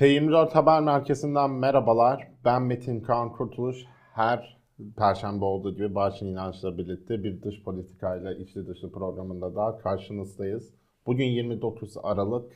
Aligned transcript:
T24 0.00 0.52
Haber 0.52 0.80
Merkezi'nden 0.80 1.50
merhabalar. 1.50 2.28
Ben 2.44 2.62
Metin 2.62 3.00
Kaan 3.00 3.32
Kurtuluş. 3.32 3.76
Her 4.14 4.58
Perşembe 4.96 5.44
olduğu 5.44 5.74
gibi 5.74 5.94
Barış'ın 5.94 6.26
inançla 6.26 6.78
birlikte 6.78 7.24
bir 7.24 7.42
dış 7.42 7.62
politikayla 7.62 8.34
içli 8.34 8.66
dışlı 8.66 8.92
programında 8.92 9.54
daha 9.54 9.78
karşınızdayız. 9.78 10.74
Bugün 11.06 11.24
29 11.24 11.94
Aralık 12.02 12.52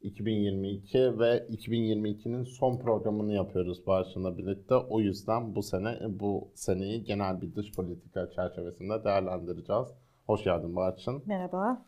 2022 0.00 1.18
ve 1.18 1.46
2022'nin 1.50 2.44
son 2.44 2.78
programını 2.78 3.32
yapıyoruz 3.32 3.86
Barış'ınla 3.86 4.38
birlikte. 4.38 4.74
O 4.74 5.00
yüzden 5.00 5.54
bu 5.54 5.62
sene 5.62 5.98
bu 6.20 6.48
seneyi 6.54 7.04
genel 7.04 7.40
bir 7.40 7.54
dış 7.54 7.72
politika 7.72 8.30
çerçevesinde 8.30 9.04
değerlendireceğiz. 9.04 9.88
Hoş 10.26 10.44
geldin 10.44 10.76
Barış'ın. 10.76 11.22
Merhaba. 11.26 11.82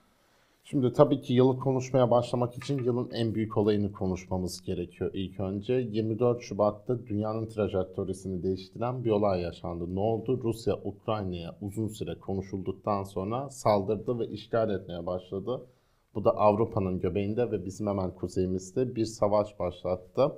Şimdi 0.70 0.92
tabii 0.92 1.20
ki 1.20 1.32
yılı 1.34 1.58
konuşmaya 1.58 2.10
başlamak 2.10 2.56
için 2.56 2.84
yılın 2.84 3.10
en 3.10 3.34
büyük 3.34 3.56
olayını 3.56 3.92
konuşmamız 3.92 4.62
gerekiyor 4.62 5.10
ilk 5.14 5.40
önce. 5.40 5.74
24 5.74 6.42
Şubat'ta 6.42 7.06
dünyanın 7.06 7.46
trajektörüsünü 7.46 8.42
değiştiren 8.42 9.04
bir 9.04 9.10
olay 9.10 9.40
yaşandı. 9.40 9.94
Ne 9.94 10.00
oldu? 10.00 10.40
Rusya 10.44 10.74
Ukrayna'ya 10.84 11.56
uzun 11.60 11.88
süre 11.88 12.18
konuşulduktan 12.18 13.02
sonra 13.02 13.50
saldırdı 13.50 14.18
ve 14.18 14.28
işgal 14.28 14.70
etmeye 14.70 15.06
başladı. 15.06 15.66
Bu 16.14 16.24
da 16.24 16.30
Avrupa'nın 16.30 17.00
göbeğinde 17.00 17.50
ve 17.50 17.64
bizim 17.64 17.86
hemen 17.86 18.14
kuzeyimizde 18.14 18.96
bir 18.96 19.04
savaş 19.04 19.58
başlattı. 19.58 20.32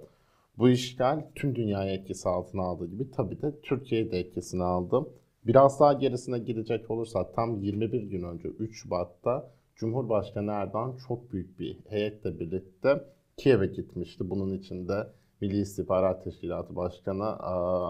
Bu 0.58 0.68
işgal 0.68 1.24
tüm 1.34 1.56
dünyayı 1.56 1.98
etkisi 1.98 2.28
altına 2.28 2.62
aldığı 2.62 2.86
gibi 2.86 3.10
tabii 3.10 3.42
de 3.42 3.60
Türkiye'yi 3.60 4.10
de 4.10 4.18
etkisine 4.18 4.64
aldı. 4.64 5.06
Biraz 5.46 5.80
daha 5.80 5.92
gerisine 5.92 6.38
gidecek 6.38 6.90
olursak 6.90 7.34
tam 7.34 7.56
21 7.56 8.02
gün 8.02 8.22
önce 8.22 8.48
3 8.48 8.82
Şubat'ta 8.82 9.50
Cumhurbaşkanı 9.76 10.50
Erdoğan 10.50 10.96
çok 11.08 11.32
büyük 11.32 11.58
bir 11.58 11.78
heyetle 11.88 12.40
birlikte 12.40 13.04
Kiev'e 13.36 13.66
gitmişti. 13.66 14.30
Bunun 14.30 14.52
içinde 14.54 15.06
Milli 15.40 15.60
İstihbarat 15.60 16.24
Teşkilatı 16.24 16.76
Başkanı 16.76 17.24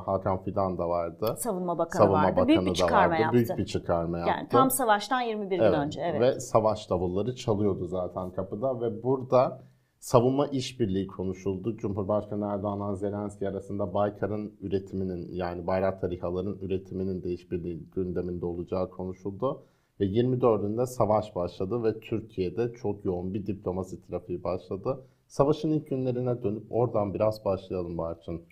Hakan 0.06 0.42
Fidan 0.42 0.78
da 0.78 0.88
vardı. 0.88 1.34
Savunma 1.38 1.78
Bakanı 1.78 2.02
Savunma 2.02 2.22
vardı. 2.22 2.36
Bakanı 2.36 2.48
büyük 2.48 2.66
bir 2.66 2.74
çıkarma 2.74 3.12
vardı. 3.12 3.22
yaptı. 3.22 3.36
Büyük 3.36 3.58
bir 3.58 3.66
çıkarma 3.66 4.18
yaptı. 4.18 4.32
Yani 4.36 4.48
tam 4.48 4.70
savaştan 4.70 5.20
21 5.20 5.58
gün 5.58 5.64
önce. 5.64 6.00
Evet. 6.00 6.20
Ve 6.20 6.40
savaş 6.40 6.90
davulları 6.90 7.34
çalıyordu 7.34 7.86
zaten 7.86 8.30
kapıda 8.30 8.80
ve 8.80 9.02
burada 9.02 9.62
savunma 9.98 10.46
işbirliği 10.46 11.06
konuşuldu. 11.06 11.76
Cumhurbaşkanı 11.76 12.46
Erdoğan'la 12.46 12.94
Zelenski 12.94 13.48
arasında 13.48 13.94
Baykar'ın 13.94 14.54
üretiminin 14.60 15.28
yani 15.32 15.66
Bayraktar 15.66 16.10
İHA'ların 16.10 16.58
üretiminin 16.62 17.22
de 17.22 17.30
işbirliği 17.32 17.90
gündeminde 17.94 18.46
olacağı 18.46 18.90
konuşuldu. 18.90 19.62
Ve 20.00 20.04
24'ünde 20.04 20.86
savaş 20.86 21.36
başladı 21.36 21.84
ve 21.84 22.00
Türkiye'de 22.00 22.72
çok 22.72 23.04
yoğun 23.04 23.34
bir 23.34 23.46
diplomasi 23.46 24.06
trafiği 24.06 24.44
başladı. 24.44 25.00
Savaşın 25.26 25.70
ilk 25.70 25.90
günlerine 25.90 26.42
dönüp 26.42 26.62
oradan 26.70 27.14
biraz 27.14 27.44
başlayalım 27.44 27.98
Barçın. 27.98 28.42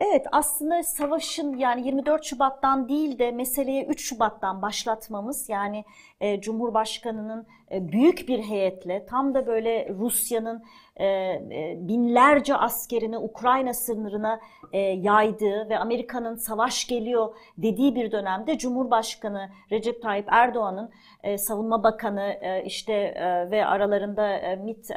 Evet 0.00 0.26
aslında 0.32 0.82
savaşın 0.82 1.56
yani 1.56 1.86
24 1.86 2.24
Şubat'tan 2.24 2.88
değil 2.88 3.18
de 3.18 3.30
meseleye 3.32 3.84
3 3.84 4.04
Şubat'tan 4.08 4.62
başlatmamız 4.62 5.48
yani 5.48 5.84
e, 6.20 6.40
Cumhurbaşkanı'nın 6.40 7.46
e, 7.72 7.92
büyük 7.92 8.28
bir 8.28 8.38
heyetle 8.38 9.06
tam 9.06 9.34
da 9.34 9.46
böyle 9.46 9.88
Rusya'nın 9.88 10.62
e, 10.96 11.06
e, 11.06 11.78
binlerce 11.80 12.56
askerini 12.56 13.18
Ukrayna 13.18 13.74
sınırına 13.74 14.40
e, 14.72 14.78
yaydığı 14.78 15.68
ve 15.68 15.78
Amerika'nın 15.78 16.36
savaş 16.36 16.86
geliyor 16.86 17.34
dediği 17.58 17.94
bir 17.94 18.12
dönemde 18.12 18.58
Cumhurbaşkanı 18.58 19.50
Recep 19.70 20.02
Tayyip 20.02 20.26
Erdoğan'ın 20.30 20.90
e, 21.22 21.38
Savunma 21.38 21.82
Bakanı 21.82 22.36
e, 22.40 22.64
işte 22.64 22.92
e, 22.92 23.50
ve 23.50 23.66
aralarında 23.66 24.32
e, 24.32 24.56
MİT 24.56 24.90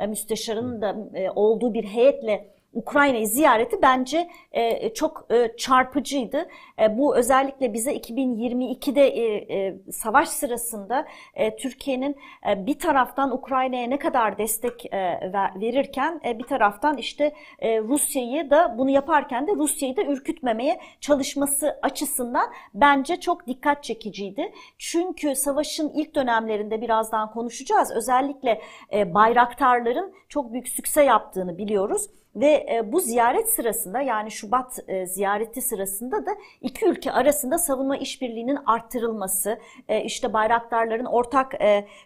e, 0.00 0.06
müsteşarının 0.06 0.82
da 0.82 1.18
e, 1.18 1.30
olduğu 1.30 1.74
bir 1.74 1.84
heyetle 1.84 2.57
Ukrayna'yı 2.72 3.26
ziyareti 3.26 3.82
bence 3.82 4.28
e, 4.52 4.94
çok 4.94 5.26
e, 5.30 5.56
çarpıcıydı. 5.56 6.48
E, 6.80 6.98
bu 6.98 7.16
özellikle 7.16 7.72
bize 7.72 7.96
2022'de 7.96 9.06
e, 9.08 9.56
e, 9.56 9.76
savaş 9.92 10.28
sırasında 10.28 11.06
e, 11.34 11.56
Türkiye'nin 11.56 12.16
e, 12.50 12.66
bir 12.66 12.78
taraftan 12.78 13.30
Ukrayna'ya 13.30 13.86
ne 13.86 13.98
kadar 13.98 14.38
destek 14.38 14.86
e, 14.86 15.32
verirken 15.60 16.20
e, 16.24 16.38
bir 16.38 16.44
taraftan 16.44 16.96
işte 16.96 17.32
e, 17.58 17.80
Rusya'yı 17.80 18.50
da 18.50 18.78
bunu 18.78 18.90
yaparken 18.90 19.46
de 19.46 19.52
Rusya'yı 19.52 19.96
da 19.96 20.02
ürkütmemeye 20.02 20.80
çalışması 21.00 21.78
açısından 21.82 22.50
bence 22.74 23.20
çok 23.20 23.46
dikkat 23.46 23.84
çekiciydi. 23.84 24.52
Çünkü 24.78 25.34
savaşın 25.34 25.92
ilk 25.94 26.14
dönemlerinde 26.14 26.80
birazdan 26.80 27.30
konuşacağız. 27.30 27.92
Özellikle 27.96 28.60
e, 28.92 29.14
bayraktarların 29.14 30.14
çok 30.28 30.52
büyük 30.52 30.68
sükse 30.68 31.04
yaptığını 31.04 31.58
biliyoruz. 31.58 32.06
Ve 32.40 32.66
e, 32.72 32.92
bu 32.92 33.00
ziyaret 33.00 33.48
sırasında 33.48 34.00
yani 34.00 34.30
Şubat 34.30 34.78
e, 34.88 35.06
ziyareti 35.06 35.62
sırasında 35.62 36.26
da 36.26 36.30
iki 36.60 36.86
ülke 36.86 37.12
arasında 37.12 37.58
savunma 37.58 37.96
işbirliğinin 37.96 38.58
arttırılması, 38.66 39.58
e, 39.88 40.04
işte 40.04 40.32
bayraktarların 40.32 41.04
ortak 41.04 41.54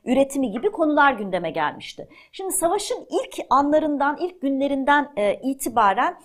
üretimi 0.04 0.50
gibi 0.50 0.70
konular 0.70 1.12
gündeme 1.12 1.50
gelmişti. 1.50 2.08
Şimdi 2.32 2.52
savaşın 2.52 3.06
ilk 3.10 3.46
anlarından, 3.50 4.16
ilk 4.20 4.42
günlerinden 4.42 5.12
itibaren 5.42 6.16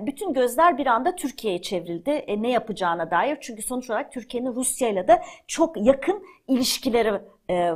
bütün 0.00 0.32
gözler 0.32 0.78
bir 0.78 0.86
anda 0.86 1.16
Türkiye'ye 1.16 1.62
çevrildi 1.62 2.24
ne 2.38 2.50
yapacağına 2.50 3.10
dair. 3.10 3.38
Çünkü 3.40 3.62
sonuç 3.62 3.90
olarak 3.90 4.12
Türkiye'nin 4.12 4.54
Rusya 4.54 4.88
ile 4.88 5.08
de 5.08 5.22
çok 5.46 5.86
yakın 5.86 6.24
ilişkileri 6.48 7.12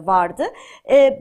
vardı. 0.07 0.45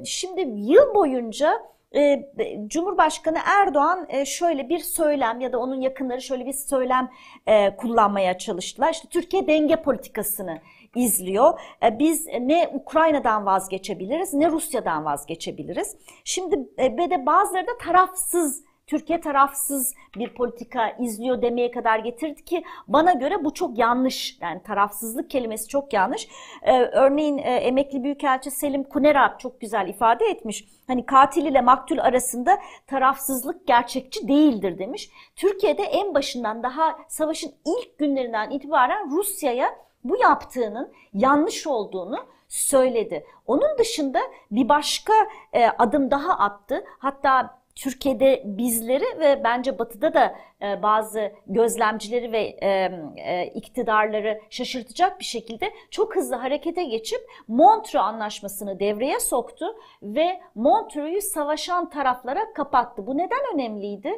Şimdi 0.05 0.41
yıl 0.41 0.95
boyunca 0.95 1.71
e, 1.95 2.29
Cumhurbaşkanı 2.67 3.37
Erdoğan 3.45 4.05
e, 4.09 4.25
şöyle 4.25 4.69
bir 4.69 4.79
söylem 4.79 5.41
ya 5.41 5.51
da 5.51 5.59
onun 5.59 5.81
yakınları 5.81 6.21
şöyle 6.21 6.45
bir 6.45 6.53
söylem 6.53 7.09
e, 7.47 7.75
kullanmaya 7.75 8.37
çalıştılar. 8.37 8.93
İşte 8.93 9.07
Türkiye 9.09 9.47
denge 9.47 9.75
politikasını 9.75 10.61
izliyor. 10.95 11.59
E, 11.83 11.99
biz 11.99 12.27
ne 12.27 12.69
Ukrayna'dan 12.73 13.45
vazgeçebiliriz 13.45 14.33
ne 14.33 14.51
Rusya'dan 14.51 15.05
vazgeçebiliriz. 15.05 15.95
Şimdi 16.23 16.69
e, 16.77 16.97
ve 16.97 17.09
de 17.09 17.25
bazıları 17.25 17.67
da 17.67 17.77
tarafsız 17.77 18.63
Türkiye 18.91 19.21
tarafsız 19.21 19.95
bir 20.15 20.33
politika 20.33 20.89
izliyor 20.89 21.41
demeye 21.41 21.71
kadar 21.71 21.99
getirdi 21.99 22.45
ki 22.45 22.63
bana 22.87 23.13
göre 23.13 23.43
bu 23.43 23.53
çok 23.53 23.77
yanlış. 23.77 24.37
Yani 24.41 24.63
tarafsızlık 24.63 25.29
kelimesi 25.29 25.67
çok 25.67 25.93
yanlış. 25.93 26.27
Ee, 26.63 26.81
örneğin 26.81 27.37
e, 27.37 27.41
emekli 27.41 28.03
büyükelçi 28.03 28.51
Selim 28.51 28.83
Kunerap 28.83 29.39
çok 29.39 29.61
güzel 29.61 29.87
ifade 29.87 30.25
etmiş. 30.25 30.67
Hani 30.87 31.05
katil 31.05 31.45
ile 31.45 31.61
maktul 31.61 31.97
arasında 31.97 32.59
tarafsızlık 32.87 33.67
gerçekçi 33.67 34.27
değildir 34.27 34.79
demiş. 34.79 35.09
Türkiye'de 35.35 35.83
en 35.83 36.13
başından 36.13 36.63
daha 36.63 36.97
savaşın 37.07 37.51
ilk 37.65 37.97
günlerinden 37.97 38.49
itibaren 38.49 39.11
Rusya'ya 39.11 39.75
bu 40.03 40.17
yaptığının 40.17 40.93
yanlış 41.13 41.67
olduğunu 41.67 42.17
söyledi. 42.47 43.25
Onun 43.47 43.77
dışında 43.77 44.19
bir 44.51 44.69
başka 44.69 45.13
e, 45.53 45.67
adım 45.67 46.11
daha 46.11 46.33
attı. 46.33 46.83
Hatta 46.99 47.60
Türkiye'de 47.81 48.43
bizleri 48.45 49.19
ve 49.19 49.43
bence 49.43 49.79
Batı'da 49.79 50.13
da 50.13 50.35
e, 50.61 50.83
bazı 50.83 51.31
gözlemcileri 51.47 52.31
ve 52.31 52.41
e, 52.41 52.91
e, 53.17 53.45
iktidarları 53.47 54.41
şaşırtacak 54.49 55.19
bir 55.19 55.25
şekilde 55.25 55.73
çok 55.91 56.15
hızlı 56.15 56.35
harekete 56.35 56.83
geçip 56.83 57.21
Montreux 57.47 58.05
Anlaşması'nı 58.05 58.79
devreye 58.79 59.19
soktu 59.19 59.65
ve 60.03 60.41
Montreux'u 60.55 61.29
savaşan 61.29 61.89
taraflara 61.89 62.53
kapattı. 62.53 63.07
Bu 63.07 63.17
neden 63.17 63.39
önemliydi? 63.53 64.17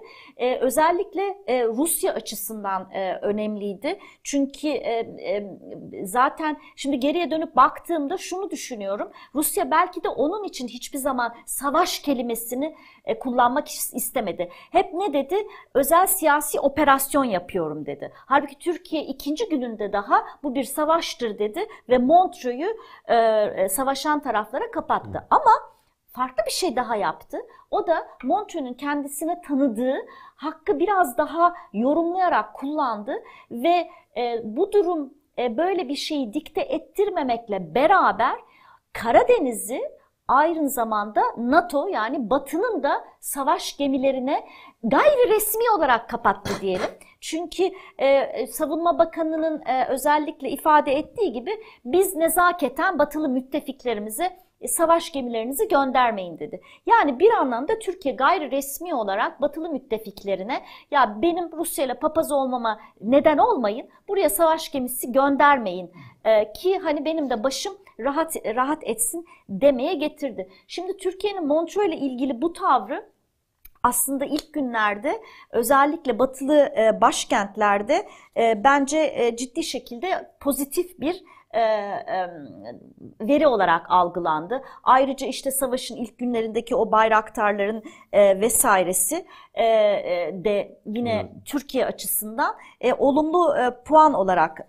Özellikle 0.61 1.21
Rusya 1.67 2.13
açısından 2.13 2.93
önemliydi. 3.21 3.99
Çünkü 4.23 4.81
zaten 6.03 6.57
şimdi 6.75 6.99
geriye 6.99 7.31
dönüp 7.31 7.55
baktığımda 7.55 8.17
şunu 8.17 8.49
düşünüyorum. 8.49 9.11
Rusya 9.35 9.71
belki 9.71 10.03
de 10.03 10.09
onun 10.09 10.43
için 10.43 10.67
hiçbir 10.67 10.97
zaman 10.97 11.35
savaş 11.45 11.99
kelimesini 11.99 12.75
kullanmak 13.53 13.67
istemedi. 13.69 14.49
Hep 14.71 14.93
ne 14.93 15.13
dedi? 15.13 15.35
Özel 15.73 16.07
siyasi 16.07 16.59
operasyon 16.59 17.23
yapıyorum 17.23 17.85
dedi. 17.85 18.11
Halbuki 18.15 18.59
Türkiye 18.59 19.03
ikinci 19.03 19.49
gününde 19.49 19.93
daha 19.93 20.25
bu 20.43 20.55
bir 20.55 20.63
savaştır 20.63 21.39
dedi 21.39 21.67
ve 21.89 21.97
Montreux'u 21.97 22.77
e, 23.07 23.15
e, 23.15 23.69
savaşan 23.69 24.19
taraflara 24.19 24.71
kapattı. 24.71 25.19
Hı. 25.19 25.25
Ama 25.29 25.51
farklı 26.11 26.43
bir 26.45 26.51
şey 26.51 26.75
daha 26.75 26.95
yaptı. 26.95 27.37
O 27.71 27.87
da 27.87 28.07
Montreux'un 28.23 28.73
kendisine 28.73 29.41
tanıdığı 29.41 29.97
hakkı 30.35 30.79
biraz 30.79 31.17
daha 31.17 31.53
yorumlayarak 31.73 32.53
kullandı 32.53 33.13
ve 33.51 33.89
e, 34.17 34.41
bu 34.43 34.71
durum 34.71 35.13
e, 35.37 35.57
böyle 35.57 35.89
bir 35.89 35.95
şeyi 35.95 36.33
dikte 36.33 36.61
ettirmemekle 36.61 37.75
beraber 37.75 38.35
Karadeniz'i 38.93 39.81
aynı 40.27 40.69
zamanda 40.69 41.21
NATO 41.37 41.87
yani 41.87 42.29
Batı'nın 42.29 42.83
da 42.83 43.03
savaş 43.19 43.77
gemilerine 43.77 44.47
gayri 44.83 45.29
resmi 45.29 45.63
olarak 45.77 46.09
kapattı 46.09 46.61
diyelim. 46.61 46.89
Çünkü 47.21 47.71
e, 47.97 48.47
Savunma 48.47 48.99
Bakanı'nın 48.99 49.61
e, 49.65 49.85
özellikle 49.89 50.49
ifade 50.49 50.93
ettiği 50.93 51.33
gibi 51.33 51.51
biz 51.85 52.15
nezaketen 52.15 52.99
batılı 52.99 53.29
müttefiklerimize 53.29 54.37
e, 54.61 54.67
savaş 54.67 55.11
gemilerinizi 55.11 55.67
göndermeyin 55.67 56.39
dedi. 56.39 56.61
Yani 56.85 57.19
bir 57.19 57.31
anlamda 57.31 57.79
Türkiye 57.79 58.15
gayri 58.15 58.51
resmi 58.51 58.95
olarak 58.95 59.41
batılı 59.41 59.69
müttefiklerine 59.69 60.63
ya 60.91 61.21
benim 61.21 61.51
Rusya 61.51 61.85
ile 61.85 61.93
papaz 61.93 62.31
olmama 62.31 62.79
neden 63.01 63.37
olmayın. 63.37 63.87
Buraya 64.07 64.29
savaş 64.29 64.71
gemisi 64.71 65.11
göndermeyin. 65.11 65.91
Ee, 66.25 66.53
ki 66.53 66.79
hani 66.79 67.05
benim 67.05 67.29
de 67.29 67.43
başım 67.43 67.73
rahat 67.99 68.35
rahat 68.55 68.83
etsin 68.83 69.25
demeye 69.49 69.93
getirdi. 69.93 70.49
Şimdi 70.67 70.97
Türkiye'nin 70.97 71.47
Montreux 71.47 71.87
ile 71.87 71.97
ilgili 71.97 72.41
bu 72.41 72.53
tavrı 72.53 73.13
aslında 73.83 74.25
ilk 74.25 74.53
günlerde 74.53 75.21
özellikle 75.51 76.19
batılı 76.19 76.73
e, 76.77 77.01
başkentlerde 77.01 78.07
e, 78.37 78.63
bence 78.63 79.13
e, 79.15 79.35
ciddi 79.35 79.63
şekilde 79.63 80.31
pozitif 80.39 80.99
bir 80.99 81.23
veri 83.21 83.47
olarak 83.47 83.85
algılandı. 83.89 84.63
Ayrıca 84.83 85.27
işte 85.27 85.51
savaşın 85.51 85.95
ilk 85.95 86.17
günlerindeki 86.17 86.75
o 86.75 86.91
bayraktarların 86.91 87.83
vesairesi 88.13 89.25
de 90.43 90.79
yine 90.85 91.13
evet. 91.13 91.45
Türkiye 91.45 91.85
açısından 91.85 92.55
olumlu 92.97 93.55
puan 93.85 94.13
olarak 94.13 94.67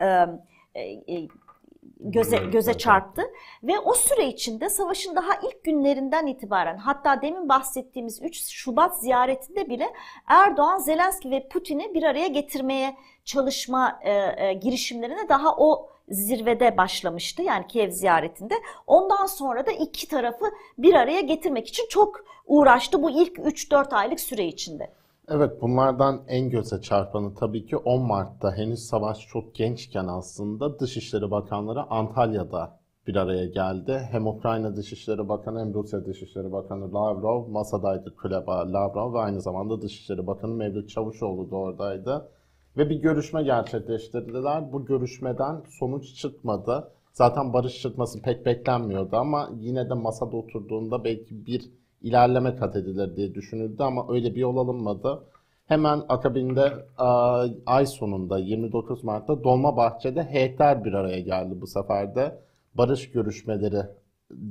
göze 2.00 2.37
göze 2.37 2.75
çarptı 2.75 3.23
ve 3.62 3.79
o 3.79 3.94
süre 3.94 4.26
içinde 4.26 4.69
savaşın 4.69 5.17
daha 5.17 5.35
ilk 5.43 5.64
günlerinden 5.64 6.26
itibaren 6.26 6.76
hatta 6.76 7.23
demin 7.23 7.49
bahsettiğimiz 7.49 8.23
3 8.23 8.37
Şubat 8.37 9.00
ziyaretinde 9.00 9.69
bile 9.69 9.93
Erdoğan, 10.26 10.79
Zelenski 10.79 11.31
ve 11.31 11.49
Putin'i 11.49 11.94
bir 11.94 12.02
araya 12.02 12.26
getirmeye 12.26 12.96
çalışma 13.25 14.00
e, 14.02 14.12
e, 14.46 14.52
girişimlerine 14.52 15.29
daha 15.29 15.56
o 15.56 15.88
zirvede 16.08 16.76
başlamıştı 16.76 17.43
yani 17.43 17.67
Kiev 17.67 17.91
ziyaretinde. 17.91 18.55
Ondan 18.87 19.26
sonra 19.26 19.67
da 19.67 19.70
iki 19.70 20.08
tarafı 20.08 20.44
bir 20.79 20.94
araya 20.94 21.20
getirmek 21.20 21.69
için 21.69 21.87
çok 21.88 22.25
uğraştı 22.46 23.02
bu 23.02 23.11
ilk 23.11 23.38
3-4 23.38 23.94
aylık 23.94 24.20
süre 24.20 24.44
içinde. 24.44 24.91
Evet 25.29 25.62
bunlardan 25.62 26.25
en 26.29 26.50
göze 26.50 26.81
çarpanı 26.81 27.35
tabii 27.35 27.67
ki 27.67 27.76
10 27.76 28.03
Mart'ta 28.06 28.56
henüz 28.56 28.79
savaş 28.79 29.26
çok 29.26 29.55
gençken 29.55 30.06
aslında 30.06 30.79
Dışişleri 30.79 31.31
Bakanları 31.31 31.82
Antalya'da 31.91 32.81
bir 33.06 33.17
araya 33.17 33.47
geldi. 33.47 34.09
Hem 34.11 34.26
Ukrayna 34.26 34.76
Dışişleri 34.76 35.29
Bakanı 35.29 35.61
hem 35.61 35.75
Rusya 35.75 36.06
Dışişleri 36.06 36.53
Bakanı 36.53 36.94
Lavrov 36.94 37.49
masadaydı 37.49 38.17
Kuleba 38.17 38.73
Lavrov 38.73 39.15
ve 39.15 39.19
aynı 39.19 39.41
zamanda 39.41 39.82
Dışişleri 39.82 40.26
Bakanı 40.26 40.55
Mevlüt 40.55 40.88
Çavuşoğlu 40.91 41.50
da 41.50 41.56
oradaydı. 41.56 42.29
Ve 42.77 42.91
bir 42.91 42.97
görüşme 42.97 43.43
gerçekleştirdiler. 43.43 44.73
Bu 44.73 44.85
görüşmeden 44.85 45.62
sonuç 45.69 46.15
çıkmadı. 46.15 46.91
Zaten 47.12 47.53
barış 47.53 47.82
çıkması 47.82 48.23
pek 48.23 48.47
beklenmiyordu 48.47 49.17
ama 49.17 49.50
yine 49.61 49.91
de 49.91 49.94
masada 49.94 50.37
oturduğunda 50.37 51.05
belki 51.05 51.47
bir 51.47 51.70
ilerleme 52.05 52.56
kat 52.56 52.77
edilir 52.77 53.17
diye 53.17 53.35
düşünüldü 53.35 53.83
ama 53.83 54.06
öyle 54.09 54.35
bir 54.35 54.41
yol 54.41 54.56
alınmadı. 54.56 55.23
Hemen 55.67 56.03
akabinde 56.09 56.73
ay 57.67 57.87
sonunda 57.87 58.39
29 58.39 59.05
Mart'ta 59.05 59.45
Dolmabahçe'de 59.45 60.23
heyetler 60.23 60.85
bir 60.85 60.93
araya 60.93 61.21
geldi 61.21 61.61
bu 61.61 61.67
sefer 61.67 62.15
de. 62.15 62.39
Barış 62.75 63.11
görüşmeleri 63.11 63.83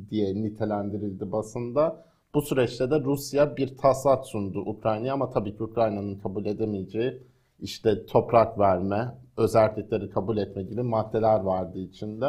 diye 0.10 0.36
nitelendirildi 0.36 1.32
basında. 1.32 2.06
Bu 2.34 2.42
süreçte 2.42 2.92
de 2.92 3.00
Rusya 3.00 3.58
bir 3.58 3.78
taslak 3.78 4.26
sundu 4.26 4.60
Ukrayna'ya 4.60 5.14
ama 5.14 5.30
tabii 5.30 5.58
ki 5.58 5.64
Ukrayna'nın 5.64 6.16
kabul 6.16 6.46
edemeyeceği 6.46 7.22
işte 7.60 8.06
toprak 8.06 8.60
verme, 8.60 9.16
özellikleri 9.38 10.10
kabul 10.10 10.38
etme 10.38 10.64
gibi 10.64 10.84
maddeler 10.84 11.40
vardı 11.40 11.80
içinde. 11.80 12.26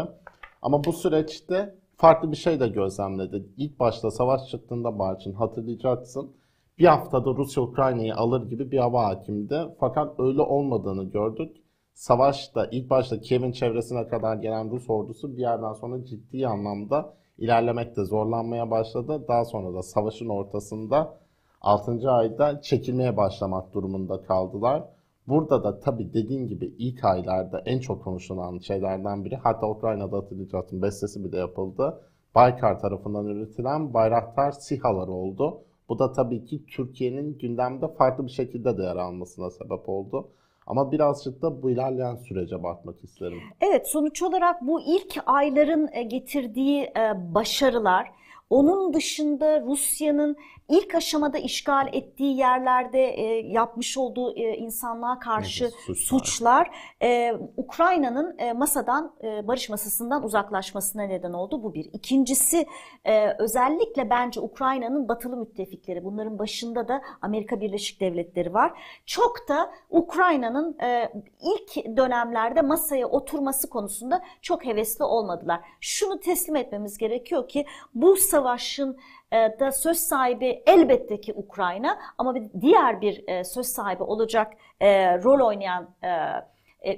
Ama 0.63 0.85
bu 0.85 0.93
süreçte 0.93 1.75
farklı 1.97 2.31
bir 2.31 2.37
şey 2.37 2.61
de 2.61 2.69
gözlemledi. 2.69 3.47
İlk 3.57 3.81
başta 3.81 4.11
savaş 4.11 4.49
çıktığında 4.51 4.99
Barçın 4.99 5.33
hatırlayacaksın. 5.33 6.37
Bir 6.79 6.87
haftada 6.87 7.31
Rusya 7.31 7.63
Ukrayna'yı 7.63 8.15
alır 8.15 8.51
gibi 8.51 8.71
bir 8.71 8.79
hava 8.79 9.05
hakimdi. 9.05 9.59
Fakat 9.81 10.21
öyle 10.21 10.43
olmadığını 10.43 11.05
gördük. 11.05 11.57
Savaşta 11.95 12.67
ilk 12.71 12.91
başta 12.91 13.21
Kiev'in 13.21 13.53
çevresine 13.53 14.09
kadar 14.09 14.37
gelen 14.37 14.71
Rus 14.71 14.91
ordusu 14.91 15.37
bir 15.37 15.41
yerden 15.41 15.73
sonra 15.73 16.05
ciddi 16.05 16.47
anlamda 16.47 17.15
ilerlemekte 17.39 18.05
zorlanmaya 18.05 18.71
başladı. 18.71 19.25
Daha 19.29 19.45
sonra 19.45 19.75
da 19.75 19.83
savaşın 19.83 20.29
ortasında 20.29 21.19
6. 21.61 22.11
ayda 22.11 22.61
çekilmeye 22.61 23.17
başlamak 23.17 23.75
durumunda 23.75 24.23
kaldılar. 24.23 24.85
Burada 25.29 25.65
da 25.65 25.81
tabii 25.81 26.15
dediğin 26.15 26.47
gibi 26.47 26.75
ilk 26.79 27.05
aylarda 27.05 27.63
en 27.67 27.81
çok 27.81 28.05
konuşulan 28.05 28.59
şeylerden 28.59 29.25
biri 29.25 29.37
hatta 29.37 29.69
Ukrayna'da 29.69 30.17
hatırlayacaksın 30.17 30.83
bestesi 30.83 31.25
bile 31.25 31.39
yapıldı. 31.39 32.01
Baykar 32.35 32.81
tarafından 32.81 33.27
üretilen 33.27 33.95
Bayraktar 33.95 34.53
SİHA'ları 34.53 35.11
oldu. 35.11 35.59
Bu 35.89 35.99
da 35.99 36.13
tabii 36.13 36.45
ki 36.45 36.67
Türkiye'nin 36.67 37.39
gündemde 37.39 37.89
farklı 37.89 38.27
bir 38.27 38.31
şekilde 38.31 38.79
de 38.79 38.83
yer 38.83 38.97
almasına 38.97 39.51
sebep 39.51 39.89
oldu. 39.89 40.29
Ama 40.67 40.93
birazcık 40.93 41.43
da 41.43 41.63
bu 41.63 41.71
ilerleyen 41.71 42.17
sürece 42.17 42.63
bakmak 42.63 43.05
isterim. 43.05 43.39
Evet 43.61 43.89
sonuç 43.89 44.23
olarak 44.23 44.63
bu 44.63 44.81
ilk 44.81 45.23
ayların 45.27 45.89
e, 45.93 46.03
getirdiği 46.03 46.83
e, 46.83 47.35
başarılar, 47.35 48.11
onun 48.51 48.95
dışında 48.95 49.61
Rusya'nın 49.61 50.37
ilk 50.69 50.95
aşamada 50.95 51.39
işgal 51.39 51.89
ettiği 51.93 52.37
yerlerde 52.37 53.05
e, 53.05 53.49
yapmış 53.49 53.99
olduğu 53.99 54.37
e, 54.37 54.57
insanlığa 54.57 55.19
karşı 55.19 55.65
evet, 55.65 55.75
suçlar, 55.75 56.19
suçlar 56.19 56.71
e, 57.03 57.33
Ukrayna'nın 57.57 58.39
e, 58.39 58.53
masadan 58.53 59.15
e, 59.23 59.49
barış 59.49 59.69
masasından 59.69 60.25
uzaklaşmasına 60.25 61.03
neden 61.03 61.33
oldu. 61.33 61.63
Bu 61.63 61.75
bir. 61.75 61.91
İkincisi 61.93 62.67
e, 63.05 63.37
özellikle 63.39 64.11
bence 64.11 64.41
Ukrayna'nın 64.41 65.09
batılı 65.09 65.37
müttefikleri 65.37 66.05
bunların 66.05 66.39
başında 66.39 66.89
da 66.89 67.03
Amerika 67.23 67.61
Birleşik 67.61 68.01
Devletleri 68.01 68.55
var. 68.55 68.73
Çok 69.07 69.49
da 69.49 69.71
Ukrayna'nın 69.91 70.79
e, 70.79 71.13
ilk 71.43 71.97
dönemlerde 71.97 72.63
masaya 72.63 73.07
oturması 73.07 73.71
konusunda 73.71 74.23
çok 74.43 74.65
hevesli 74.65 75.05
olmadılar. 75.05 75.61
Şunu 75.81 76.21
teslim 76.21 76.57
etmemiz 76.57 76.99
gerekiyor 76.99 77.49
ki 77.49 77.67
bu 77.95 78.17
savaşın 78.35 78.99
e, 79.33 79.37
da 79.61 79.73
söz 79.73 79.99
sahibi 79.99 80.63
elbette 80.67 81.21
ki 81.21 81.33
Ukrayna 81.37 81.99
ama 82.19 82.35
bir 82.35 82.61
diğer 82.61 83.01
bir 83.01 83.29
e, 83.29 83.45
söz 83.45 83.67
sahibi 83.67 84.03
olacak 84.03 84.53
e, 84.81 85.19
rol 85.23 85.47
oynayan 85.47 85.95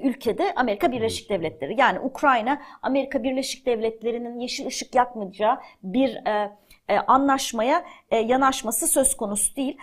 ülkede 0.02 0.54
Amerika 0.56 0.92
Birleşik 0.92 1.30
Devletleri. 1.30 1.80
Yani 1.80 2.00
Ukrayna 2.00 2.62
Amerika 2.82 3.22
Birleşik 3.22 3.66
Devletleri'nin 3.66 4.40
yeşil 4.40 4.66
ışık 4.66 4.94
yakmayacağı 4.94 5.58
bir 5.82 6.18
anlaşmaya 7.06 7.84
yanaşması 8.11 8.87
söz 8.87 9.16
konusu 9.16 9.56
değil 9.56 9.78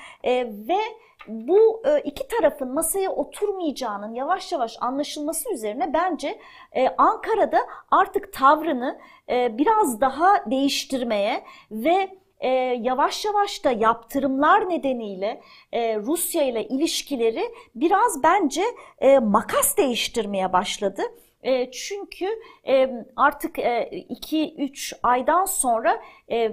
ve 0.70 0.78
bu 1.28 1.84
iki 2.04 2.28
tarafın 2.28 2.74
masaya 2.74 3.12
oturmayacağının 3.12 4.14
yavaş 4.14 4.52
yavaş 4.52 4.78
anlaşılması 4.82 5.54
üzerine 5.54 5.94
bence 5.94 6.40
Ankara'da 6.98 7.60
artık 7.92 8.34
tavrını 8.34 9.00
biraz 9.30 10.02
daha 10.02 10.52
değiştirmeye 10.52 11.44
ve 11.72 12.10
e, 12.44 12.50
yavaş 12.82 13.26
yavaş 13.26 13.64
da 13.64 13.72
yaptırımlar 13.72 14.70
nedeniyle 14.70 15.42
e, 15.72 15.98
Rusya 15.98 16.44
ile 16.44 16.68
ilişkileri 16.68 17.44
biraz 17.76 18.24
bence 18.24 18.64
e, 19.00 19.20
makas 19.20 19.78
değiştirmeye 19.78 20.54
başladı. 20.54 21.02
E, 21.44 21.72
çünkü 21.72 22.26
e, 22.68 23.06
artık 23.16 23.58
2-3 23.58 24.96
e, 24.96 25.00
aydan 25.04 25.46
sonra 25.46 26.02
e, 26.32 26.52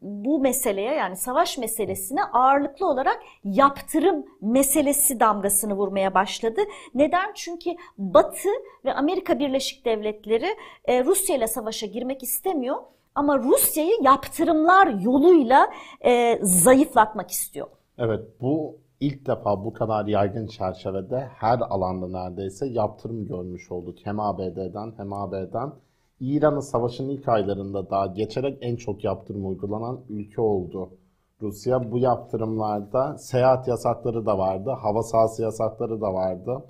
bu 0.00 0.40
meseleye 0.40 0.94
yani 0.94 1.16
savaş 1.16 1.58
meselesine 1.58 2.24
ağırlıklı 2.24 2.86
olarak 2.86 3.22
yaptırım 3.44 4.26
meselesi 4.40 5.20
damgasını 5.20 5.74
vurmaya 5.74 6.14
başladı. 6.14 6.60
Neden? 6.94 7.32
Çünkü 7.34 7.70
Batı 7.98 8.48
ve 8.84 8.94
Amerika 8.94 9.38
Birleşik 9.38 9.84
Devletleri 9.84 10.56
e, 10.84 11.04
Rusya 11.04 11.36
ile 11.36 11.46
savaşa 11.46 11.86
girmek 11.86 12.22
istemiyor 12.22 12.76
ama 13.14 13.38
Rusya'yı 13.38 13.96
yaptırımlar 14.02 14.86
yoluyla 14.86 15.70
e, 16.04 16.38
zayıflatmak 16.42 17.30
istiyor. 17.30 17.66
Evet 17.98 18.20
bu 18.40 18.76
ilk 19.00 19.26
defa 19.26 19.64
bu 19.64 19.72
kadar 19.72 20.06
yaygın 20.06 20.46
çerçevede 20.46 21.18
her 21.18 21.58
alanda 21.60 22.08
neredeyse 22.08 22.66
yaptırım 22.66 23.26
görmüş 23.26 23.72
olduk. 23.72 23.98
Hem 24.04 24.20
ABD'den 24.20 24.92
hem 24.96 25.12
AB'den. 25.12 25.72
İran'ın 26.20 26.60
savaşın 26.60 27.08
ilk 27.08 27.28
aylarında 27.28 27.90
daha 27.90 28.06
geçerek 28.06 28.58
en 28.60 28.76
çok 28.76 29.04
yaptırım 29.04 29.48
uygulanan 29.48 30.00
ülke 30.08 30.40
oldu. 30.40 30.90
Rusya 31.42 31.92
bu 31.92 31.98
yaptırımlarda 31.98 33.18
seyahat 33.18 33.68
yasakları 33.68 34.26
da 34.26 34.38
vardı, 34.38 34.70
hava 34.70 35.02
sahası 35.02 35.42
yasakları 35.42 36.00
da 36.00 36.14
vardı. 36.14 36.64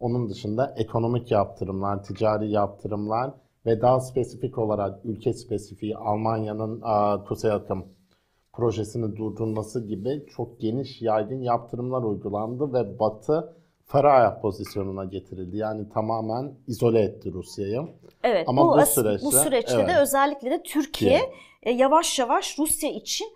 Onun 0.00 0.28
dışında 0.30 0.74
ekonomik 0.76 1.30
yaptırımlar, 1.30 2.02
ticari 2.02 2.50
yaptırımlar 2.50 3.30
ve 3.66 3.80
daha 3.80 4.00
spesifik 4.00 4.58
olarak 4.58 5.04
ülke 5.04 5.32
spesifiği 5.32 5.96
Almanya'nın 5.96 6.80
Kuzey 7.24 7.52
Akım 7.52 7.84
projesini 8.52 9.16
durdurması 9.16 9.86
gibi 9.86 10.26
çok 10.36 10.60
geniş 10.60 11.02
yaygın 11.02 11.40
yaptırımlar 11.42 12.02
uygulandı 12.02 12.72
ve 12.72 12.98
Batı 12.98 13.54
fara 13.84 14.12
ayak 14.12 14.42
pozisyonuna 14.42 15.04
getirildi. 15.04 15.56
Yani 15.56 15.88
tamamen 15.88 16.52
izole 16.66 17.00
etti 17.00 17.32
Rusya'yı. 17.32 17.88
Evet, 18.22 18.48
Ama 18.48 18.62
bu, 18.62 18.68
bu 18.68 18.86
süreçte- 18.86 19.24
bu 19.26 19.32
süreçte 19.32 19.74
evet. 19.74 19.88
de 19.88 19.98
özellikle 19.98 20.50
de 20.50 20.62
Türkiye 20.62 21.20
e, 21.62 21.70
yavaş 21.70 22.18
yavaş 22.18 22.58
Rusya 22.58 22.90
için 22.90 23.26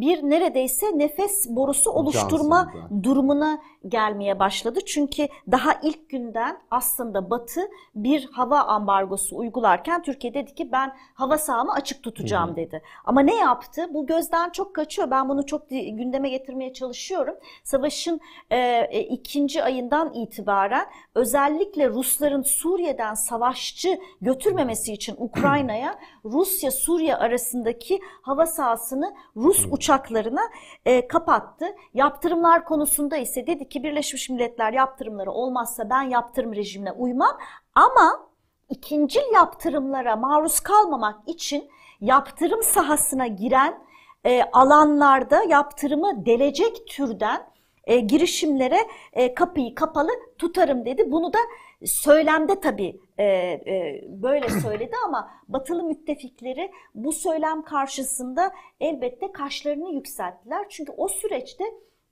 bir 0.00 0.22
neredeyse 0.22 0.98
nefes 0.98 1.48
borusu 1.48 1.90
oluşturma 1.90 2.70
Cansındı. 2.74 3.04
durumuna 3.04 3.58
gelmeye 3.88 4.38
başladı. 4.38 4.80
Çünkü 4.86 5.28
daha 5.50 5.72
ilk 5.82 6.08
günden 6.08 6.58
aslında 6.70 7.30
Batı 7.30 7.60
bir 7.94 8.28
hava 8.32 8.60
ambargosu 8.60 9.36
uygularken 9.36 10.02
Türkiye 10.02 10.34
dedi 10.34 10.54
ki 10.54 10.72
ben 10.72 10.92
hava 11.14 11.38
sahamı 11.38 11.72
açık 11.72 12.02
tutacağım 12.02 12.50
Hı 12.50 12.56
dedi. 12.56 12.82
Ama 13.04 13.20
ne 13.20 13.34
yaptı? 13.34 13.86
Bu 13.94 14.06
gözden 14.06 14.50
çok 14.50 14.74
kaçıyor. 14.74 15.10
Ben 15.10 15.28
bunu 15.28 15.46
çok 15.46 15.68
gündeme 15.70 16.28
getirmeye 16.28 16.72
çalışıyorum. 16.72 17.34
Savaşın 17.64 18.20
e, 18.50 18.58
e, 18.90 19.00
ikinci 19.00 19.62
ayından 19.64 20.14
itibaren 20.14 20.86
özellikle 21.14 21.88
Rusların 21.88 22.42
Suriye'den 22.42 23.14
savaşçı 23.14 23.98
götürmemesi 24.20 24.92
için 24.92 25.14
Ukrayna'ya 25.18 25.98
Rusya-Suriye 26.24 27.16
arasındaki 27.16 28.00
hava 28.22 28.46
sahasını 28.46 29.14
Rus 29.36 29.66
uçaklarına 29.70 29.85
e, 30.86 31.08
kapattı. 31.08 31.66
Yaptırımlar 31.94 32.64
konusunda 32.64 33.16
ise 33.16 33.46
dedi 33.46 33.68
ki 33.68 33.82
Birleşmiş 33.82 34.30
Milletler 34.30 34.72
yaptırımları 34.72 35.30
olmazsa 35.30 35.90
ben 35.90 36.02
yaptırım 36.02 36.54
rejimine 36.54 36.92
uymam 36.92 37.38
ama 37.74 38.28
ikinci 38.68 39.20
yaptırımlara 39.34 40.16
maruz 40.16 40.60
kalmamak 40.60 41.28
için 41.28 41.70
yaptırım 42.00 42.62
sahasına 42.62 43.26
giren 43.26 43.78
e, 44.24 44.42
alanlarda 44.52 45.42
yaptırımı 45.42 46.26
delecek 46.26 46.86
türden 46.86 47.46
e, 47.84 48.00
girişimlere 48.00 48.78
e, 49.12 49.34
kapıyı 49.34 49.74
kapalı 49.74 50.10
tutarım 50.38 50.84
dedi. 50.84 51.12
Bunu 51.12 51.32
da 51.32 51.38
söylemde 51.84 52.60
tabii 52.60 53.00
e, 53.18 53.24
e, 53.24 54.04
böyle 54.08 54.48
söyledi 54.48 54.92
ama 55.06 55.30
batılı 55.48 55.84
müttefikleri 55.84 56.70
bu 56.94 57.12
söylem 57.12 57.62
karşısında 57.62 58.52
elbette 58.80 59.32
kaşlarını 59.32 59.92
yükselttiler. 59.92 60.66
Çünkü 60.68 60.92
o 60.96 61.08
süreçte 61.08 61.64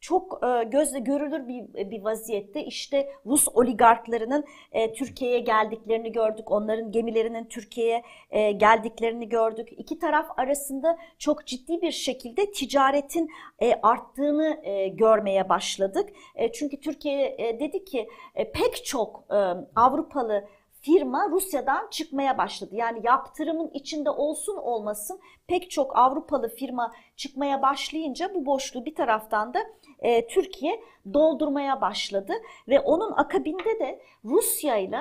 çok 0.05 0.41
e, 0.45 0.65
gözle 0.65 0.99
görülür 0.99 1.49
bir, 1.49 1.91
bir 1.91 2.05
vaziyette 2.05 2.65
işte 2.65 3.13
Rus 3.27 3.49
oligarklarının 3.55 4.45
e, 4.73 4.93
Türkiye'ye 4.93 5.39
geldiklerini 5.39 6.13
gördük. 6.13 6.51
Onların 6.51 6.93
gemilerinin 6.93 7.45
Türkiye'ye 7.45 8.03
e, 8.31 8.53
geldiklerini 8.53 9.29
gördük. 9.29 9.69
İki 9.77 9.99
taraf 9.99 10.27
arasında 10.37 10.99
çok 11.19 11.47
ciddi 11.47 11.83
bir 11.83 11.93
şekilde 11.93 12.53
ticaretin 12.53 13.31
e, 13.63 13.75
arttığını 13.83 14.61
e, 14.63 14.89
görmeye 14.89 15.49
başladık. 15.49 16.11
E, 16.35 16.53
çünkü 16.53 16.81
Türkiye 16.81 17.35
e, 17.39 17.61
dedi 17.61 17.85
ki 17.85 18.09
e, 18.35 18.53
pek 18.53 18.85
çok 18.85 19.25
e, 19.31 19.37
Avrupalı 19.77 20.45
firma 20.85 21.31
Rusya'dan 21.31 21.89
çıkmaya 21.91 22.39
başladı. 22.39 22.71
Yani 22.75 23.01
yaptırımın 23.05 23.71
içinde 23.75 24.11
olsun 24.11 24.57
olmasın 24.57 25.21
pek 25.47 25.71
çok 25.71 25.99
Avrupalı 25.99 26.49
firma 26.49 26.93
çıkmaya 27.17 27.63
başlayınca 27.63 28.35
bu 28.35 28.47
boşluğu 28.47 28.85
bir 28.85 28.95
taraftan 28.95 29.55
da 29.55 29.59
e, 29.99 30.27
Türkiye 30.27 30.81
doldurmaya 31.15 31.81
başladı 31.81 32.33
ve 32.69 32.81
onun 32.81 33.13
akabinde 33.13 33.79
de 33.81 34.01
Rusya 34.25 34.77
ile 34.77 35.01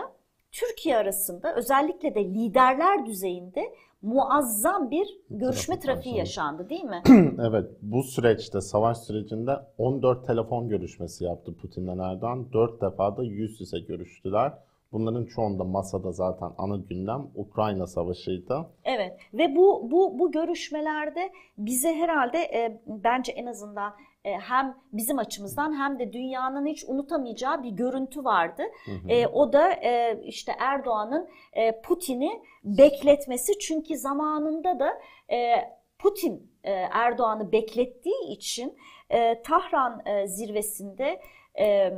Türkiye 0.52 0.98
arasında 0.98 1.56
özellikle 1.56 2.16
de 2.16 2.26
liderler 2.26 3.06
düzeyinde 3.06 3.74
muazzam 4.02 4.92
bir 4.92 5.08
görüşme 5.30 5.76
Trafik 5.76 5.86
trafiği 5.86 6.14
başladı. 6.16 6.20
yaşandı 6.20 6.70
değil 6.70 6.84
mi? 6.84 7.02
Evet, 7.48 7.72
bu 7.82 8.04
süreçte, 8.04 8.62
savaş 8.62 8.98
sürecinde 8.98 9.52
14 9.78 10.28
telefon 10.28 10.70
görüşmesi 10.70 11.24
yaptı 11.24 11.56
Putin'le 11.56 12.00
Erdoğan. 12.00 12.54
4 12.54 12.82
defa 12.82 13.18
da 13.18 13.24
yüz 13.24 13.62
yüze 13.62 13.80
görüştüler. 13.80 14.54
Bunların 14.94 15.26
çoğunda 15.26 15.64
masada 15.64 16.12
zaten 16.12 16.50
ana 16.58 16.78
gündem 16.78 17.28
Ukrayna 17.36 17.88
Savaşı'ydı. 17.88 18.70
Evet 18.84 19.20
ve 19.34 19.56
bu 19.56 19.92
bu 19.92 20.20
bu 20.20 20.32
görüşmelerde 20.32 21.32
bize 21.58 21.94
herhalde 21.94 22.38
e, 22.38 22.82
bence 22.88 23.32
en 23.32 23.46
azından 23.46 23.94
e, 24.26 24.32
hem 24.32 24.78
bizim 24.94 25.20
açımızdan 25.20 25.74
hem 25.74 26.00
de 26.00 26.14
dünyanın 26.14 26.66
hiç 26.66 26.84
unutamayacağı 26.88 27.64
bir 27.64 27.70
görüntü 27.70 28.24
vardı. 28.24 28.64
Hı 28.86 28.92
hı. 28.92 29.10
E, 29.10 29.28
o 29.28 29.54
da 29.54 29.72
e, 29.72 30.22
işte 30.24 30.52
Erdoğan'ın 30.60 31.30
e, 31.54 31.82
Putin'i 31.82 32.42
bekletmesi 32.64 33.60
çünkü 33.60 33.98
zamanında 33.98 34.80
da 34.80 35.00
e, 35.36 35.56
Putin 36.00 36.52
e, 36.64 36.72
Erdoğan'ı 36.92 37.52
beklettiği 37.52 38.28
için 38.30 38.78
e, 39.10 39.42
Tahran 39.42 40.02
e, 40.06 40.28
zirvesinde 40.28 41.20
e, 41.60 41.94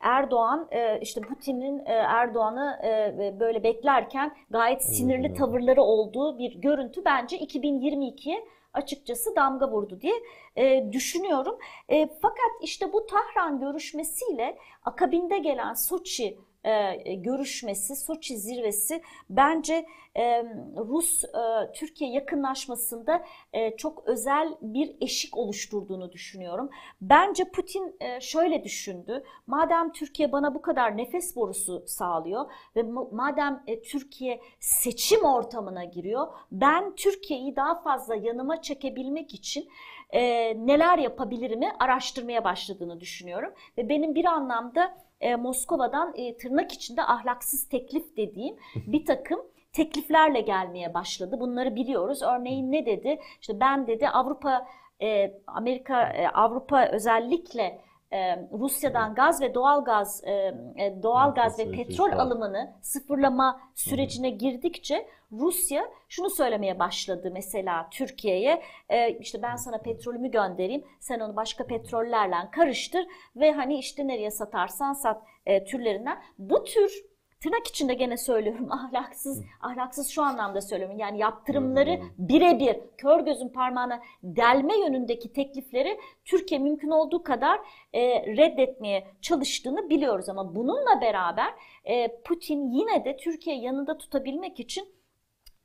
Erdoğan 0.00 0.68
e, 0.70 1.00
işte 1.00 1.20
Putin'in 1.20 1.78
e, 1.78 1.92
Erdoğan'ı 1.92 2.80
e, 2.84 3.40
böyle 3.40 3.62
beklerken 3.62 4.36
gayet 4.50 4.84
sinirli 4.84 5.26
evet. 5.26 5.38
tavırları 5.38 5.82
olduğu 5.82 6.38
bir 6.38 6.54
görüntü 6.54 7.04
bence 7.04 7.38
2022'ye 7.38 8.44
açıkçası 8.74 9.36
damga 9.36 9.70
vurdu 9.70 10.00
diye 10.00 10.14
e, 10.56 10.92
düşünüyorum. 10.92 11.58
E, 11.88 12.08
fakat 12.22 12.50
işte 12.62 12.92
bu 12.92 13.06
Tahran 13.06 13.60
görüşmesiyle 13.60 14.58
akabinde 14.84 15.38
gelen 15.38 15.74
Soçi 15.74 16.38
e, 16.64 17.14
görüşmesi, 17.14 17.96
Soçi 17.96 18.36
zirvesi 18.36 19.02
bence 19.30 19.86
e, 20.16 20.42
Rus-Türkiye 20.76 22.10
yakınlaşmasında 22.10 23.24
e, 23.52 23.76
çok 23.76 24.02
özel 24.06 24.54
bir 24.62 24.96
eşik 25.00 25.36
oluşturduğunu 25.36 26.12
düşünüyorum. 26.12 26.70
Bence 27.00 27.44
Putin 27.44 27.96
e, 28.00 28.20
şöyle 28.20 28.64
düşündü. 28.64 29.24
Madem 29.46 29.92
Türkiye 29.92 30.32
bana 30.32 30.54
bu 30.54 30.62
kadar 30.62 30.96
nefes 30.96 31.36
borusu 31.36 31.84
sağlıyor 31.86 32.50
ve 32.76 32.80
ma- 32.80 33.14
madem 33.14 33.62
e, 33.66 33.82
Türkiye 33.82 34.40
seçim 34.60 35.24
ortamına 35.24 35.84
giriyor, 35.84 36.26
ben 36.52 36.94
Türkiye'yi 36.94 37.56
daha 37.56 37.82
fazla 37.82 38.16
yanıma 38.16 38.62
çekebilmek 38.62 39.34
için 39.34 39.68
e, 40.10 40.20
neler 40.66 40.98
yapabilirimi 40.98 41.72
araştırmaya 41.78 42.44
başladığını 42.44 43.00
düşünüyorum. 43.00 43.54
Ve 43.78 43.88
benim 43.88 44.14
bir 44.14 44.24
anlamda 44.24 44.96
e, 45.20 45.36
Moskova'dan 45.36 46.12
e, 46.16 46.36
tırnak 46.36 46.72
içinde 46.72 47.02
ahlaksız 47.02 47.68
teklif 47.68 48.16
dediğim 48.16 48.56
bir 48.74 49.04
takım 49.04 49.40
tekliflerle 49.72 50.40
gelmeye 50.40 50.94
başladı. 50.94 51.40
Bunları 51.40 51.76
biliyoruz. 51.76 52.22
Örneğin 52.22 52.72
ne 52.72 52.86
dedi? 52.86 53.18
İşte 53.40 53.60
ben 53.60 53.86
dedi 53.86 54.08
Avrupa, 54.08 54.66
e, 55.02 55.40
Amerika, 55.46 56.02
e, 56.02 56.28
Avrupa 56.28 56.88
özellikle 56.88 57.80
e, 58.12 58.36
Rusya'dan 58.52 59.14
gaz 59.14 59.40
ve 59.40 59.54
doğal 59.54 59.84
gaz, 59.84 60.24
e, 60.24 60.32
e, 60.76 61.02
doğal 61.02 61.34
gaz 61.34 61.58
ve 61.58 61.70
petrol 61.70 62.12
alımını 62.12 62.72
sıfırlama 62.82 63.60
sürecine 63.74 64.30
girdikçe 64.30 65.06
Rusya 65.32 65.90
şunu 66.08 66.30
söylemeye 66.30 66.78
başladı 66.78 67.30
mesela 67.32 67.88
Türkiye'ye. 67.90 68.62
E, 68.88 69.10
işte 69.10 69.42
ben 69.42 69.56
sana 69.56 69.78
petrolümü 69.78 70.30
göndereyim 70.30 70.84
sen 71.00 71.20
onu 71.20 71.36
başka 71.36 71.66
petrollerle 71.66 72.50
karıştır 72.52 73.06
ve 73.36 73.52
hani 73.52 73.78
işte 73.78 74.06
nereye 74.06 74.30
satarsan 74.30 74.92
sat 74.92 75.22
e, 75.46 75.64
türlerinden. 75.64 76.22
Bu 76.38 76.64
tür 76.64 77.09
tırnak 77.40 77.66
içinde 77.66 77.94
gene 77.94 78.16
söylüyorum. 78.16 78.66
Ahlaksız 78.72 79.44
ahlaksız 79.60 80.08
şu 80.08 80.22
anlamda 80.22 80.60
söylüyorum. 80.60 80.98
Yani 80.98 81.18
yaptırımları 81.18 82.00
birebir 82.18 82.76
kör 82.98 83.20
gözün 83.20 83.48
parmağına 83.48 84.00
delme 84.22 84.78
yönündeki 84.78 85.32
teklifleri 85.32 86.00
Türkiye 86.24 86.60
mümkün 86.60 86.90
olduğu 86.90 87.22
kadar 87.22 87.60
e, 87.92 88.36
reddetmeye 88.36 89.06
çalıştığını 89.20 89.90
biliyoruz. 89.90 90.28
Ama 90.28 90.54
bununla 90.54 91.00
beraber 91.00 91.54
e, 91.84 92.20
Putin 92.22 92.70
yine 92.70 93.04
de 93.04 93.16
Türkiye 93.16 93.56
yanında 93.56 93.98
tutabilmek 93.98 94.60
için 94.60 94.99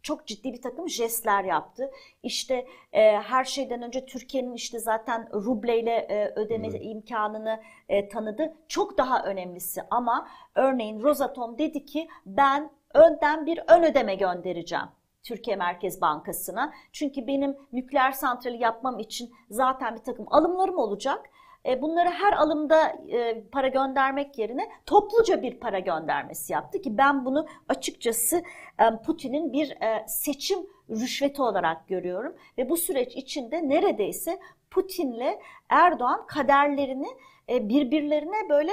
çok 0.05 0.27
ciddi 0.27 0.53
bir 0.53 0.61
takım 0.61 0.89
jestler 0.89 1.43
yaptı. 1.43 1.91
İşte 2.23 2.67
e, 2.93 3.17
her 3.17 3.43
şeyden 3.43 3.81
önce 3.81 4.05
Türkiye'nin 4.05 4.53
işte 4.53 4.79
zaten 4.79 5.29
rubleyle 5.33 5.91
e, 5.91 6.33
ödeme 6.35 6.67
Evet. 6.67 6.81
imkanını 6.83 7.61
e, 7.89 8.09
tanıdı. 8.09 8.53
Çok 8.67 8.97
daha 8.97 9.23
önemlisi 9.23 9.81
ama 9.91 10.27
örneğin 10.55 11.03
Rosatom 11.03 11.57
dedi 11.57 11.85
ki 11.85 12.07
ben 12.25 12.71
önden 12.93 13.45
bir 13.45 13.59
ön 13.67 13.83
ödeme 13.83 14.15
göndereceğim. 14.15 14.85
Türkiye 15.23 15.55
Merkez 15.55 16.01
Bankası'na. 16.01 16.73
Çünkü 16.91 17.27
benim 17.27 17.57
nükleer 17.73 18.11
santrali 18.11 18.57
yapmam 18.63 18.99
için 18.99 19.31
zaten 19.49 19.95
bir 19.95 20.03
takım 20.03 20.25
alımlarım 20.29 20.77
olacak. 20.77 21.29
E, 21.65 21.81
Bunları 21.81 22.09
her 22.09 22.33
alımda 22.33 22.95
e, 23.07 23.43
para 23.51 23.67
göndermek 23.67 24.37
yerine 24.37 24.69
topluca 24.85 25.41
bir 25.41 25.59
para 25.59 25.79
göndermesi 25.79 26.53
yaptı 26.53 26.81
ki 26.81 26.97
ben 26.97 27.25
bunu 27.25 27.47
açıkçası 27.69 28.43
e, 28.79 29.01
Putin'in 29.05 29.53
bir 29.53 29.77
seçim 30.07 30.59
rüşveti 30.89 31.41
olarak 31.41 31.87
görüyorum. 31.87 32.35
Ve 32.57 32.69
bu 32.69 32.77
süreç 32.77 33.15
içinde 33.15 33.69
neredeyse 33.69 34.39
Putin'le 34.71 35.39
Erdoğan 35.69 36.25
kaderlerini 36.27 37.07
birbirlerine 37.49 38.49
böyle 38.49 38.71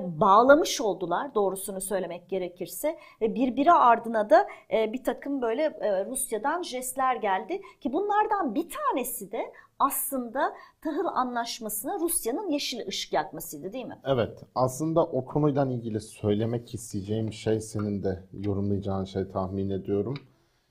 bağlamış 0.00 0.80
oldular 0.80 1.34
doğrusunu 1.34 1.80
söylemek 1.80 2.28
gerekirse. 2.28 2.98
Ve 3.20 3.34
birbiri 3.34 3.72
ardına 3.72 4.30
da 4.30 4.48
bir 4.72 5.04
takım 5.04 5.42
böyle 5.42 5.70
Rusya'dan 6.06 6.62
jestler 6.62 7.16
geldi 7.16 7.60
ki 7.80 7.92
bunlardan 7.92 8.54
bir 8.54 8.68
tanesi 8.68 9.32
de 9.32 9.52
aslında 9.78 10.52
tahıl 10.80 11.06
anlaşmasına 11.06 11.98
Rusya'nın 12.00 12.50
yeşil 12.50 12.86
ışık 12.88 13.12
yakmasıydı 13.12 13.72
değil 13.72 13.86
mi? 13.86 13.98
Evet, 14.04 14.42
aslında 14.54 15.04
o 15.04 15.24
konuyla 15.24 15.66
ilgili 15.66 16.00
söylemek 16.00 16.74
isteyeceğim 16.74 17.32
şey 17.32 17.60
senin 17.60 18.02
de 18.02 18.24
yorumlayacağın 18.32 19.04
şey 19.04 19.28
tahmin 19.28 19.70
ediyorum. 19.70 20.14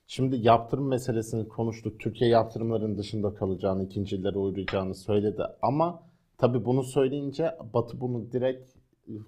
Şimdi 0.06 0.36
yaptırım 0.36 0.88
meselesini 0.88 1.48
konuştuk. 1.48 2.00
Türkiye 2.00 2.30
yaptırımların 2.30 2.98
dışında 2.98 3.34
kalacağını, 3.34 3.84
ikincilere 3.84 4.38
uğrayacağını 4.38 4.94
söyledi. 4.94 5.42
Ama 5.62 6.02
tabii 6.38 6.64
bunu 6.64 6.84
söyleyince 6.84 7.54
Batı 7.74 8.00
bunu 8.00 8.32
direkt 8.32 8.70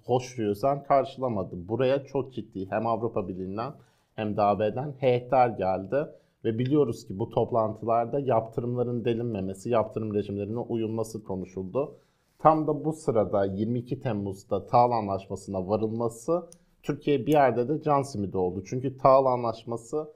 hoş 0.04 0.37
gözden 0.37 0.83
karşılamadı. 0.83 1.68
Buraya 1.68 2.04
çok 2.04 2.35
ciddi 2.35 2.71
hem 2.71 2.87
Avrupa 2.87 3.28
Birliği'nden 3.28 3.73
hem 4.14 4.37
de 4.37 4.42
AB'den 4.42 4.95
heyetler 4.99 5.49
geldi. 5.49 6.06
Ve 6.47 6.59
biliyoruz 6.59 7.07
ki 7.07 7.19
bu 7.19 7.31
toplantılarda 7.31 8.21
yaptırımların 8.21 9.05
delinmemesi, 9.05 9.71
yaptırım 9.71 10.15
rejimlerine 10.15 10.59
uyulması 10.59 11.25
konuşuldu. 11.25 11.95
Tam 12.38 12.67
da 12.67 12.85
bu 12.85 12.93
sırada 12.93 13.45
22 13.45 14.00
Temmuz'da 14.00 14.67
TAL 14.67 14.91
Anlaşması'na 14.91 15.69
varılması 15.69 16.47
Türkiye 16.83 17.26
bir 17.26 17.33
yerde 17.33 17.69
de 17.69 17.83
can 17.83 18.03
simidi 18.03 18.37
oldu. 18.37 18.62
Çünkü 18.67 18.99
TAL 18.99 19.26
Anlaşması 19.26 20.09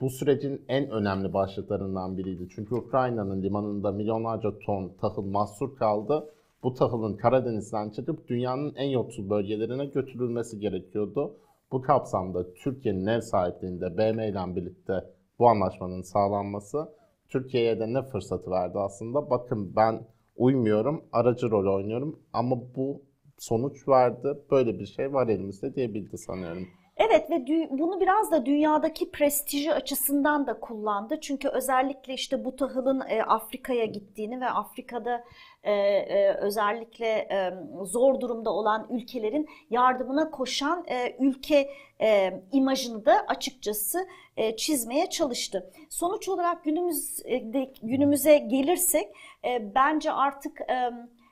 bu 0.00 0.10
sürecin 0.10 0.64
en 0.68 0.90
önemli 0.90 1.32
başlıklarından 1.32 2.18
biriydi. 2.18 2.48
Çünkü 2.54 2.74
Ukrayna'nın 2.74 3.42
limanında 3.42 3.92
milyonlarca 3.92 4.58
ton 4.58 4.92
tahıl 5.00 5.24
mahsur 5.24 5.76
kaldı. 5.76 6.30
Bu 6.62 6.74
tahılın 6.74 7.16
Karadeniz'den 7.16 7.90
çıkıp 7.90 8.28
dünyanın 8.28 8.74
en 8.76 8.88
yoksul 8.88 9.30
bölgelerine 9.30 9.86
götürülmesi 9.86 10.60
gerekiyordu. 10.60 11.34
Bu 11.72 11.82
kapsamda 11.82 12.54
Türkiye'nin 12.54 13.06
ev 13.06 13.20
sahipliğinde 13.20 13.98
BM 13.98 14.28
ile 14.28 14.56
birlikte 14.56 15.15
bu 15.38 15.48
anlaşmanın 15.48 16.02
sağlanması 16.02 16.88
Türkiye'ye 17.28 17.80
de 17.80 17.92
ne 17.92 18.02
fırsatı 18.02 18.50
verdi 18.50 18.78
aslında? 18.78 19.30
Bakın 19.30 19.76
ben 19.76 20.06
uymuyorum, 20.36 21.04
aracı 21.12 21.50
rol 21.50 21.74
oynuyorum 21.76 22.20
ama 22.32 22.56
bu 22.76 23.02
sonuç 23.38 23.88
verdi. 23.88 24.38
Böyle 24.50 24.78
bir 24.78 24.86
şey 24.86 25.12
var 25.12 25.28
elimizde 25.28 25.74
diyebildi 25.74 26.18
sanıyorum. 26.18 26.68
Evet 26.98 27.30
ve 27.30 27.46
bunu 27.70 28.00
biraz 28.00 28.30
da 28.30 28.46
dünyadaki 28.46 29.10
prestiji 29.10 29.74
açısından 29.74 30.46
da 30.46 30.60
kullandı. 30.60 31.20
Çünkü 31.20 31.48
özellikle 31.48 32.14
işte 32.14 32.44
bu 32.44 32.56
tahılın 32.56 33.02
e, 33.08 33.22
Afrika'ya 33.22 33.84
gittiğini 33.84 34.40
ve 34.40 34.50
Afrika'da 34.50 35.24
e, 35.62 35.72
e, 35.72 36.34
özellikle 36.34 37.06
e, 37.06 37.54
zor 37.84 38.20
durumda 38.20 38.50
olan 38.50 38.86
ülkelerin 38.90 39.48
yardımına 39.70 40.30
koşan 40.30 40.84
e, 40.88 41.16
ülke 41.20 41.70
e, 42.00 42.40
imajını 42.52 43.06
da 43.06 43.24
açıkçası 43.28 44.08
e, 44.36 44.56
çizmeye 44.56 45.10
çalıştı. 45.10 45.70
Sonuç 45.88 46.28
olarak 46.28 46.64
günümüzde 46.64 47.72
günümüze 47.82 48.38
gelirsek 48.38 49.08
e, 49.44 49.74
bence 49.74 50.12
artık 50.12 50.60
e, 50.60 50.90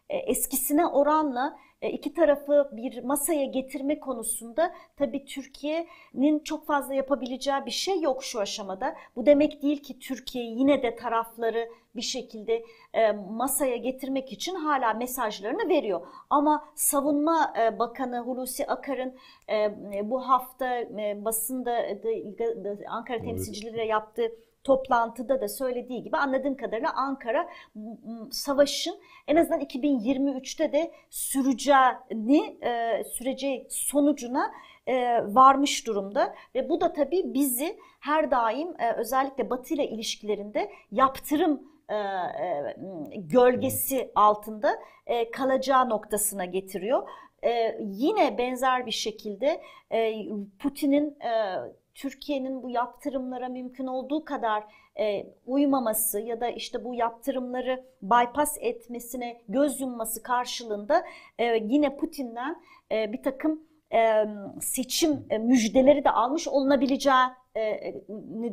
e, 0.09 0.17
eskisine 0.17 0.87
oranla 0.87 1.47
e, 1.47 1.74
iki 1.91 2.15
tarafı 2.15 2.71
bir 2.73 3.05
masaya 3.05 3.45
getirme 3.45 4.01
konusunda 4.01 4.75
tabii 4.97 5.25
Türkiye'nin 5.25 6.39
çok 6.39 6.67
fazla 6.67 6.95
yapabileceği 6.95 7.67
bir 7.67 7.71
şey 7.71 8.01
yok 8.01 8.25
şu 8.25 8.41
aşamada. 8.41 8.95
Bu 9.17 9.27
demek 9.27 9.63
değil 9.63 9.83
ki 9.83 9.99
Türkiye 9.99 10.45
yine 10.45 10.83
de 10.83 10.97
tarafları 10.97 11.69
bir 11.97 12.03
şekilde 12.03 12.65
e, 12.95 13.13
masaya 13.13 13.77
getirmek 13.77 14.33
için 14.33 14.55
hala 14.55 14.95
mesajlarını 14.95 15.69
veriyor. 15.69 16.07
Ama 16.31 16.65
Savunma 16.75 17.55
e, 17.61 17.79
Bakanı 17.79 18.19
Hulusi 18.19 18.67
Akar'ın 18.67 19.15
bu 20.11 20.29
hafta 20.29 20.85
basında 21.25 21.87
Ankara 22.89 23.19
temsilcileriyle 23.19 23.85
yaptığı 23.85 24.33
toplantıda 24.65 25.41
da 25.41 25.49
söylediği 25.49 26.03
gibi 26.03 26.17
anladığım 26.17 26.57
kadarıyla 26.57 26.93
Ankara 26.93 27.49
savaşın 28.31 28.95
en 29.29 29.37
azından 29.37 29.61
2023'te 29.61 30.73
de 30.73 30.93
süreceğini, 31.11 32.59
e, 32.63 33.05
süreceği 33.05 33.67
sonucuna 33.71 34.53
e, 34.87 35.19
varmış 35.35 35.87
durumda 35.87 36.35
ve 36.55 36.69
bu 36.69 36.81
da 36.81 36.93
tabii 36.93 37.35
bizi 37.35 37.79
her 38.01 38.31
daim 38.31 38.69
e, 38.81 38.93
özellikle 38.93 39.51
Batı 39.51 39.75
ile 39.75 39.89
ilişkilerinde 39.89 40.71
yaptırım 40.93 41.63
e, 41.89 41.95
e, 41.95 42.77
gölgesi 43.17 44.13
altında 44.15 44.79
e, 45.07 45.31
kalacağı 45.31 45.89
noktasına 45.89 46.45
getiriyor. 46.45 47.09
E, 47.45 47.79
yine 47.81 48.39
benzer 48.39 48.87
bir 48.87 48.91
şekilde 48.91 49.63
e, 49.91 50.15
Putin'in 50.59 51.17
e, 51.21 51.61
Türkiye'nin 51.95 52.63
bu 52.63 52.71
yaptırımlara 52.71 53.49
mümkün 53.49 53.87
olduğu 53.87 54.25
kadar 54.25 54.65
e, 54.99 55.27
uymaması 55.47 56.21
ya 56.21 56.41
da 56.41 56.49
işte 56.49 56.85
bu 56.85 56.95
yaptırımları 56.95 57.85
bypass 58.03 58.57
etmesine 58.61 59.43
göz 59.49 59.81
yumması 59.81 60.23
karşılığında 60.23 61.05
e, 61.39 61.45
yine 61.45 61.97
Putin'den 61.97 62.63
e, 62.93 63.13
bir 63.13 63.23
takım 63.23 63.63
e, 63.93 64.25
seçim 64.61 65.27
e, 65.31 65.39
müjdeleri 65.39 66.05
de 66.05 66.11
almış 66.11 66.49
olunabileceği 66.49 67.27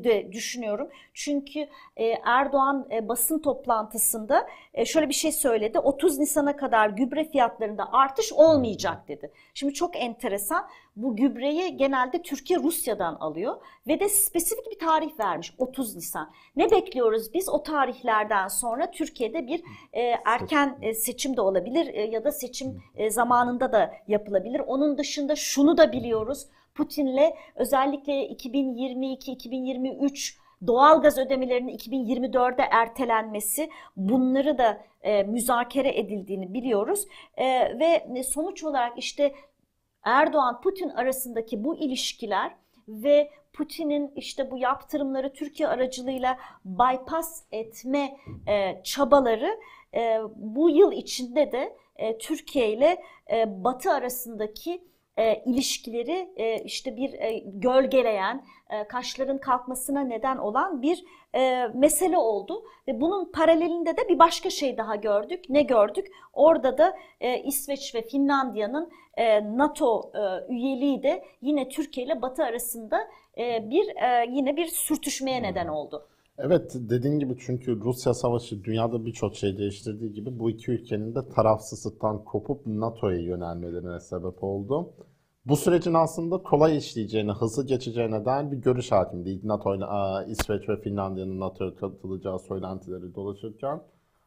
de 0.03 0.31
düşünüyorum. 0.31 0.89
Çünkü 1.13 1.67
Erdoğan 2.25 2.87
basın 3.01 3.39
toplantısında 3.39 4.47
şöyle 4.85 5.09
bir 5.09 5.13
şey 5.13 5.31
söyledi. 5.31 5.79
30 5.79 6.19
Nisan'a 6.19 6.55
kadar 6.55 6.89
gübre 6.89 7.23
fiyatlarında 7.23 7.93
artış 7.93 8.33
olmayacak 8.33 9.07
dedi. 9.07 9.31
Şimdi 9.53 9.73
çok 9.73 9.95
enteresan. 9.95 10.67
Bu 10.95 11.15
gübreyi 11.15 11.77
genelde 11.77 12.21
Türkiye 12.21 12.59
Rusya'dan 12.59 13.15
alıyor 13.15 13.57
ve 13.87 13.99
de 13.99 14.09
spesifik 14.09 14.71
bir 14.71 14.79
tarih 14.79 15.19
vermiş 15.19 15.53
30 15.57 15.95
Nisan. 15.95 16.31
Ne 16.55 16.71
bekliyoruz 16.71 17.33
biz 17.33 17.49
o 17.49 17.63
tarihlerden 17.63 18.47
sonra 18.47 18.91
Türkiye'de 18.91 19.47
bir 19.47 19.63
erken 20.25 20.77
seçim 20.93 21.37
de 21.37 21.41
olabilir 21.41 21.93
ya 21.93 22.23
da 22.23 22.31
seçim 22.31 22.83
zamanında 23.09 23.71
da 23.71 23.93
yapılabilir. 24.07 24.59
Onun 24.59 24.97
dışında 24.97 25.35
şunu 25.35 25.77
da 25.77 25.91
biliyoruz. 25.91 26.47
Putin'le 26.75 27.33
özellikle 27.55 28.27
2022-2023 28.27 30.37
doğal 30.67 31.01
gaz 31.01 31.17
ödemelerinin 31.17 31.77
2024'de 31.77 32.63
ertelenmesi 32.71 33.69
bunları 33.95 34.57
da 34.57 34.81
e, 35.01 35.23
müzakere 35.23 35.99
edildiğini 35.99 36.53
biliyoruz. 36.53 37.05
E, 37.37 37.79
ve 37.79 38.23
sonuç 38.23 38.63
olarak 38.63 38.97
işte 38.97 39.33
Erdoğan-Putin 40.03 40.89
arasındaki 40.89 41.63
bu 41.63 41.77
ilişkiler 41.77 42.55
ve 42.87 43.31
Putin'in 43.53 44.11
işte 44.15 44.51
bu 44.51 44.57
yaptırımları 44.57 45.33
Türkiye 45.33 45.69
aracılığıyla 45.69 46.37
bypass 46.65 47.43
etme 47.51 48.17
e, 48.47 48.83
çabaları 48.83 49.59
e, 49.93 50.19
bu 50.35 50.69
yıl 50.69 50.91
içinde 50.91 51.51
de 51.51 51.77
e, 51.95 52.17
Türkiye 52.17 52.73
ile 52.73 53.03
e, 53.31 53.63
Batı 53.63 53.91
arasındaki 53.91 54.83
e, 55.17 55.43
ilişkileri 55.45 56.29
e, 56.35 56.63
işte 56.63 56.97
bir 56.97 57.13
e, 57.13 57.43
gölgeleyen, 57.45 58.45
e, 58.69 58.87
kaşların 58.87 59.37
kalkmasına 59.37 60.01
neden 60.01 60.37
olan 60.37 60.81
bir 60.81 61.03
e, 61.35 61.67
mesele 61.73 62.17
oldu. 62.17 62.63
Ve 62.87 63.01
bunun 63.01 63.31
paralelinde 63.31 63.97
de 63.97 64.09
bir 64.09 64.19
başka 64.19 64.49
şey 64.49 64.77
daha 64.77 64.95
gördük. 64.95 65.45
Ne 65.49 65.61
gördük? 65.61 66.07
Orada 66.33 66.77
da 66.77 66.97
e, 67.21 67.43
İsveç 67.43 67.95
ve 67.95 68.01
Finlandiya'nın 68.01 68.91
e, 69.17 69.57
NATO 69.57 70.11
e, 70.15 70.53
üyeliği 70.53 71.03
de 71.03 71.23
yine 71.41 71.69
Türkiye 71.69 72.05
ile 72.05 72.21
Batı 72.21 72.43
arasında 72.43 73.07
e, 73.37 73.69
bir 73.69 73.95
e, 73.95 74.25
yine 74.29 74.57
bir 74.57 74.65
sürtüşmeye 74.65 75.43
neden 75.43 75.67
oldu. 75.67 76.07
Evet 76.43 76.71
dediğin 76.75 77.19
gibi 77.19 77.35
çünkü 77.39 77.79
Rusya 77.79 78.13
savaşı 78.13 78.63
dünyada 78.63 79.05
birçok 79.05 79.35
şey 79.35 79.57
değiştirdiği 79.57 80.13
gibi 80.13 80.39
bu 80.39 80.49
iki 80.49 80.71
ülkenin 80.71 81.15
de 81.15 81.29
tarafsızlıktan 81.29 82.23
kopup 82.23 82.67
NATO'ya 82.67 83.19
yönelmelerine 83.19 83.99
sebep 83.99 84.43
oldu. 84.43 84.93
Bu 85.45 85.55
sürecin 85.55 85.93
aslında 85.93 86.37
kolay 86.37 86.77
işleyeceğine, 86.77 87.31
hızlı 87.31 87.65
geçeceğine 87.65 88.25
dair 88.25 88.51
bir 88.51 88.57
görüş 88.57 88.91
hakimdi. 88.91 89.39
NATO 89.43 89.75
ile 89.75 89.85
İsveç 90.31 90.69
ve 90.69 90.81
Finlandiya'nın 90.81 91.39
NATO'ya 91.39 91.75
katılacağı 91.75 92.39
söylentileri 92.39 93.15
dolaşırken. 93.15 93.81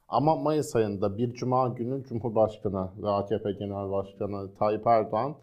Ama 0.08 0.36
Mayıs 0.36 0.76
ayında 0.76 1.18
bir 1.18 1.34
cuma 1.34 1.68
günü 1.68 2.04
Cumhurbaşkanı 2.04 2.88
ve 3.02 3.08
AKP 3.08 3.52
Genel 3.52 3.90
Başkanı 3.90 4.54
Tayyip 4.54 4.86
Erdoğan 4.86 5.34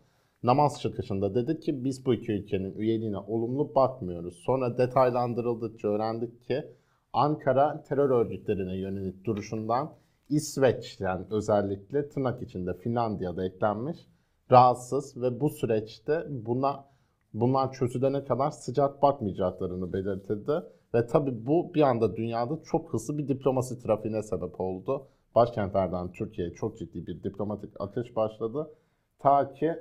namaz 0.44 0.82
çıkışında 0.82 1.36
dedi 1.36 1.60
ki 1.60 1.84
biz 1.84 2.06
bu 2.06 2.14
iki 2.14 2.32
ülkenin 2.32 2.74
üyeliğine 2.74 3.18
olumlu 3.18 3.76
bakmıyoruz. 3.76 4.36
Sonra 4.36 4.78
detaylandırıldıkça 4.78 5.88
öğrendik 5.88 6.44
ki 6.44 6.66
Ankara 7.14 7.84
terör 7.84 8.10
örgütlerine 8.10 8.78
yönelik 8.78 9.26
duruşundan 9.26 9.94
İsveç'ten 10.30 11.34
özellikle 11.34 12.10
tırnak 12.10 12.42
içinde 12.42 12.74
Finlandiya'da 12.74 13.46
eklenmiş 13.46 13.98
rahatsız 14.52 15.22
ve 15.22 15.40
bu 15.40 15.50
süreçte 15.50 16.26
buna 16.30 16.86
bunlar 17.34 17.72
çözülene 17.72 18.24
kadar 18.24 18.52
sıcak 18.52 19.02
bakmayacaklarını 19.02 19.94
belirtildi. 19.94 20.52
Ve 20.94 21.08
tabii 21.08 21.46
bu 21.46 21.74
bir 21.74 21.82
anda 21.82 22.16
dünyada 22.16 22.60
çok 22.64 22.94
hızlı 22.94 23.18
bir 23.18 23.28
diplomasi 23.28 23.80
trafiğine 23.80 24.24
sebep 24.24 24.62
oldu. 24.62 25.08
Başkentlerden 25.36 26.12
Türkiye'ye 26.12 26.54
çok 26.54 26.78
ciddi 26.78 27.08
bir 27.08 27.24
diplomatik 27.24 27.82
akış 27.82 28.16
başladı. 28.16 28.72
Ta 29.20 29.54
ki 29.54 29.76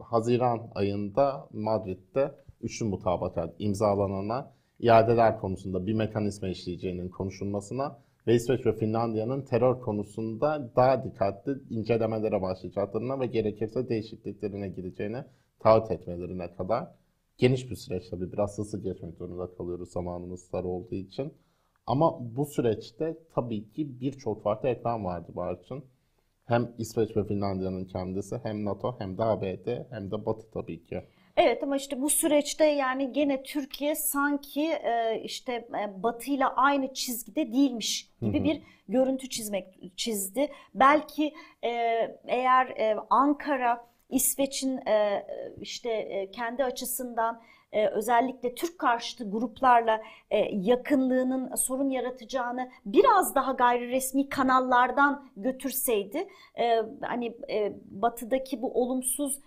Haziran 0.00 0.70
ayında 0.74 1.48
Madrid'de 1.52 2.34
üçlü 2.60 2.86
mutabakat 2.86 3.54
imzalanana 3.58 4.52
iadeler 4.78 5.40
konusunda 5.40 5.86
bir 5.86 5.94
mekanizma 5.94 6.48
işleyeceğinin 6.48 7.08
konuşulmasına 7.08 7.98
ve 8.26 8.34
İsveç 8.34 8.66
ve 8.66 8.72
Finlandiya'nın 8.72 9.42
terör 9.42 9.80
konusunda 9.80 10.72
daha 10.76 11.04
dikkatli 11.04 11.52
incelemelere 11.70 12.42
başlayacaklarına 12.42 13.20
ve 13.20 13.26
gerekirse 13.26 13.88
değişikliklerine 13.88 14.68
gireceğine 14.68 15.24
taahhüt 15.58 15.90
etmelerine 15.90 16.54
kadar 16.54 16.88
geniş 17.38 17.70
bir 17.70 17.76
süreç 17.76 18.08
tabii 18.10 18.32
biraz 18.32 18.58
hızlı 18.58 18.82
geçmek 18.82 19.14
zorunda 19.14 19.54
kalıyoruz 19.56 19.92
zamanımız 19.92 20.52
dar 20.52 20.64
olduğu 20.64 20.94
için. 20.94 21.32
Ama 21.86 22.36
bu 22.36 22.46
süreçte 22.46 23.18
tabii 23.34 23.70
ki 23.70 24.00
birçok 24.00 24.42
farklı 24.42 24.68
ekran 24.68 25.04
vardı 25.04 25.32
Barçın. 25.36 25.84
Hem 26.46 26.74
İsveç 26.78 27.16
ve 27.16 27.24
Finlandiya'nın 27.24 27.84
kendisi 27.84 28.36
hem 28.42 28.64
NATO 28.64 28.96
hem 28.98 29.18
de 29.18 29.22
ABD 29.22 29.68
hem 29.90 30.10
de 30.10 30.26
Batı 30.26 30.50
tabii 30.50 30.84
ki. 30.84 31.02
Evet 31.36 31.62
ama 31.62 31.76
işte 31.76 32.00
bu 32.00 32.10
süreçte 32.10 32.64
yani 32.64 33.12
gene 33.12 33.42
Türkiye 33.42 33.94
sanki 33.94 34.62
e, 34.62 35.20
işte 35.24 35.52
e, 35.52 36.02
Batı 36.02 36.30
ile 36.30 36.46
aynı 36.46 36.94
çizgide 36.94 37.52
değilmiş 37.52 38.10
gibi 38.20 38.44
bir 38.44 38.62
görüntü 38.88 39.28
çizmek 39.28 39.96
çizdi. 39.96 40.48
Belki 40.74 41.34
e, 41.64 41.70
eğer 42.26 42.66
e, 42.66 42.96
Ankara 43.10 43.86
İsveç'in 44.08 44.76
e, 44.76 45.26
işte 45.60 45.90
e, 45.90 46.30
kendi 46.30 46.64
açısından 46.64 47.42
e, 47.72 47.86
özellikle 47.86 48.54
Türk 48.54 48.78
karşıtı 48.78 49.30
gruplarla 49.30 50.02
e, 50.30 50.38
yakınlığının 50.52 51.54
sorun 51.54 51.90
yaratacağını 51.90 52.70
biraz 52.86 53.34
daha 53.34 53.52
gayri 53.52 53.88
resmi 53.88 54.28
kanallardan 54.28 55.28
götürseydi 55.36 56.28
e, 56.58 56.82
hani 57.02 57.36
batıdaki 57.90 58.62
bu 58.62 58.82
olumsuz 58.82 59.38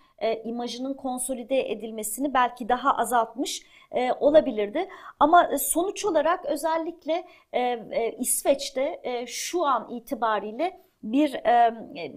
imajının 0.44 0.94
konsolide 0.94 1.72
edilmesini 1.72 2.34
belki 2.34 2.70
daha 2.70 2.98
azaltmış 2.98 3.66
olabilirdi. 4.20 4.90
Ama 5.20 5.50
sonuç 5.60 6.06
olarak 6.06 6.46
özellikle 6.46 7.26
e, 7.54 8.16
İsveç'te 8.20 9.02
şu 9.28 9.66
an 9.66 9.90
itibariyle 9.90 10.85
bir 11.06 11.34
e, 11.34 11.74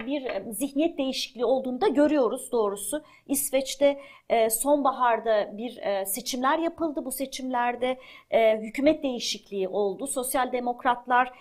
bir 0.06 0.52
zihniyet 0.52 0.98
değişikliği 0.98 1.44
olduğunu 1.44 1.80
da 1.80 1.88
görüyoruz 1.88 2.52
doğrusu. 2.52 3.02
İsveç'te 3.26 4.00
e, 4.28 4.50
sonbaharda 4.50 5.56
bir 5.58 5.76
e, 5.76 6.06
seçimler 6.06 6.58
yapıldı. 6.58 7.04
Bu 7.04 7.12
seçimlerde 7.12 7.98
hükümet 8.60 9.02
değişikliği 9.02 9.68
oldu. 9.68 10.06
Sosyal 10.06 10.52
demokratlar 10.52 11.32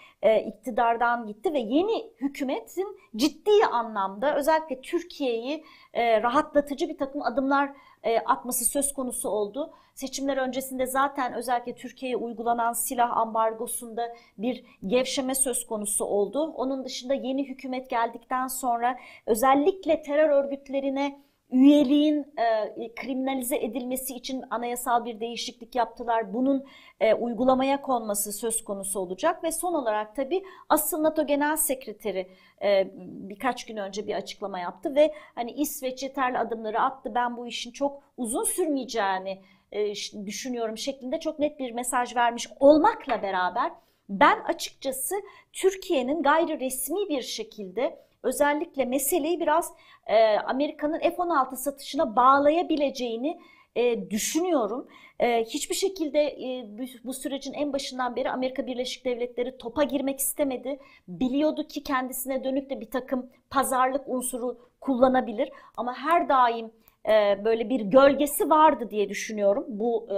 iktidardan 0.48 1.28
gitti 1.28 1.54
ve 1.54 1.60
yeni 1.60 2.12
hükümetin 2.22 2.98
ciddi 3.16 3.66
anlamda 3.72 4.36
özellikle 4.36 4.82
Türkiye'yi 4.82 5.64
rahatlatıcı 5.96 6.90
bir 6.90 6.98
takım 6.98 7.22
adımlar 7.22 7.70
atması 8.15 8.65
söz 8.65 8.93
konusu 8.93 9.30
oldu. 9.30 9.74
Seçimler 9.96 10.38
öncesinde 10.38 10.86
zaten 10.86 11.34
özellikle 11.34 11.76
Türkiye'ye 11.76 12.17
uygulanan 12.17 12.74
silah 12.74 13.17
ambargosunda 13.17 14.15
bir 14.38 14.63
gevşeme 14.88 15.36
söz 15.36 15.65
konusu 15.67 16.06
oldu. 16.06 16.54
Onun 16.56 16.86
dışında 16.86 17.13
yeni 17.13 17.50
hükümet 17.50 17.89
geldikten 17.89 18.48
sonra 18.48 18.98
özellikle 19.26 20.02
terör 20.02 20.30
örgütlerine 20.30 21.27
üyeliğin 21.52 22.34
e, 22.78 22.96
kriminalize 22.96 23.58
edilmesi 23.58 24.16
için 24.16 24.44
anayasal 24.50 25.06
bir 25.06 25.20
değişiklik 25.20 25.76
yaptılar. 25.76 26.34
Bunun 26.34 26.66
e, 27.00 27.14
uygulamaya 27.14 27.82
konması 27.82 28.34
söz 28.34 28.64
konusu 28.64 29.00
olacak 29.00 29.44
ve 29.44 29.52
son 29.52 29.74
olarak 29.74 30.16
tabii 30.16 30.44
asıl 30.70 31.04
NATO 31.04 31.26
Genel 31.26 31.58
Sekreteri 31.58 32.28
e, 32.64 32.92
birkaç 33.30 33.66
gün 33.66 33.78
önce 33.78 34.08
bir 34.08 34.16
açıklama 34.16 34.60
yaptı 34.60 34.96
ve 34.96 35.14
hani 35.36 35.52
İsveç 35.52 36.04
yeterli 36.04 36.38
adımları 36.38 36.82
attı. 36.82 37.12
Ben 37.16 37.38
bu 37.38 37.48
işin 37.48 37.72
çok 37.72 38.04
uzun 38.18 38.44
sürmeyeceğini 38.44 39.42
e, 39.72 39.94
düşünüyorum 40.26 40.78
şeklinde 40.78 41.20
çok 41.20 41.40
net 41.40 41.60
bir 41.60 41.72
mesaj 41.72 42.16
vermiş 42.16 42.48
olmakla 42.60 43.22
beraber 43.22 43.72
ben 44.10 44.40
açıkçası 44.40 45.16
Türkiye'nin 45.54 46.24
gayri 46.24 46.60
resmi 46.60 47.10
bir 47.10 47.22
şekilde 47.22 48.07
özellikle 48.23 48.86
meseleyi 48.86 49.39
biraz 49.39 49.73
e, 50.08 50.38
Amerika'nın 50.38 50.99
F-16 50.99 51.56
satışına 51.56 52.15
bağlayabileceğini 52.15 53.39
e, 53.75 54.10
düşünüyorum. 54.10 54.88
E, 55.19 55.43
hiçbir 55.43 55.75
şekilde 55.75 56.19
e, 56.19 56.65
bu, 57.03 57.13
sürecin 57.13 57.53
en 57.53 57.73
başından 57.73 58.15
beri 58.15 58.30
Amerika 58.30 58.67
Birleşik 58.67 59.06
Devletleri 59.06 59.58
topa 59.58 59.84
girmek 59.84 60.19
istemedi. 60.19 60.80
Biliyordu 61.08 61.67
ki 61.67 61.84
kendisine 61.84 62.43
dönük 62.43 62.69
de 62.69 62.82
bir 62.82 62.89
takım 62.91 63.30
pazarlık 63.49 64.03
unsuru 64.08 64.58
kullanabilir 64.82 65.49
ama 65.77 65.93
her 65.93 66.30
daim 66.30 66.71
e, 67.10 67.45
böyle 67.45 67.69
bir 67.69 67.82
gölgesi 67.82 68.49
vardı 68.49 68.88
diye 68.91 69.10
düşünüyorum 69.10 69.65
bu 69.67 70.08
e, 70.12 70.17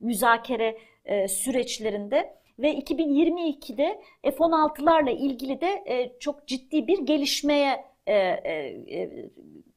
müzakere 0.00 0.78
e, 1.04 1.28
süreçlerinde 1.28 2.39
ve 2.62 2.78
2022'de 2.78 4.00
F-16'larla 4.22 5.10
ilgili 5.10 5.60
de 5.60 5.82
e, 5.86 6.18
çok 6.18 6.46
ciddi 6.46 6.86
bir 6.86 6.98
gelişmeye 6.98 7.84
e, 8.06 8.14
e, 8.14 9.30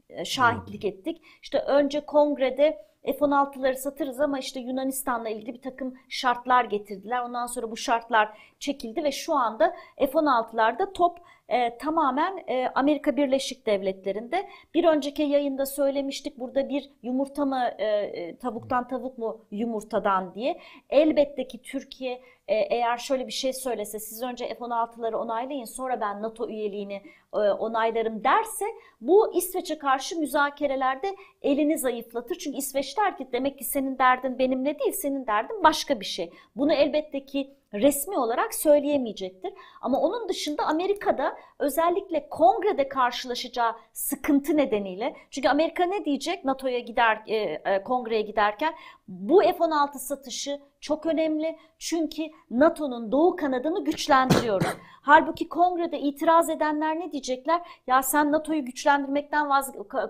e, 0.10 0.26
şahitlik 0.26 0.86
ettik. 0.86 1.22
İşte 1.42 1.60
önce 1.60 2.06
kongrede 2.06 2.86
F-16'ları 3.04 3.76
satırız 3.76 4.20
ama 4.20 4.40
işte 4.40 4.60
Yunanistan'la 4.60 5.30
ilgili 5.30 5.54
bir 5.54 5.62
takım 5.62 5.94
şartlar 6.10 6.66
getirdiler. 6.66 7.22
Ondan 7.22 7.46
sonra 7.46 7.72
bu 7.72 7.78
şartlar 7.78 8.38
çekildi 8.60 9.04
ve 9.04 9.12
şu 9.12 9.34
anda 9.34 9.76
F-16'larda 9.98 10.94
top 10.94 11.20
e, 11.54 11.78
tamamen 11.78 12.44
e, 12.48 12.68
Amerika 12.76 13.18
Birleşik 13.18 13.66
Devletleri'nde. 13.66 14.50
Bir 14.74 14.84
önceki 14.84 15.24
yayında 15.24 15.66
söylemiştik 15.66 16.40
burada 16.40 16.70
bir 16.70 16.90
yumurta 17.04 17.46
mı 17.46 17.70
e, 17.78 17.86
e 17.86 18.38
tavuktan 18.38 18.88
tavuk 18.88 19.18
mu 19.18 19.46
yumurtadan 19.52 20.36
diye. 20.36 20.60
Elbette 20.90 21.48
ki 21.48 21.62
Türkiye 21.62 22.22
e, 22.48 22.56
eğer 22.56 22.98
şöyle 22.98 23.28
bir 23.28 23.32
şey 23.32 23.54
söylese 23.54 24.00
siz 24.00 24.24
önce 24.24 24.48
F-16'ları 24.48 25.16
onaylayın 25.16 25.66
sonra 25.66 26.02
ben 26.02 26.22
NATO 26.22 26.50
üyeliğini 26.50 27.02
e, 27.34 27.38
onaylarım 27.38 28.24
derse 28.24 28.66
bu 29.02 29.34
İsveç'e 29.36 29.78
karşı 29.78 30.20
müzakerelerde 30.20 31.16
elini 31.42 31.78
zayıflatır. 31.78 32.36
Çünkü 32.36 32.58
İsveç 32.58 32.98
der 32.98 33.18
ki 33.18 33.28
demek 33.32 33.58
ki 33.58 33.64
senin 33.64 33.98
derdin 33.98 34.40
benimle 34.40 34.80
değil 34.80 34.92
senin 34.92 35.28
derdin 35.28 35.64
başka 35.64 36.00
bir 36.00 36.06
şey. 36.06 36.32
Bunu 36.56 36.74
elbette 36.74 37.26
ki 37.26 37.50
resmi 37.74 38.18
olarak 38.18 38.54
söyleyemeyecektir. 38.56 39.54
Ama 39.82 40.00
onun 40.00 40.30
dışında 40.30 40.64
Amerika'da 40.64 41.38
özellikle 41.60 42.30
kongrede 42.30 42.90
karşılaşacağı 42.90 43.76
sıkıntı 43.94 44.58
nedeniyle 44.58 45.16
çünkü 45.32 45.50
Amerika 45.50 45.84
ne 45.86 46.06
diyecek 46.06 46.46
NATO'ya 46.46 46.80
gider 46.80 47.24
e, 47.28 47.36
e, 47.36 47.84
kongreye 47.84 48.22
giderken 48.22 48.74
bu 49.08 49.42
F-16 49.42 49.98
satışı 49.98 50.60
çok 50.84 51.06
önemli 51.06 51.58
çünkü 51.80 52.24
NATO'nun 52.52 53.12
doğu 53.12 53.36
kanadını 53.36 53.84
güçlendiriyoruz. 53.84 54.68
Halbuki 55.02 55.50
kongrede 55.50 56.00
itiraz 56.00 56.50
edenler 56.50 57.00
ne 57.00 57.12
diyecekler? 57.12 57.62
Ya 57.88 58.04
sen 58.04 58.32
NATO'yu 58.32 58.66
güçlendirmekten 58.66 59.50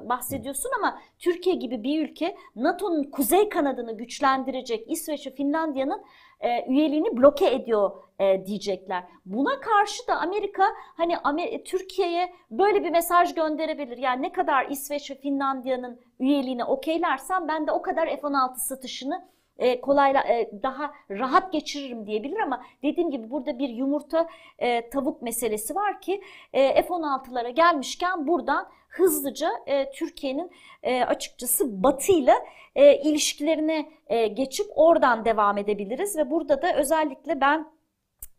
bahsediyorsun 0.10 0.70
ama 0.78 1.00
Türkiye 1.20 1.56
gibi 1.56 1.84
bir 1.84 2.10
ülke 2.10 2.36
NATO'nun 2.56 3.04
kuzey 3.04 3.50
kanadını 3.50 3.98
güçlendirecek 3.98 4.92
İsveç 4.92 5.28
ve 5.28 5.32
Finlandiya'nın 5.32 6.02
e, 6.40 6.66
üyeliğini 6.70 7.18
bloke 7.18 7.54
ediyor 7.54 7.92
e, 8.20 8.46
diyecekler. 8.46 9.04
Buna 9.26 9.60
karşı 9.60 10.08
da 10.08 10.16
Amerika 10.16 10.64
hani 10.98 11.18
Amer 11.18 11.64
Türkiye'ye 11.64 12.34
böyle 12.52 12.84
bir 12.84 12.90
mesaj 12.90 13.34
gönderebilir. 13.34 13.98
Yani 13.98 14.22
ne 14.22 14.32
kadar 14.32 14.70
İsveç 14.70 15.12
ve 15.12 15.16
Finlandiya'nın 15.16 16.00
üyeliğine 16.20 16.66
okeylersem 16.66 17.48
ben 17.48 17.68
de 17.68 17.72
o 17.72 17.82
kadar 17.82 18.08
F-16 18.08 18.56
satışını 18.56 19.34
e, 19.58 19.82
kolayla 19.82 20.22
e, 20.22 20.50
daha 20.64 20.94
rahat 21.10 21.54
geçiririm 21.54 22.08
diyebilir 22.08 22.38
ama 22.38 22.64
dediğim 22.84 23.12
gibi 23.12 23.30
burada 23.30 23.60
bir 23.60 23.70
yumurta 23.70 24.28
e, 24.60 24.90
tavuk 24.90 25.22
meselesi 25.22 25.76
var 25.76 26.02
ki 26.02 26.22
e, 26.54 26.84
F-16'lara 26.84 27.50
gelmişken 27.50 28.28
buradan 28.28 28.70
hızlıca 28.88 29.52
e, 29.66 29.92
Türkiye'nin 29.92 30.52
e, 30.84 31.04
açıkçası 31.04 31.84
batıyla 31.84 32.36
e, 32.76 32.98
ilişkilerine 32.98 33.92
e, 34.08 34.28
geçip 34.28 34.68
oradan 34.76 35.26
devam 35.26 35.58
edebiliriz 35.58 36.18
ve 36.18 36.32
burada 36.32 36.62
da 36.62 36.76
özellikle 36.76 37.42
ben 37.42 37.74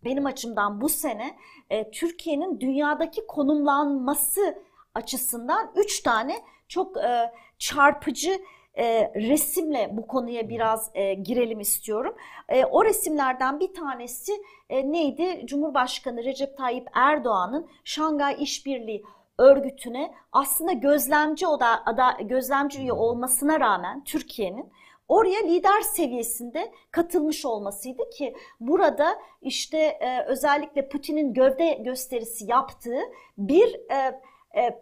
benim 0.05 0.27
açımdan 0.27 0.81
bu 0.81 0.89
sene 0.89 1.37
e, 1.71 1.91
Türkiye'nin 1.91 2.61
dünyadaki 2.61 3.27
konumlanması 3.27 4.63
açısından 4.95 5.73
üç 5.77 6.03
tane 6.03 6.35
çok 6.69 6.97
e, 6.97 7.33
çarpıcı 7.59 8.41
e, 8.79 9.13
resimle 9.15 9.89
bu 9.93 10.07
konuya 10.07 10.49
biraz 10.49 10.91
e, 10.95 11.15
girelim 11.15 11.61
istiyorum. 11.61 12.17
E, 12.49 12.65
o 12.65 12.85
resimlerden 12.85 13.61
bir 13.61 13.75
tanesi 13.75 14.33
e, 14.71 14.93
neydi? 14.93 15.47
Cumhurbaşkanı 15.47 16.25
Recep 16.25 16.57
Tayyip 16.57 16.89
Erdoğan'ın 16.95 17.69
Şangay 17.85 18.37
İşbirliği 18.43 19.05
örgütüne 19.39 20.15
aslında 20.33 20.73
gözlemci 20.73 21.47
oda, 21.47 21.87
ada, 21.87 22.17
gözlemci 22.21 22.81
üye 22.81 22.93
olmasına 22.93 23.61
rağmen 23.61 24.05
Türkiye'nin 24.05 24.73
oraya 25.09 25.41
lider 25.47 25.81
seviyesinde 25.81 26.73
katılmış 26.91 27.45
olmasıydı 27.45 28.11
ki 28.11 28.37
burada 28.61 29.19
işte 29.43 29.79
e, 29.79 30.25
özellikle 30.25 30.89
Putin'in 30.89 31.35
gövde 31.35 31.73
gösterisi 31.73 32.51
yaptığı 32.51 33.01
bir 33.39 33.75
e, 33.75 34.21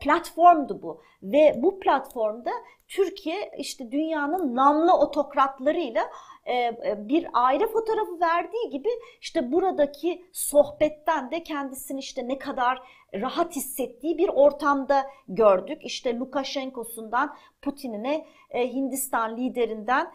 platformdu 0.01 0.83
bu. 0.83 1.03
Ve 1.23 1.55
bu 1.63 1.81
platformda 1.81 2.51
Türkiye 2.89 3.51
işte 3.59 3.93
dünyanın 3.93 4.57
namlı 4.57 4.97
otokratlarıyla 4.97 6.01
e, 6.01 6.07
e, 6.07 6.11
bir 6.97 7.27
aile 7.33 7.67
fotoğrafı 7.67 8.21
verdiği 8.21 8.71
gibi 8.71 8.89
işte 9.21 9.53
buradaki 9.53 10.25
sohbetten 10.33 11.31
de 11.31 11.43
kendisini 11.43 12.01
işte 12.01 12.29
ne 12.29 12.39
kadar 12.39 12.83
rahat 13.15 13.57
hissettiği 13.57 14.19
bir 14.19 14.29
ortamda 14.29 15.07
gördük. 15.29 15.79
İşte 15.85 16.19
Lukashenko'sundan 16.19 17.37
Putin'ine 17.63 18.27
e, 18.51 18.73
Hindistan 18.73 19.37
liderinden 19.37 20.13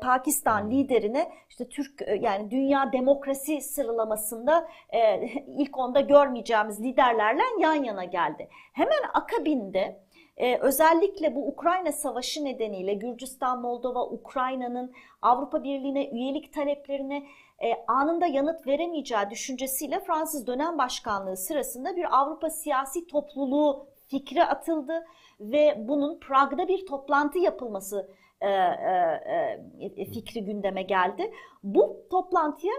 Pakistan 0.00 0.70
liderine 0.70 1.32
işte 1.48 1.68
Türk 1.68 2.02
yani 2.20 2.50
dünya 2.50 2.92
demokrasi 2.92 3.60
sıralamasında 3.60 4.68
ilk 5.46 5.78
onda 5.78 6.00
görmeyeceğimiz 6.00 6.80
liderlerle 6.80 7.42
yan 7.58 7.84
yana 7.84 8.04
geldi. 8.04 8.48
Hemen 8.72 9.02
akabinde 9.14 10.00
ee, 10.38 10.58
özellikle 10.58 11.34
bu 11.34 11.48
Ukrayna 11.48 11.92
Savaşı 11.92 12.44
nedeniyle 12.44 12.94
Gürcistan, 12.94 13.60
Moldova, 13.60 14.06
Ukrayna'nın 14.06 14.92
Avrupa 15.22 15.64
Birliği'ne 15.64 16.08
üyelik 16.08 16.52
taleplerine 16.52 17.26
e, 17.62 17.74
anında 17.86 18.26
yanıt 18.26 18.66
veremeyeceği 18.66 19.30
düşüncesiyle 19.30 20.00
Fransız 20.00 20.46
dönem 20.46 20.78
başkanlığı 20.78 21.36
sırasında 21.36 21.96
bir 21.96 22.18
Avrupa 22.20 22.50
siyasi 22.50 23.06
topluluğu 23.06 23.86
fikri 24.08 24.44
atıldı 24.44 25.04
ve 25.40 25.76
bunun 25.88 26.18
Prag'da 26.20 26.68
bir 26.68 26.86
toplantı 26.86 27.38
yapılması 27.38 28.10
e, 28.40 28.48
e, 28.48 29.60
e, 29.96 30.04
fikri 30.04 30.44
gündeme 30.44 30.82
geldi. 30.82 31.32
Bu 31.62 32.06
toplantıya 32.10 32.74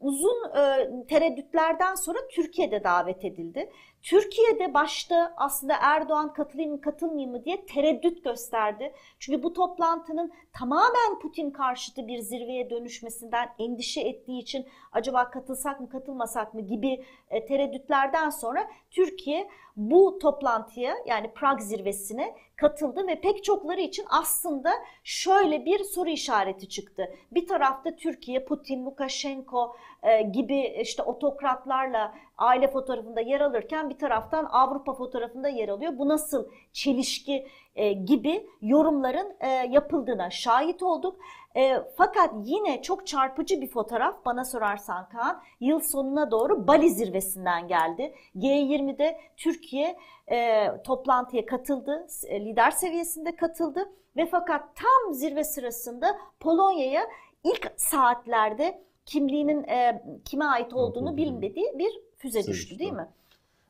uzun 0.00 0.50
e, 0.56 0.88
tereddütlerden 1.08 1.94
sonra 1.94 2.18
Türkiye'de 2.30 2.84
davet 2.84 3.24
edildi. 3.24 3.70
Türkiye'de 4.02 4.74
başta 4.74 5.34
aslında 5.36 5.74
Erdoğan 5.80 6.32
katılayım 6.32 6.72
mı 6.72 6.80
katılmayayım 6.80 7.30
mı 7.30 7.44
diye 7.44 7.66
tereddüt 7.66 8.24
gösterdi. 8.24 8.92
Çünkü 9.18 9.42
bu 9.42 9.52
toplantının 9.52 10.32
tamamen 10.52 11.18
Putin 11.22 11.50
karşıtı 11.50 12.06
bir 12.06 12.18
zirveye 12.18 12.70
dönüşmesinden 12.70 13.48
endişe 13.58 14.00
ettiği 14.00 14.38
için 14.40 14.66
acaba 14.92 15.30
katılsak 15.30 15.80
mı 15.80 15.88
katılmasak 15.88 16.54
mı 16.54 16.60
gibi 16.60 17.04
e, 17.30 17.46
tereddütlerden 17.46 18.30
sonra 18.30 18.68
Türkiye 18.90 19.48
bu 19.78 20.18
toplantıya 20.18 20.94
yani 21.06 21.30
Prag 21.34 21.60
zirvesine 21.60 22.34
katıldı 22.56 23.06
ve 23.06 23.20
pek 23.20 23.44
çokları 23.44 23.80
için 23.80 24.04
aslında 24.08 24.70
şöyle 25.04 25.64
bir 25.64 25.84
soru 25.84 26.08
işareti 26.10 26.68
çıktı. 26.68 27.14
Bir 27.32 27.46
tarafta 27.46 27.96
Türkiye, 27.96 28.44
Putin, 28.44 28.86
Lukashenko 28.86 29.76
e, 30.02 30.22
gibi 30.22 30.60
işte 30.82 31.02
otokratlarla 31.02 32.14
aile 32.38 32.70
fotoğrafında 32.70 33.20
yer 33.20 33.40
alırken 33.40 33.90
bir 33.90 33.98
taraftan 33.98 34.44
Avrupa 34.44 34.94
fotoğrafında 34.94 35.48
yer 35.48 35.68
alıyor. 35.68 35.98
Bu 35.98 36.08
nasıl 36.08 36.48
çelişki 36.72 37.46
e, 37.78 37.92
gibi 37.92 38.46
yorumların 38.62 39.36
e, 39.40 39.48
yapıldığına 39.48 40.30
şahit 40.30 40.82
olduk. 40.82 41.16
E, 41.56 41.82
fakat 41.96 42.34
yine 42.44 42.82
çok 42.82 43.06
çarpıcı 43.06 43.60
bir 43.60 43.70
fotoğraf 43.70 44.24
bana 44.24 44.44
sorarsan 44.44 45.08
Kaan 45.08 45.42
yıl 45.60 45.80
sonuna 45.80 46.30
doğru 46.30 46.66
Bali 46.66 46.90
zirvesinden 46.90 47.68
geldi. 47.68 48.14
G20'de 48.36 49.20
Türkiye 49.36 49.96
e, 50.30 50.66
toplantıya 50.84 51.46
katıldı, 51.46 52.06
e, 52.28 52.40
lider 52.40 52.70
seviyesinde 52.70 53.36
katıldı 53.36 53.92
ve 54.16 54.26
fakat 54.26 54.76
tam 54.76 55.14
zirve 55.14 55.44
sırasında 55.44 56.18
Polonya'ya 56.40 57.02
ilk 57.44 57.72
saatlerde 57.76 58.82
kimliğinin 59.06 59.64
e, 59.64 60.02
kime 60.24 60.44
ait 60.44 60.72
olduğunu 60.72 61.16
bilmediği 61.16 61.78
bir 61.78 62.00
füze 62.16 62.46
düştü 62.46 62.78
değil 62.78 62.92
mi? 62.92 63.08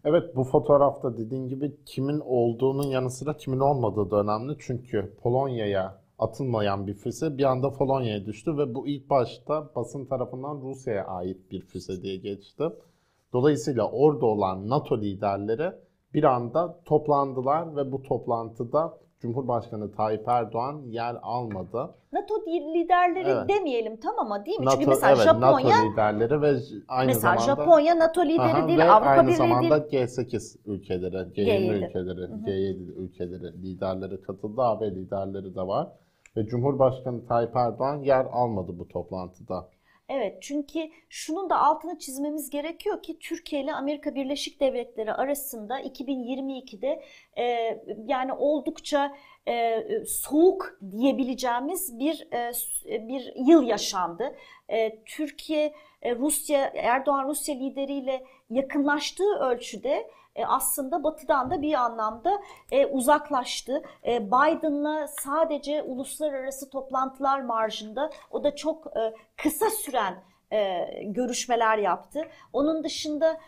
Evet 0.05 0.37
bu 0.37 0.45
fotoğrafta 0.45 1.17
dediğin 1.17 1.49
gibi 1.49 1.85
kimin 1.85 2.21
olduğunun 2.21 2.87
yanı 2.87 3.11
sıra 3.11 3.37
kimin 3.37 3.61
olmadığı 3.61 4.11
da 4.11 4.21
önemli. 4.21 4.57
Çünkü 4.59 5.17
Polonya'ya 5.23 6.03
atılmayan 6.19 6.87
bir 6.87 6.95
füze 6.95 7.39
bir 7.39 7.45
anda 7.45 7.73
Polonya'ya 7.73 8.27
düştü 8.27 8.59
ve 8.59 8.75
bu 8.75 8.89
ilk 8.89 9.11
başta 9.11 9.71
basın 9.77 10.07
tarafından 10.07 10.61
Rusya'ya 10.61 11.07
ait 11.07 11.51
bir 11.51 11.61
füze 11.61 12.03
diye 12.03 12.17
geçti. 12.17 12.65
Dolayısıyla 13.33 13.91
orada 13.91 14.27
olan 14.27 14.69
NATO 14.69 15.01
liderleri 15.01 15.73
bir 16.15 16.25
anda 16.25 16.81
toplandılar 16.85 17.77
ve 17.77 17.93
bu 17.93 18.03
toplantıda 18.03 18.99
Cumhurbaşkanı 19.20 19.92
Tayyip 19.92 20.28
Erdoğan 20.28 20.83
yer 20.87 21.16
almadı. 21.22 21.94
NATO 22.12 22.35
liderleri 22.46 23.28
evet. 23.28 23.48
demeyelim 23.48 23.96
tam 23.96 24.14
ama 24.18 24.46
değil 24.46 24.59
mi? 24.59 24.66
NATO, 24.66 24.76
Çünkü 24.76 24.90
mesela 24.90 25.12
evet, 25.12 25.24
Japonya 25.24 25.76
NATO 25.76 25.92
liderleri 25.92 26.42
ve 26.42 26.57
aynı 26.88 27.07
mesela 27.07 27.37
zamanda 27.37 27.62
Japonya 27.62 27.98
NATO 27.98 28.24
lideri 28.24 28.40
aha, 28.40 28.68
değil, 28.68 28.92
Avrupa 28.92 29.11
aynı 29.11 29.22
Birliği 29.22 29.37
zamanda 29.37 29.90
değil. 29.90 30.04
G8 30.04 30.59
ülkeleri, 30.66 31.16
G20 31.16 31.35
G7. 31.35 31.87
ülkeleri, 31.87 32.20
G7 32.20 32.94
ülkeleri 32.94 33.62
liderleri 33.62 34.22
katıldı, 34.22 34.62
AB 34.62 34.90
liderleri 34.90 35.54
de 35.54 35.61
var. 35.61 35.88
Ve 36.37 36.46
Cumhurbaşkanı 36.46 37.26
Tayyip 37.26 37.57
Erdoğan 37.57 38.02
yer 38.02 38.26
almadı 38.33 38.78
bu 38.78 38.88
toplantıda. 38.88 39.68
Evet 40.09 40.42
çünkü 40.42 40.90
şunun 41.09 41.51
da 41.51 41.59
altını 41.59 41.99
çizmemiz 41.99 42.51
gerekiyor 42.51 43.03
ki 43.03 43.18
Türkiye 43.18 43.62
ile 43.62 43.73
Amerika 43.75 44.14
Birleşik 44.14 44.61
Devletleri 44.61 45.12
arasında 45.12 45.81
2022'de 45.81 47.03
e, 47.37 47.44
yani 48.07 48.33
oldukça 48.33 49.16
e, 49.49 49.85
soğuk 50.07 50.79
diyebileceğimiz 50.90 51.99
bir 51.99 52.29
e, 52.33 52.53
bir 53.09 53.33
yıl 53.37 53.62
yaşandı. 53.62 54.37
E, 54.68 55.03
Türkiye 55.05 55.75
e, 56.03 56.14
Rusya 56.14 56.73
Erdoğan 56.75 57.29
Rusya 57.29 57.55
lideriyle 57.55 58.25
yakınlaştığı 58.51 59.38
ölçüde 59.40 60.11
e, 60.38 60.46
aslında 60.46 61.05
Batı'dan 61.05 61.51
da 61.51 61.62
bir 61.62 61.74
anlamda 61.74 62.42
e, 62.70 62.87
uzaklaştı. 62.87 63.83
E, 64.07 64.27
Biden'la 64.27 65.09
sadece 65.09 65.83
uluslararası 65.83 66.70
toplantılar 66.70 67.40
marjında 67.40 68.11
o 68.31 68.44
da 68.44 68.57
çok 68.57 68.92
kısa 69.37 69.70
süren 69.70 70.14
görüşmeler 71.03 71.79
yaptı. 71.79 72.22
Onun 72.53 72.85
dışında 72.85 73.40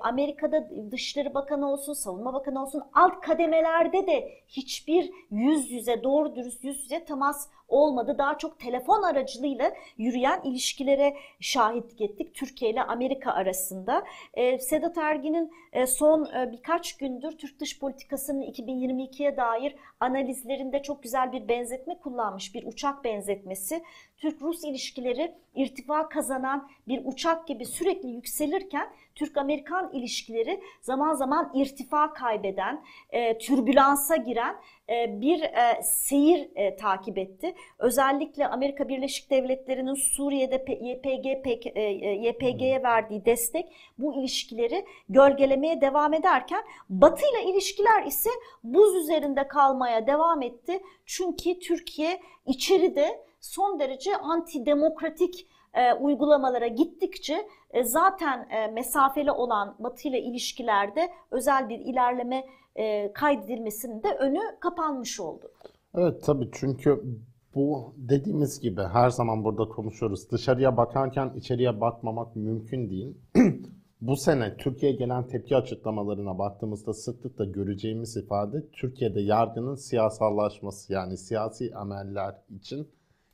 Amerika'da 0.00 0.68
Dışişleri 0.90 1.34
Bakanı 1.34 1.72
olsun, 1.72 1.92
Savunma 1.92 2.34
Bakanı 2.34 2.62
olsun 2.62 2.82
alt 2.94 3.20
kademelerde 3.20 4.06
de 4.06 4.32
hiçbir 4.48 5.10
yüz 5.30 5.70
yüze 5.70 6.02
doğru 6.02 6.36
dürüst 6.36 6.64
yüz 6.64 6.82
yüze 6.82 7.04
temas 7.04 7.48
olmadı. 7.68 8.14
Daha 8.18 8.38
çok 8.38 8.58
telefon 8.58 9.02
aracılığıyla 9.02 9.72
yürüyen 9.98 10.40
ilişkilere 10.44 11.16
şahitlik 11.40 12.00
ettik 12.00 12.34
Türkiye 12.34 12.70
ile 12.70 12.82
Amerika 12.82 13.32
arasında. 13.32 14.04
E, 14.34 14.58
Sedat 14.58 14.98
Ergin'in 14.98 15.52
e, 15.72 15.86
son 15.86 16.24
e, 16.24 16.52
birkaç 16.52 16.96
gündür 16.96 17.32
Türk 17.38 17.60
dış 17.60 17.78
politikasının 17.78 18.42
2022'ye 18.42 19.36
dair 19.36 19.74
analizlerinde 20.00 20.82
çok 20.82 21.02
güzel 21.02 21.32
bir 21.32 21.48
benzetme 21.48 21.98
kullanmış. 21.98 22.54
Bir 22.54 22.66
uçak 22.66 23.04
benzetmesi. 23.04 23.82
Türk-Rus 24.16 24.64
ilişkileri 24.64 25.34
irtifa 25.54 26.08
kazanan 26.08 26.68
bir 26.88 27.02
uçak 27.04 27.46
gibi 27.46 27.66
sürekli 27.66 28.08
yükselirken 28.08 28.88
Türk-Amerikan 29.18 29.90
ilişkileri 29.92 30.60
zaman 30.80 31.14
zaman 31.14 31.50
irtifa 31.54 32.12
kaybeden, 32.12 32.84
e, 33.10 33.38
türbülansa 33.38 34.16
giren 34.16 34.56
e, 34.90 35.20
bir 35.20 35.42
e, 35.42 35.82
seyir 35.82 36.48
e, 36.54 36.76
takip 36.76 37.18
etti. 37.18 37.54
Özellikle 37.78 38.48
Amerika 38.48 38.88
Birleşik 38.88 39.30
Devletleri'nin 39.30 39.94
Suriye'de 39.94 40.64
YPG, 40.80 41.26
e, 41.26 41.82
e 41.82 42.28
YPG'ye 42.28 42.82
verdiği 42.82 43.24
destek 43.24 43.72
bu 43.98 44.14
ilişkileri 44.20 44.84
gölgelemeye 45.08 45.80
devam 45.80 46.14
ederken 46.14 46.64
Batı 46.88 47.22
ile 47.32 47.50
ilişkiler 47.52 48.06
ise 48.06 48.30
buz 48.64 48.96
üzerinde 48.96 49.48
kalmaya 49.48 50.06
devam 50.06 50.42
etti. 50.42 50.80
Çünkü 51.06 51.58
Türkiye 51.58 52.20
içeride 52.46 53.24
son 53.40 53.78
derece 53.78 54.16
antidemokratik 54.16 55.46
e, 55.74 55.92
uygulamalara 55.92 56.66
gittikçe 56.66 57.48
e, 57.70 57.84
zaten 57.84 58.48
e, 58.50 58.66
mesafeli 58.66 59.32
olan 59.32 59.76
Batı 59.78 60.08
ile 60.08 60.20
ilişkilerde 60.20 61.08
özel 61.30 61.68
bir 61.68 61.78
ilerleme 61.78 62.44
e, 62.76 63.12
kaydedilmesinin 63.12 64.02
de 64.02 64.08
önü 64.18 64.40
kapanmış 64.60 65.20
oldu. 65.20 65.50
Evet 65.94 66.22
tabii 66.24 66.50
çünkü 66.52 67.04
bu 67.54 67.94
dediğimiz 67.96 68.60
gibi 68.60 68.82
her 68.82 69.10
zaman 69.10 69.44
burada 69.44 69.68
konuşuyoruz. 69.68 70.30
Dışarıya 70.30 70.76
bakarken 70.76 71.32
içeriye 71.36 71.80
bakmamak 71.80 72.36
mümkün 72.36 72.90
değil. 72.90 73.16
bu 74.00 74.16
sene 74.16 74.56
Türkiye'ye 74.56 74.98
gelen 74.98 75.26
tepki 75.26 75.56
açıklamalarına 75.56 76.38
baktığımızda 76.38 76.92
sıklıkla 76.94 77.44
göreceğimiz 77.44 78.16
ifade 78.16 78.70
Türkiye'de 78.72 79.20
yargının 79.20 79.74
siyasallaşması 79.74 80.92
yani 80.92 81.16
siyasi 81.16 81.72
emeller 81.82 82.34
için 82.50 82.88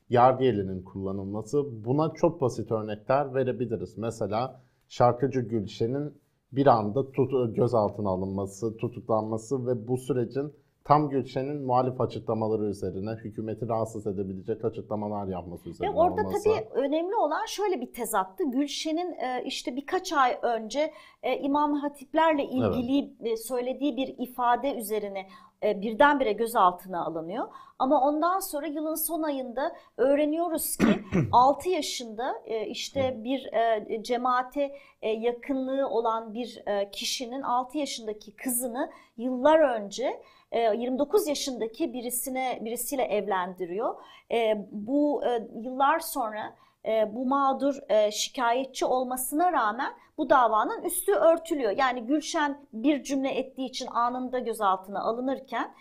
yargı 0.09 0.43
elinin 0.43 0.83
kullanılması. 0.83 1.85
Buna 1.85 2.13
çok 2.13 2.41
basit 2.41 2.71
örnekler 2.71 3.35
verebiliriz. 3.35 3.97
Mesela 3.97 4.61
şarkıcı 4.87 5.39
Gülşen'in 5.39 6.13
bir 6.51 6.67
anda 6.67 7.11
tut, 7.11 7.55
gözaltına 7.55 8.09
alınması, 8.09 8.77
tutuklanması 8.77 9.67
ve 9.67 9.87
bu 9.87 9.97
sürecin 9.97 10.53
tam 10.85 11.09
Gülşen'in 11.09 11.65
muhalif 11.65 12.01
açıklamaları 12.01 12.63
üzerine 12.65 13.11
hükümeti 13.11 13.67
rahatsız 13.67 14.07
edebilecek 14.07 14.65
açıklamalar 14.65 15.27
yapması 15.27 15.65
Ve 15.65 15.69
üzerine 15.69 15.95
orada 15.95 16.21
olması. 16.21 16.43
tabii 16.43 16.67
önemli 16.73 17.15
olan 17.15 17.45
şöyle 17.45 17.81
bir 17.81 17.93
tezattı. 17.93 18.43
Gülşen'in 18.43 19.11
e, 19.11 19.43
işte 19.45 19.75
birkaç 19.75 20.13
ay 20.13 20.39
önce 20.41 20.93
e, 21.23 21.37
İmam 21.37 21.73
Hatiplerle 21.73 22.43
ilgili 22.43 23.13
e, 23.23 23.37
söylediği 23.37 23.97
bir 23.97 24.15
ifade 24.17 24.75
üzerine 24.75 25.27
e, 25.63 25.81
birdenbire 25.81 26.33
gözaltına 26.33 27.05
alınıyor. 27.05 27.47
Ama 27.79 28.01
ondan 28.01 28.39
sonra 28.39 28.67
yılın 28.67 29.07
son 29.07 29.23
ayında 29.23 29.75
öğreniyoruz 29.97 30.77
ki 30.77 30.87
6 31.31 31.69
yaşında 31.69 32.35
e, 32.45 32.65
işte 32.67 33.21
bir 33.23 33.53
e, 33.53 34.03
cemaate 34.03 34.71
e, 35.01 35.09
yakınlığı 35.09 35.89
olan 35.89 36.33
bir 36.33 36.63
e, 36.67 36.91
kişinin 36.91 37.41
6 37.41 37.77
yaşındaki 37.77 38.35
kızını 38.35 38.91
yıllar 39.17 39.59
önce 39.59 40.21
29 40.51 41.27
yaşındaki 41.27 41.93
birisine 41.93 42.59
birisiyle 42.61 43.03
evlendiriyor. 43.03 43.95
E, 44.31 44.67
bu 44.71 45.25
e, 45.25 45.47
yıllar 45.61 45.99
sonra 45.99 46.55
e, 46.85 47.15
bu 47.15 47.25
mağdur 47.25 47.79
e, 47.89 48.11
şikayetçi 48.11 48.85
olmasına 48.85 49.53
rağmen 49.53 49.93
bu 50.17 50.29
davanın 50.29 50.83
üstü 50.83 51.11
örtülüyor. 51.13 51.71
Yani 51.77 52.01
Gülşen 52.01 52.67
bir 52.73 53.03
cümle 53.03 53.29
ettiği 53.29 53.65
için 53.65 53.87
anında 53.87 54.39
gözaltına 54.39 55.01
alınırken 55.01 55.75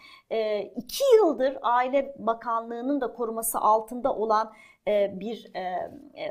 iki 0.76 1.04
yıldır 1.16 1.58
Aile 1.62 2.14
Bakanlığı'nın 2.18 3.00
da 3.00 3.12
koruması 3.12 3.58
altında 3.58 4.14
olan 4.14 4.52
bir 4.88 5.52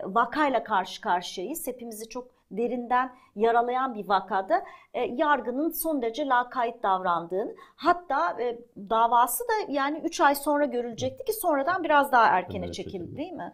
vakayla 0.04 0.64
karşı 0.64 1.02
karşıyayız. 1.02 1.68
Hepimizi 1.68 2.10
çok 2.10 2.28
derinden 2.58 3.12
yaralayan 3.36 3.96
bir 3.96 4.08
vakada 4.08 4.64
e, 4.94 5.02
yargının 5.02 5.70
son 5.70 6.02
derece 6.02 6.26
lakayt 6.28 6.84
davrandığını 6.84 7.56
hatta 7.76 8.42
e, 8.42 8.60
davası 8.90 9.44
da 9.44 9.72
yani 9.72 10.02
3 10.06 10.22
ay 10.22 10.36
sonra 10.36 10.66
görülecekti 10.66 11.26
ki 11.26 11.34
sonradan 11.34 11.84
biraz 11.84 12.12
daha 12.12 12.26
erkene 12.26 12.66
Evet, 12.66 12.74
çekildi 12.74 12.94
çekildi. 13.00 13.18
değil 13.18 13.34
mi? 13.34 13.54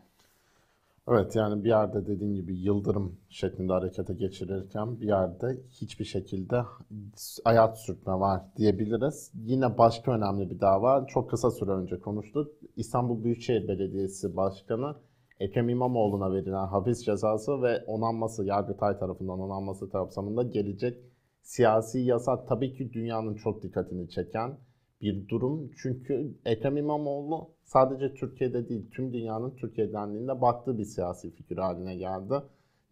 Evet 1.07 1.35
yani 1.35 1.63
bir 1.63 1.69
yerde 1.69 2.07
dediğin 2.07 2.35
gibi 2.35 2.55
yıldırım 2.57 3.19
şeklinde 3.29 3.73
harekete 3.73 4.13
geçirirken 4.13 5.01
bir 5.01 5.07
yerde 5.07 5.57
hiçbir 5.69 6.05
şekilde 6.05 6.61
hayat 7.43 7.79
sürtme 7.79 8.13
var 8.13 8.41
diyebiliriz. 8.57 9.31
Yine 9.45 9.77
başka 9.77 10.11
önemli 10.11 10.49
bir 10.49 10.59
dava 10.59 11.05
çok 11.07 11.29
kısa 11.29 11.51
süre 11.51 11.71
önce 11.71 11.99
konuştuk. 11.99 12.51
İstanbul 12.75 13.23
Büyükşehir 13.23 13.67
Belediyesi 13.67 14.35
Başkanı 14.37 14.95
Ekrem 15.39 15.69
İmamoğlu'na 15.69 16.33
verilen 16.33 16.67
hapis 16.67 17.05
cezası 17.05 17.61
ve 17.61 17.83
onanması 17.87 18.45
Yargıtay 18.45 18.99
tarafından 18.99 19.39
onanması 19.39 19.89
kapsamında 19.89 20.43
gelecek 20.43 20.97
siyasi 21.41 21.99
yasak 21.99 22.47
tabii 22.47 22.73
ki 22.73 22.93
dünyanın 22.93 23.35
çok 23.35 23.63
dikkatini 23.63 24.09
çeken 24.09 24.57
bir 25.01 25.27
durum. 25.27 25.71
Çünkü 25.81 26.37
Ekrem 26.45 26.77
İmamoğlu 26.77 27.49
sadece 27.63 28.13
Türkiye'de 28.13 28.69
değil 28.69 28.91
tüm 28.91 29.13
dünyanın 29.13 29.55
Türkiye 29.55 29.93
denliğinde 29.93 30.41
baktığı 30.41 30.77
bir 30.77 30.85
siyasi 30.85 31.31
figür 31.31 31.57
haline 31.57 31.95
geldi. 31.95 32.33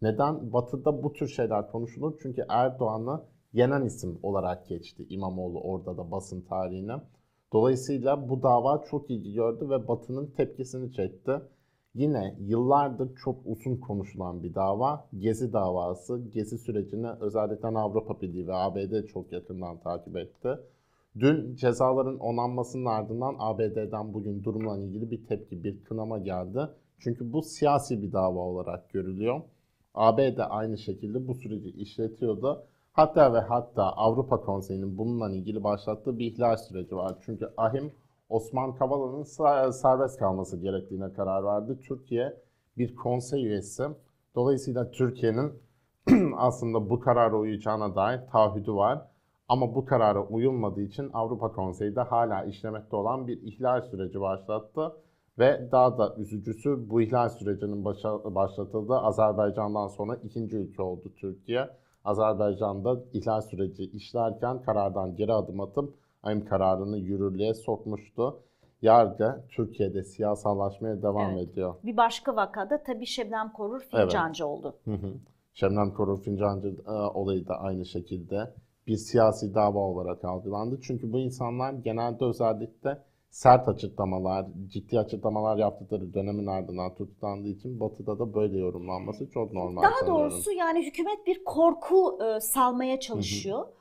Neden? 0.02 0.52
Batı'da 0.52 1.02
bu 1.02 1.12
tür 1.12 1.28
şeyler 1.28 1.70
konuşulur. 1.70 2.18
Çünkü 2.22 2.44
Erdoğan'ı 2.48 3.24
yenen 3.52 3.84
isim 3.84 4.18
olarak 4.22 4.68
geçti 4.68 5.06
İmamoğlu 5.08 5.60
orada 5.60 5.96
da 5.96 6.10
basın 6.10 6.40
tarihine. 6.40 6.96
Dolayısıyla 7.52 8.28
bu 8.28 8.42
dava 8.42 8.84
çok 8.90 9.10
ilgi 9.10 9.32
gördü 9.32 9.70
ve 9.70 9.88
Batı'nın 9.88 10.26
tepkisini 10.26 10.92
çekti. 10.92 11.32
Yine 11.94 12.36
yıllardır 12.40 13.16
çok 13.16 13.36
uzun 13.46 13.76
konuşulan 13.76 14.42
bir 14.42 14.54
dava. 14.54 15.08
Gezi 15.18 15.52
davası. 15.52 16.20
Gezi 16.32 16.58
sürecini 16.58 17.10
özellikle 17.20 17.68
Avrupa 17.68 18.20
Birliği 18.20 18.46
ve 18.46 18.54
ABD 18.54 19.06
çok 19.06 19.32
yakından 19.32 19.80
takip 19.80 20.16
etti. 20.16 20.58
Dün 21.18 21.56
cezaların 21.56 22.18
onanmasının 22.18 22.84
ardından 22.84 23.36
ABD'den 23.38 24.14
bugün 24.14 24.44
durumla 24.44 24.78
ilgili 24.78 25.10
bir 25.10 25.26
tepki, 25.26 25.64
bir 25.64 25.84
kınama 25.84 26.18
geldi. 26.18 26.68
Çünkü 26.98 27.32
bu 27.32 27.42
siyasi 27.42 28.02
bir 28.02 28.12
dava 28.12 28.38
olarak 28.38 28.90
görülüyor. 28.90 29.40
ABD 29.94 30.38
aynı 30.50 30.78
şekilde 30.78 31.28
bu 31.28 31.34
süreci 31.34 31.70
işletiyordu. 31.70 32.64
Hatta 32.92 33.34
ve 33.34 33.40
hatta 33.40 33.82
Avrupa 33.82 34.40
Konseyi'nin 34.40 34.98
bununla 34.98 35.30
ilgili 35.30 35.64
başlattığı 35.64 36.18
bir 36.18 36.26
ihlal 36.32 36.56
süreci 36.56 36.96
var. 36.96 37.16
Çünkü 37.20 37.48
AHİM 37.56 37.92
Osman 38.28 38.74
Kavala'nın 38.74 39.22
serbest 39.70 40.18
kalması 40.18 40.56
gerektiğine 40.56 41.12
karar 41.12 41.44
verdi. 41.44 41.78
Türkiye 41.80 42.36
bir 42.78 42.96
konsey 42.96 43.46
üyesi. 43.46 43.84
Dolayısıyla 44.34 44.90
Türkiye'nin 44.90 45.52
aslında 46.36 46.90
bu 46.90 47.00
karara 47.00 47.36
uyacağına 47.36 47.94
dair 47.96 48.20
taahhüdü 48.32 48.72
var. 48.72 49.02
Ama 49.48 49.74
bu 49.74 49.84
karara 49.84 50.26
uyulmadığı 50.26 50.82
için 50.82 51.10
Avrupa 51.12 51.52
Konseyi 51.52 51.96
de 51.96 52.00
hala 52.00 52.44
işlemekte 52.44 52.96
olan 52.96 53.26
bir 53.26 53.42
ihlal 53.42 53.80
süreci 53.82 54.20
başlattı. 54.20 54.92
Ve 55.38 55.68
daha 55.72 55.98
da 55.98 56.14
üzücüsü 56.16 56.90
bu 56.90 57.02
ihlal 57.02 57.28
sürecinin 57.28 57.84
başa- 57.84 58.34
başlatıldığı 58.34 58.98
Azerbaycan'dan 58.98 59.88
sonra 59.88 60.16
ikinci 60.16 60.56
ülke 60.56 60.82
oldu 60.82 61.12
Türkiye. 61.16 61.68
Azerbaycan'da 62.04 63.00
ihlal 63.12 63.40
süreci 63.40 63.84
işlerken 63.84 64.62
karardan 64.62 65.16
geri 65.16 65.32
adım 65.32 65.60
atıp 65.60 65.94
AYM 66.22 66.44
kararını 66.44 66.98
yürürlüğe 66.98 67.54
sokmuştu. 67.54 68.40
Yargı 68.82 69.44
Türkiye'de 69.48 70.04
siyasallaşmaya 70.04 71.02
devam 71.02 71.30
Evet. 71.30 71.48
ediyor. 71.48 71.74
Bir 71.84 71.96
başka 71.96 72.36
vakada 72.36 72.82
tabii 72.82 73.06
Şebnem 73.06 73.52
Korur 73.52 73.80
Fincancı 73.80 74.46
oldu. 74.46 74.76
Hı 74.84 74.90
hı. 74.94 75.14
Şebnem 75.54 75.94
Korur 75.94 76.22
Fincancı 76.22 76.68
e, 76.86 76.90
olayı 76.90 77.48
da 77.48 77.54
aynı 77.60 77.84
şekilde 77.86 78.54
bir 78.86 78.96
siyasi 78.96 79.54
dava 79.54 79.78
olarak 79.78 80.24
algılandı. 80.24 80.78
Çünkü 80.82 81.12
bu 81.12 81.18
insanlar 81.18 81.72
genelde 81.72 82.24
özellikle 82.24 82.98
sert 83.30 83.68
açıklamalar, 83.68 84.46
ciddi 84.68 84.98
açıklamalar 85.00 85.56
yaptıkları 85.56 86.14
dönemin 86.14 86.46
ardından 86.46 86.94
tutuklandığı 86.94 87.48
için 87.48 87.80
Batı'da 87.80 88.18
da 88.18 88.34
böyle 88.34 88.58
yorumlanması 88.58 89.30
çok 89.30 89.52
normal 89.52 89.82
Daha 89.82 89.92
sanıyorum. 90.00 90.30
doğrusu 90.30 90.52
yani 90.52 90.86
hükümet 90.86 91.26
bir 91.26 91.44
korku 91.44 92.18
e, 92.24 92.40
salmaya 92.40 93.00
çalışıyor. 93.00 93.66
E, 93.68 93.77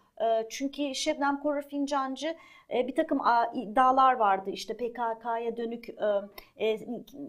çünkü 0.49 0.95
Şebnem 0.95 1.39
Korur 1.39 1.62
Fincancı 1.62 2.36
bir 2.69 2.95
takım 2.95 3.21
iddialar 3.53 4.13
vardı. 4.13 4.49
İşte 4.49 4.77
PKK'ya 4.77 5.58
dönük 5.58 5.88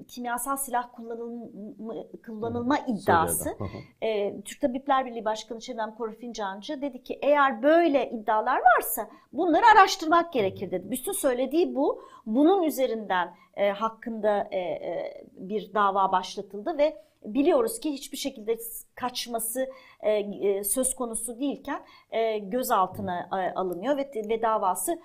kimyasal 0.09 0.57
silah 0.57 0.93
kullanılma, 0.93 1.95
kullanılma 2.27 2.79
iddiası. 2.79 3.57
Türk 4.45 4.61
Tabipler 4.61 5.07
Birliği 5.07 5.25
Başkanı 5.25 5.63
Şebnem 5.63 5.95
Korur 5.95 6.15
Fincancı 6.15 6.83
dedi 6.83 7.03
ki 7.03 7.19
eğer 7.23 7.63
böyle 7.63 8.11
iddialar 8.11 8.61
varsa 8.77 9.09
bunları 9.33 9.65
araştırmak 9.75 10.33
gerekir 10.33 10.71
dedi. 10.71 10.91
Bütün 10.91 11.13
söylediği 11.13 11.75
bu. 11.75 12.03
Bunun 12.27 12.63
üzerinden 12.63 13.35
hakkında 13.75 14.51
bir 15.33 15.75
dava 15.75 16.13
başlatıldı 16.13 16.79
ve 16.79 16.97
biliyoruz 17.25 17.81
ki 17.81 17.93
hiçbir 17.93 18.17
şekilde 18.17 18.59
kaçması 18.95 19.69
e, 20.01 20.13
e, 20.13 20.65
söz 20.65 20.95
konusu 20.95 21.41
değilken 21.41 21.83
e, 22.11 22.39
gözaltına 22.39 23.29
alınıyor 23.55 23.97
ve, 23.97 24.11
ve 24.29 24.43
davası 24.43 25.01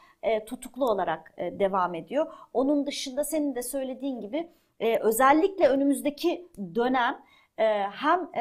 tutuklu 0.45 0.89
olarak 0.91 1.34
devam 1.38 1.95
ediyor. 1.95 2.34
Onun 2.54 2.86
dışında 2.86 3.23
senin 3.23 3.56
de 3.56 3.62
söylediğin 3.62 4.19
gibi 4.19 4.49
özellikle 5.02 5.67
önümüzdeki 5.67 6.47
dönem 6.76 7.21
hem 7.91 8.32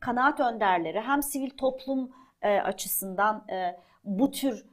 kanaat 0.00 0.40
önderleri 0.40 1.00
hem 1.00 1.22
sivil 1.22 1.50
toplum 1.50 2.10
açısından 2.42 3.46
bu 4.04 4.30
tür 4.30 4.66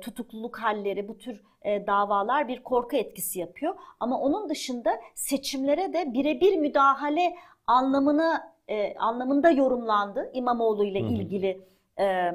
tutukluluk 0.00 0.58
halleri, 0.58 1.08
bu 1.08 1.18
tür 1.18 1.42
e, 1.66 1.86
davalar 1.86 2.48
bir 2.48 2.62
korku 2.62 2.96
etkisi 2.96 3.38
yapıyor. 3.40 3.74
Ama 4.00 4.20
onun 4.20 4.48
dışında 4.48 5.00
seçimlere 5.14 5.92
de 5.92 6.12
birebir 6.14 6.56
müdahale 6.56 7.36
anlamına 7.66 8.52
e, 8.68 8.94
anlamında 8.94 9.50
yorumlandı 9.50 10.30
İmamoğlu 10.32 10.84
ile 10.84 11.00
ilgili 11.00 11.60
e, 12.00 12.32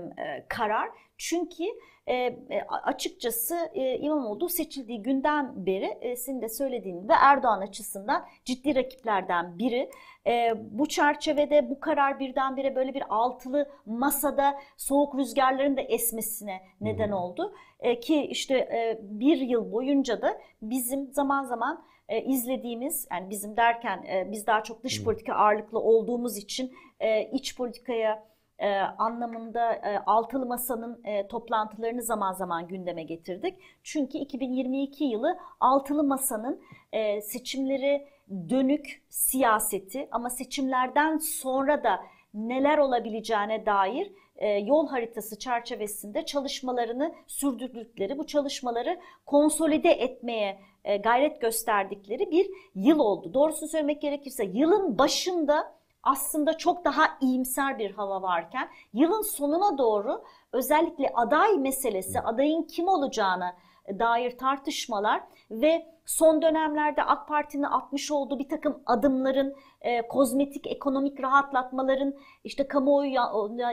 karar. 0.49 0.89
Çünkü 1.17 1.63
e, 2.07 2.15
e, 2.15 2.61
açıkçası 2.83 3.55
e, 3.73 3.97
İmamoğlu 3.97 4.49
seçildiği 4.49 5.01
günden 5.01 5.65
beri 5.65 5.97
e, 6.01 6.15
senin 6.15 6.41
de 6.41 6.49
söylediğin 6.49 7.01
gibi 7.01 7.13
Erdoğan 7.13 7.61
açısından 7.61 8.25
ciddi 8.45 8.75
rakiplerden 8.75 9.59
biri. 9.59 9.89
E, 10.27 10.53
bu 10.71 10.87
çerçevede 10.87 11.69
bu 11.69 11.79
karar 11.79 12.19
birdenbire 12.19 12.75
böyle 12.75 12.93
bir 12.93 13.03
altılı 13.09 13.69
masada 13.85 14.59
soğuk 14.77 15.15
rüzgarların 15.15 15.77
da 15.77 15.81
esmesine 15.81 16.61
neden 16.81 17.11
oldu. 17.11 17.53
E, 17.79 17.99
ki 17.99 18.21
işte 18.21 18.55
e, 18.55 18.99
bir 19.01 19.37
yıl 19.37 19.71
boyunca 19.71 20.21
da 20.21 20.37
bizim 20.61 21.13
zaman 21.13 21.43
zaman 21.43 21.83
e, 22.09 22.21
izlediğimiz 22.23 23.07
yani 23.11 23.29
bizim 23.29 23.57
derken 23.57 24.03
e, 24.03 24.31
biz 24.31 24.47
daha 24.47 24.63
çok 24.63 24.83
dış 24.83 25.03
politika 25.03 25.33
ağırlıklı 25.33 25.79
olduğumuz 25.79 26.37
için 26.37 26.73
e, 26.99 27.29
iç 27.31 27.57
politikaya 27.57 28.30
e, 28.61 28.79
anlamında 28.79 29.73
e, 29.73 29.99
altılı 30.05 30.45
masanın 30.45 31.01
e, 31.03 31.27
toplantılarını 31.27 32.03
zaman 32.03 32.33
zaman 32.33 32.67
gündeme 32.67 33.03
getirdik. 33.03 33.55
Çünkü 33.83 34.17
2022 34.17 35.03
yılı 35.03 35.37
altılı 35.59 36.03
masanın 36.03 36.61
e, 36.91 37.21
seçimleri 37.21 38.07
dönük 38.49 39.03
siyaseti 39.09 40.07
ama 40.11 40.29
seçimlerden 40.29 41.17
sonra 41.17 41.83
da 41.83 41.99
neler 42.33 42.77
olabileceğine 42.77 43.65
dair 43.65 44.11
e, 44.35 44.49
yol 44.49 44.87
haritası 44.87 45.39
çerçevesinde 45.39 46.25
çalışmalarını 46.25 47.15
sürdürdükleri, 47.27 48.17
bu 48.17 48.27
çalışmaları 48.27 48.99
konsolide 49.25 49.91
etmeye 49.91 50.61
e, 50.83 50.97
gayret 50.97 51.41
gösterdikleri 51.41 52.31
bir 52.31 52.49
yıl 52.75 52.99
oldu. 52.99 53.33
Doğrusunu 53.33 53.69
söylemek 53.69 54.01
gerekirse 54.01 54.45
yılın 54.45 54.97
başında 54.97 55.80
aslında 56.03 56.57
çok 56.57 56.85
daha 56.85 57.17
iyimser 57.21 57.79
bir 57.79 57.91
hava 57.91 58.21
varken 58.21 58.69
yılın 58.93 59.21
sonuna 59.21 59.77
doğru 59.77 60.23
özellikle 60.51 61.11
aday 61.13 61.57
meselesi, 61.57 62.19
adayın 62.21 62.63
kim 62.63 62.87
olacağına 62.87 63.55
dair 63.99 64.37
tartışmalar 64.37 65.23
ve 65.51 65.85
son 66.05 66.41
dönemlerde 66.41 67.03
AK 67.03 67.27
Parti'nin 67.27 67.63
atmış 67.63 68.11
olduğu 68.11 68.39
bir 68.39 68.49
takım 68.49 68.83
adımların, 68.85 69.55
e, 69.81 70.01
kozmetik 70.01 70.67
ekonomik 70.67 71.21
rahatlatmaların, 71.23 72.13
işte 72.43 72.67
kamuoyu 72.67 73.13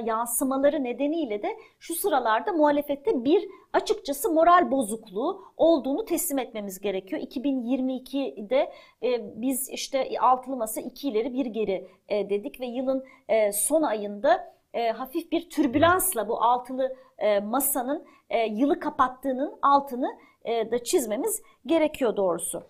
yansımaları 0.04 0.84
nedeniyle 0.84 1.42
de 1.42 1.56
şu 1.78 1.94
sıralarda 1.94 2.52
muhalefette 2.52 3.24
bir 3.24 3.48
açıkçası 3.72 4.32
moral 4.32 4.70
bozukluğu 4.70 5.44
olduğunu 5.56 6.04
teslim 6.04 6.38
etmemiz 6.38 6.80
gerekiyor. 6.80 7.22
2022'de 7.22 8.72
e, 9.02 9.40
biz 9.42 9.68
işte 9.68 10.08
altılı 10.20 10.56
masa 10.56 10.80
iki 10.80 11.08
ileri 11.08 11.32
bir 11.32 11.46
geri 11.46 11.88
e, 12.08 12.30
dedik 12.30 12.60
ve 12.60 12.66
yılın 12.66 13.04
e, 13.28 13.52
son 13.52 13.82
ayında 13.82 14.54
e, 14.74 14.90
hafif 14.90 15.32
bir 15.32 15.50
türbülansla 15.50 16.28
bu 16.28 16.42
altılı 16.42 16.96
e, 17.18 17.40
masanın 17.40 18.04
e, 18.30 18.46
yılı 18.46 18.80
kapattığının 18.80 19.58
altını 19.62 20.18
e, 20.44 20.70
da 20.70 20.84
çizmemiz 20.84 21.42
gerekiyor 21.66 22.16
doğrusu. 22.16 22.62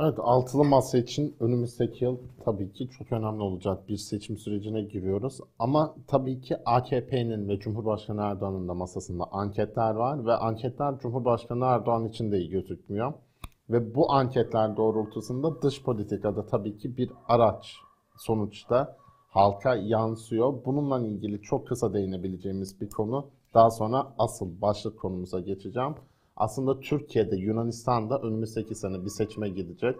Evet, 0.00 0.18
altılı 0.18 0.64
masa 0.64 0.98
için 0.98 1.36
önümüzdeki 1.40 2.04
yıl 2.04 2.18
tabii 2.44 2.72
ki 2.72 2.88
çok 2.98 3.12
önemli 3.12 3.42
olacak 3.42 3.88
bir 3.88 3.96
seçim 3.96 4.38
sürecine 4.38 4.82
giriyoruz. 4.82 5.40
Ama 5.58 5.94
tabii 6.06 6.40
ki 6.40 6.56
AKP'nin 6.64 7.48
ve 7.48 7.58
Cumhurbaşkanı 7.58 8.22
Erdoğan'ın 8.22 8.68
da 8.68 8.74
masasında 8.74 9.24
anketler 9.32 9.94
var 9.94 10.26
ve 10.26 10.34
anketler 10.34 10.98
Cumhurbaşkanı 10.98 11.64
Erdoğan 11.64 12.04
için 12.04 12.32
de 12.32 12.38
iyi 12.38 12.50
gözükmüyor. 12.50 13.12
Ve 13.70 13.94
bu 13.94 14.12
anketler 14.12 14.76
doğrultusunda 14.76 15.62
dış 15.62 15.82
politikada 15.82 16.46
tabii 16.46 16.78
ki 16.78 16.96
bir 16.96 17.10
araç 17.28 17.76
sonuçta 18.18 18.96
halka 19.28 19.74
yansıyor. 19.74 20.54
Bununla 20.64 21.06
ilgili 21.06 21.42
çok 21.42 21.68
kısa 21.68 21.94
değinebileceğimiz 21.94 22.80
bir 22.80 22.90
konu. 22.90 23.26
Daha 23.54 23.70
sonra 23.70 24.14
asıl 24.18 24.60
başlık 24.60 24.98
konumuza 24.98 25.40
geçeceğim. 25.40 25.94
Aslında 26.38 26.80
Türkiye'de, 26.80 27.36
Yunanistan'da 27.36 28.18
önümüzdeki 28.18 28.74
sene 28.74 29.04
bir 29.04 29.10
seçime 29.10 29.48
gidecek. 29.48 29.96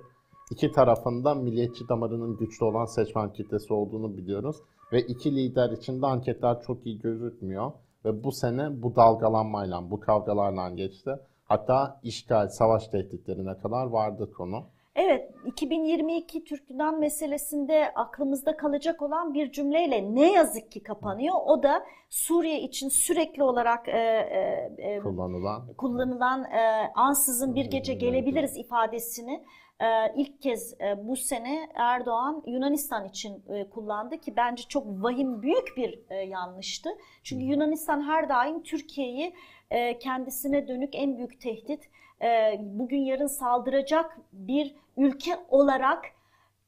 İki 0.51 0.73
tarafında 0.73 1.35
milliyetçi 1.35 1.89
damarının 1.89 2.37
güçlü 2.37 2.65
olan 2.65 2.85
seçmen 2.85 3.33
kitlesi 3.33 3.73
olduğunu 3.73 4.17
biliyoruz. 4.17 4.57
Ve 4.93 5.01
iki 5.01 5.37
lider 5.37 5.71
için 5.71 6.03
de 6.03 6.07
anketler 6.07 6.63
çok 6.63 6.87
iyi 6.87 6.99
gözükmüyor. 6.99 7.73
Ve 8.05 8.25
bu 8.25 8.33
sene 8.33 8.83
bu 8.83 8.97
dalgalanmayla, 8.97 9.91
bu 9.91 10.01
kavgalarla 10.01 10.71
geçti. 10.71 11.11
Hatta 11.45 12.01
işgal, 12.03 12.49
savaş 12.49 12.89
tehditlerine 12.89 13.59
kadar 13.59 13.87
vardı 13.87 14.33
konu. 14.33 14.65
Evet, 15.01 15.31
2022 15.47 16.45
Türk 16.45 16.71
Yunan 16.71 17.01
meselesinde 17.01 17.93
aklımızda 17.95 18.57
kalacak 18.57 19.03
olan 19.03 19.35
bir 19.35 19.53
cümleyle 19.53 20.15
ne 20.15 20.33
yazık 20.33 20.73
ki 20.73 20.83
kapanıyor. 20.83 21.35
O 21.47 21.63
da 21.63 21.87
Suriye 22.11 22.61
için 22.61 22.89
sürekli 22.89 23.43
olarak 23.43 23.89
e, 23.89 23.99
e, 23.99 24.75
e 24.79 25.01
kullanılan 25.01 25.75
kullanılan 25.77 26.45
e, 26.45 26.93
ansızın 26.95 27.55
bir 27.55 27.65
gece 27.65 27.95
gelebiliriz 27.95 28.57
ifadesini 28.57 29.45
e, 29.81 29.87
ilk 30.17 30.43
kez 30.43 30.75
e, 30.81 31.09
bu 31.09 31.17
sene 31.17 31.69
Erdoğan 31.75 32.43
Yunanistan 32.47 33.05
için 33.05 33.45
e, 33.49 33.71
kullandı 33.71 34.19
ki 34.19 34.37
bence 34.37 34.63
çok 34.69 34.87
vahim 34.87 35.43
büyük 35.43 35.77
bir 35.77 36.01
e, 36.11 36.15
yanlıştı. 36.15 36.91
Çünkü 37.23 37.45
Yunanistan 37.45 38.03
her 38.03 38.29
daim 38.29 38.63
Türkiye'yi 38.63 39.35
e, 39.71 39.99
kendisine 39.99 40.69
dönük 40.69 40.95
en 40.95 41.17
büyük 41.17 41.41
tehdit 41.41 41.89
e, 42.23 42.61
bugün 42.61 42.99
yarın 42.99 43.27
saldıracak 43.27 44.19
bir 44.33 44.75
ülke 44.99 45.39
olarak 45.49 46.05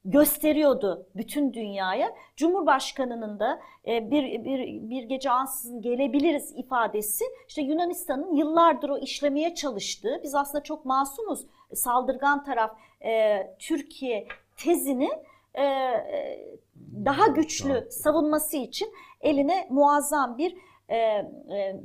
gösteriyordu 0.05 1.07
bütün 1.17 1.53
dünyaya. 1.53 2.15
Cumhurbaşkanının 2.37 3.41
da 3.41 3.61
e, 3.87 4.11
bir, 4.11 4.45
bir, 4.45 4.91
bir 4.91 5.03
gece 5.03 5.31
ansızın 5.31 5.83
gelebiliriz 5.83 6.53
ifadesi 6.57 7.25
işte 7.49 7.63
Yunanistan'ın 7.63 8.35
yıllardır 8.35 8.89
o 8.89 8.99
işlemeye 8.99 9.55
çalıştığı 9.55 10.21
biz 10.23 10.35
aslında 10.35 10.63
çok 10.63 10.85
masumuz 10.85 11.47
saldırgan 11.75 12.45
taraf 12.45 12.77
e, 13.05 13.47
Türkiye 13.59 14.27
tezini 14.57 15.11
e, 15.55 15.65
e 15.65 16.61
daha 17.05 17.27
güçlü 17.27 17.89
savunması 17.91 18.57
için 18.57 18.93
eline 19.21 19.67
muazzam 19.71 20.39
bir 20.39 20.57
e, 20.89 20.97
e, 20.97 21.79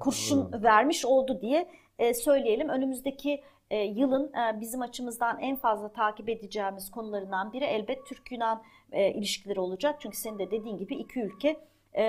kurşun 0.00 0.62
vermiş 0.62 1.04
oldu 1.04 1.40
diye 1.40 1.68
e, 1.98 2.14
söyleyelim. 2.14 2.68
Önümüzdeki 2.68 3.42
e, 3.70 3.76
yılın 3.76 4.32
e, 4.32 4.60
bizim 4.60 4.82
açımızdan 4.82 5.38
en 5.40 5.56
fazla 5.56 5.88
takip 5.88 6.28
edeceğimiz 6.28 6.90
konularından 6.90 7.52
biri 7.52 7.64
elbet 7.64 8.06
Türk-Yunan 8.06 8.62
e, 8.92 9.12
ilişkileri 9.12 9.60
olacak. 9.60 9.96
Çünkü 10.00 10.16
senin 10.16 10.38
de 10.38 10.50
dediğin 10.50 10.78
gibi 10.78 10.94
iki 10.94 11.20
ülke 11.20 11.60
e, 11.92 12.04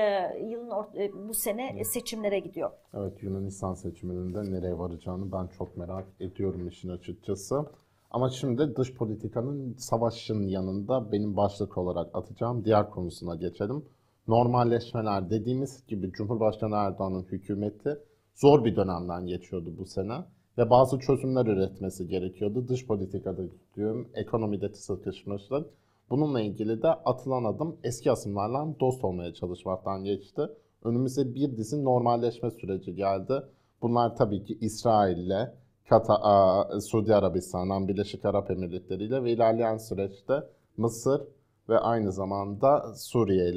yılın 0.49 0.69
or- 0.69 1.03
e, 1.03 1.27
bu 1.29 1.33
sene 1.33 1.71
evet. 1.75 1.87
seçimlere 1.87 2.39
gidiyor. 2.39 2.71
Evet 2.93 3.23
Yunanistan 3.23 3.73
seçimlerinde 3.73 4.51
nereye 4.51 4.77
varacağını 4.77 5.31
ben 5.31 5.47
çok 5.57 5.77
merak 5.77 6.05
ediyorum 6.19 6.67
işin 6.67 6.89
açıkçası. 6.89 7.65
Ama 8.11 8.29
şimdi 8.29 8.75
dış 8.75 8.93
politikanın 8.93 9.75
savaşın 9.77 10.47
yanında 10.47 11.11
benim 11.11 11.37
başlık 11.37 11.77
olarak 11.77 12.15
atacağım 12.15 12.65
diğer 12.65 12.89
konusuna 12.89 13.35
geçelim. 13.35 13.85
Normalleşmeler 14.27 15.29
dediğimiz 15.29 15.85
gibi 15.87 16.11
Cumhurbaşkanı 16.11 16.75
Erdoğan'ın 16.75 17.23
hükümeti 17.23 17.97
zor 18.35 18.65
bir 18.65 18.75
dönemden 18.75 19.25
geçiyordu 19.25 19.73
bu 19.77 19.85
sene 19.85 20.13
ve 20.57 20.69
bazı 20.69 20.99
çözümler 20.99 21.45
üretmesi 21.45 22.07
gerekiyordu. 22.07 22.67
Dış 22.67 22.87
politikada 22.87 23.41
diyorum, 23.75 24.07
ekonomide 24.13 24.73
sıkışmışlar. 24.73 25.63
Bununla 26.09 26.41
ilgili 26.41 26.81
de 26.81 26.87
atılan 26.87 27.43
adım 27.43 27.77
eski 27.83 28.11
asımlarla 28.11 28.67
dost 28.79 29.03
olmaya 29.03 29.33
çalışmaktan 29.33 30.03
geçti. 30.03 30.41
Önümüze 30.83 31.35
bir 31.35 31.57
dizi 31.57 31.83
normalleşme 31.83 32.51
süreci 32.51 32.95
geldi. 32.95 33.33
Bunlar 33.81 34.15
tabii 34.15 34.43
ki 34.43 34.57
İsrail'le, 34.61 35.53
Katar, 35.89 36.79
Suudi 36.79 37.15
Arabistan'dan, 37.15 37.87
Birleşik 37.87 38.25
Arap 38.25 38.51
Emirlikleri 38.51 39.03
ile 39.03 39.23
ve 39.23 39.31
ilerleyen 39.31 39.77
süreçte 39.77 40.43
Mısır 40.77 41.21
ve 41.69 41.79
aynı 41.79 42.11
zamanda 42.11 42.95
Suriye 42.95 43.49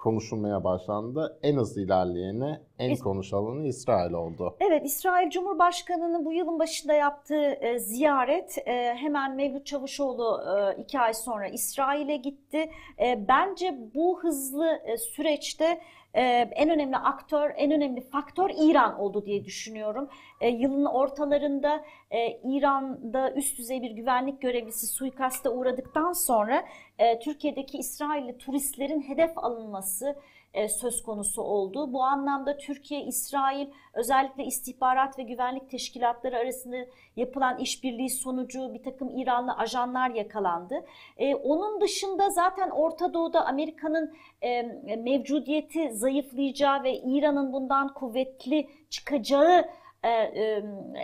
konuşulmaya 0.00 0.64
başlandı. 0.64 1.38
En 1.42 1.56
hızlı 1.56 1.82
ilerleyeni, 1.82 2.60
en 2.78 2.90
İs- 2.90 3.02
konuşulanı 3.02 3.66
İsrail 3.66 4.12
oldu. 4.12 4.56
Evet, 4.60 4.86
İsrail 4.86 5.30
Cumhurbaşkanı'nın 5.30 6.24
bu 6.24 6.32
yılın 6.32 6.58
başında 6.58 6.92
yaptığı 6.92 7.44
e, 7.44 7.78
ziyaret 7.78 8.58
e, 8.66 8.94
hemen 8.94 9.36
Mevlüt 9.36 9.66
Çavuşoğlu 9.66 10.40
e, 10.42 10.80
iki 10.82 11.00
ay 11.00 11.14
sonra 11.14 11.48
İsrail'e 11.48 12.16
gitti. 12.16 12.70
E, 13.00 13.24
bence 13.28 13.78
bu 13.94 14.20
hızlı 14.22 14.80
e, 14.84 14.96
süreçte 14.96 15.80
e, 16.14 16.22
en 16.52 16.70
önemli 16.70 16.96
aktör, 16.96 17.52
en 17.56 17.70
önemli 17.70 18.00
faktör 18.00 18.50
İran 18.56 19.00
oldu 19.00 19.26
diye 19.26 19.44
düşünüyorum. 19.44 20.08
E, 20.40 20.48
yılın 20.48 20.84
ortalarında 20.84 21.84
e, 22.10 22.40
İran'da 22.44 23.32
üst 23.32 23.58
düzey 23.58 23.82
bir 23.82 23.90
güvenlik 23.90 24.40
görevlisi 24.40 24.86
suikaste 24.86 25.48
uğradıktan 25.48 26.12
sonra 26.12 26.64
e, 26.98 27.18
Türkiye'deki 27.18 27.78
İsrailli 27.78 28.38
turistlerin 28.38 29.02
hedef 29.02 29.38
alınması, 29.38 30.16
e, 30.54 30.68
söz 30.68 31.02
konusu 31.02 31.42
oldu. 31.42 31.92
Bu 31.92 32.02
anlamda 32.02 32.56
Türkiye, 32.56 33.04
İsrail 33.04 33.66
özellikle 33.94 34.44
istihbarat 34.44 35.18
ve 35.18 35.22
güvenlik 35.22 35.70
teşkilatları 35.70 36.36
arasında 36.36 36.76
yapılan 37.16 37.58
işbirliği 37.58 38.10
sonucu 38.10 38.74
bir 38.74 38.82
takım 38.82 39.18
İranlı 39.18 39.52
ajanlar 39.52 40.10
yakalandı. 40.10 40.84
E, 41.16 41.34
onun 41.34 41.80
dışında 41.80 42.30
zaten 42.30 42.70
Orta 42.70 43.14
Doğu'da 43.14 43.46
Amerika'nın 43.46 44.14
e, 44.42 44.62
mevcudiyeti 44.96 45.92
zayıflayacağı 45.92 46.82
ve 46.82 46.98
İran'ın 46.98 47.52
bundan 47.52 47.94
kuvvetli 47.94 48.68
çıkacağı 48.90 49.64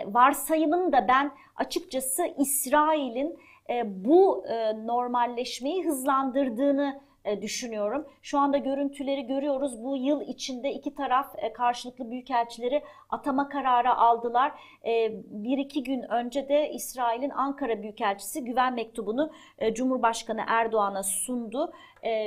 varsayımını 0.05 0.91
da 0.91 1.07
ben 1.07 1.31
açıkçası 1.55 2.33
İsrail'in 2.37 3.39
bu 3.85 4.45
normalleşmeyi 4.85 5.85
hızlandırdığını 5.85 6.99
e, 6.99 7.06
düşünüyorum. 7.41 8.07
Şu 8.21 8.39
anda 8.39 8.57
görüntüleri 8.57 9.27
görüyoruz. 9.27 9.83
Bu 9.83 9.97
yıl 9.97 10.21
içinde 10.21 10.71
iki 10.71 10.95
taraf 10.95 11.35
e, 11.37 11.53
karşılıklı 11.53 12.11
büyükelçileri 12.11 12.83
atama 13.09 13.49
kararı 13.49 13.93
aldılar. 13.95 14.51
E, 14.85 15.11
bir 15.25 15.57
iki 15.57 15.83
gün 15.83 16.01
önce 16.01 16.49
de 16.49 16.71
İsrail'in 16.71 17.29
Ankara 17.29 17.81
Büyükelçisi 17.81 18.45
güven 18.45 18.73
mektubunu 18.73 19.31
Cumhurbaşkanı 19.73 20.41
Erdoğan'a 20.47 21.03
sundu. 21.03 21.73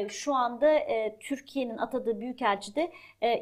Şu 0.08 0.34
anda 0.34 0.78
Türkiye'nin 1.20 1.78
atadığı 1.78 2.20
büyükelçi 2.20 2.74
de 2.74 2.92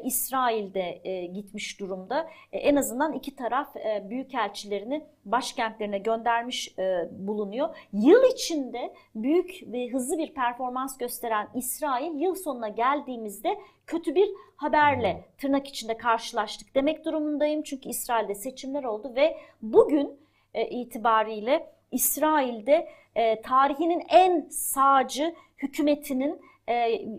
İsrail'de 0.03 1.01
gitmiş 1.33 1.79
durumda. 1.79 2.29
En 2.51 2.75
azından 2.75 3.13
iki 3.13 3.35
taraf 3.35 3.75
büyükelçilerini 4.09 5.03
başkentlerine 5.31 5.97
göndermiş 5.97 6.79
e, 6.79 7.09
bulunuyor. 7.11 7.75
Yıl 7.93 8.23
içinde 8.33 8.93
büyük 9.15 9.63
ve 9.67 9.89
hızlı 9.89 10.17
bir 10.17 10.33
performans 10.33 10.97
gösteren 10.97 11.49
İsrail 11.55 12.21
yıl 12.21 12.35
sonuna 12.35 12.69
geldiğimizde 12.69 13.59
kötü 13.87 14.15
bir 14.15 14.29
haberle 14.55 15.25
tırnak 15.37 15.67
içinde 15.67 15.97
karşılaştık 15.97 16.75
demek 16.75 17.05
durumundayım. 17.05 17.63
Çünkü 17.63 17.89
İsrail'de 17.89 18.35
seçimler 18.35 18.83
oldu 18.83 19.11
ve 19.15 19.37
bugün 19.61 20.19
e, 20.53 20.67
itibariyle 20.67 21.69
İsrail'de 21.91 22.89
e, 23.15 23.41
tarihinin 23.41 24.03
en 24.09 24.47
sağcı 24.49 25.35
hükümetinin 25.61 26.41
e, 26.67 26.73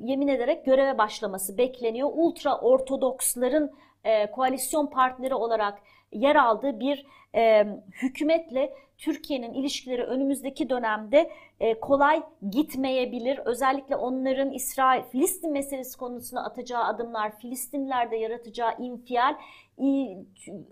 yemin 0.05 0.28
ederek 0.28 0.64
göreve 0.64 0.99
başlaması 0.99 1.59
bekleniyor. 1.59 2.11
Ultra 2.12 2.59
Ortodoksların 2.59 3.70
e, 4.05 4.30
koalisyon 4.30 4.86
partneri 4.86 5.34
olarak 5.34 5.78
yer 6.12 6.36
aldığı 6.36 6.80
bir 6.80 7.07
e, 7.34 7.66
hükümetle 8.03 8.74
Türkiye'nin 8.99 9.53
ilişkileri 9.53 10.03
önümüzdeki 10.03 10.70
dönemde 10.70 11.30
e, 11.61 11.80
kolay 11.80 12.22
gitmeyebilir. 12.51 13.38
Özellikle 13.45 13.97
onların 13.97 14.51
İsrail, 14.53 15.03
Filistin 15.03 15.53
meselesi 15.53 15.99
konusunda 15.99 16.45
atacağı 16.45 16.84
adımlar, 16.84 17.38
Filistinlerde 17.38 18.16
yaratacağı 18.16 18.76
infial, 18.78 19.34
e, 19.78 20.16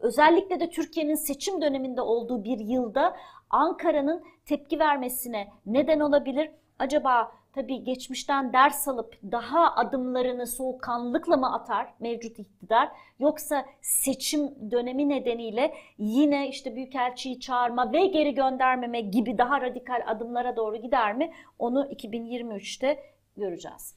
özellikle 0.01 0.61
de 0.61 0.71
Türkiye'nin 0.71 1.15
seçim 1.15 1.63
döneminde 1.63 2.01
olduğu 2.01 2.45
bir 2.45 2.59
yılda 2.59 3.17
Ankara'nın 3.51 4.25
tepki 4.47 4.79
vermesine 4.79 5.49
neden 5.67 6.01
olabilir. 6.01 6.51
Acaba 6.79 7.33
tabii 7.59 7.85
geçmişten 7.85 8.53
ders 8.53 8.89
alıp 8.89 9.15
daha 9.33 9.75
adımlarını 9.75 10.47
soğukkanlılıkla 10.47 11.37
mı 11.37 11.55
atar 11.55 11.95
mevcut 12.01 12.39
iktidar 12.39 12.89
yoksa 13.19 13.67
seçim 13.83 14.71
dönemi 14.71 15.09
nedeniyle 15.09 15.75
yine 15.99 16.49
işte 16.49 16.77
büyükelçiyi 16.77 17.41
çağırma 17.41 17.93
ve 17.93 18.07
geri 18.07 18.35
göndermeme 18.35 19.01
gibi 19.01 19.39
daha 19.39 19.61
radikal 19.61 20.03
adımlara 20.07 20.57
doğru 20.57 20.77
gider 20.77 21.17
mi? 21.17 21.33
Onu 21.59 21.87
2023'te 21.87 22.99
göreceğiz. 23.37 23.95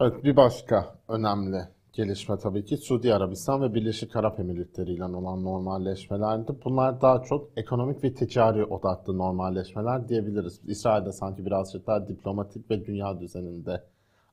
Evet 0.00 0.24
bir 0.24 0.36
başka 0.36 0.94
önemli 1.08 1.60
gelişme 1.92 2.38
tabii 2.38 2.64
ki 2.64 2.76
Suudi 2.76 3.14
Arabistan 3.14 3.62
ve 3.62 3.74
Birleşik 3.74 4.16
Arap 4.16 4.40
Emirlikleri 4.40 4.92
ile 4.92 5.04
olan 5.04 5.44
normalleşmelerdi. 5.44 6.52
Bunlar 6.64 7.00
daha 7.00 7.22
çok 7.22 7.48
ekonomik 7.56 8.04
ve 8.04 8.14
ticari 8.14 8.64
odaklı 8.64 9.18
normalleşmeler 9.18 10.08
diyebiliriz. 10.08 10.60
İsrail'de 10.66 11.12
sanki 11.12 11.46
birazcık 11.46 11.86
daha 11.86 12.08
diplomatik 12.08 12.70
ve 12.70 12.86
dünya 12.86 13.20
düzeninde 13.20 13.84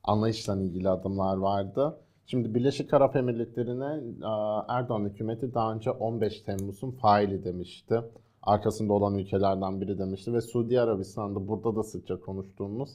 anlayışla 0.04 0.62
ilgili 0.62 0.90
adımlar 0.90 1.38
vardı. 1.38 1.98
Şimdi 2.26 2.56
Birleşik 2.56 2.94
Arap 2.94 3.16
Emirlikleri'ne 3.16 4.02
Erdoğan 4.68 5.06
hükümeti 5.06 5.54
daha 5.54 5.74
önce 5.74 5.92
15 5.92 6.42
Temmuz'un 6.42 6.92
faili 6.92 7.44
demişti. 7.44 8.02
Arkasında 8.44 8.94
olan 8.94 9.18
ülkelerden 9.18 9.82
biri 9.82 9.98
demişti 9.98 10.34
ve 10.34 10.42
Suudi 10.42 10.82
Arabistan'da 10.82 11.48
burada 11.48 11.76
da 11.76 11.84
sıkça 11.84 12.20
konuştuğumuz 12.20 12.90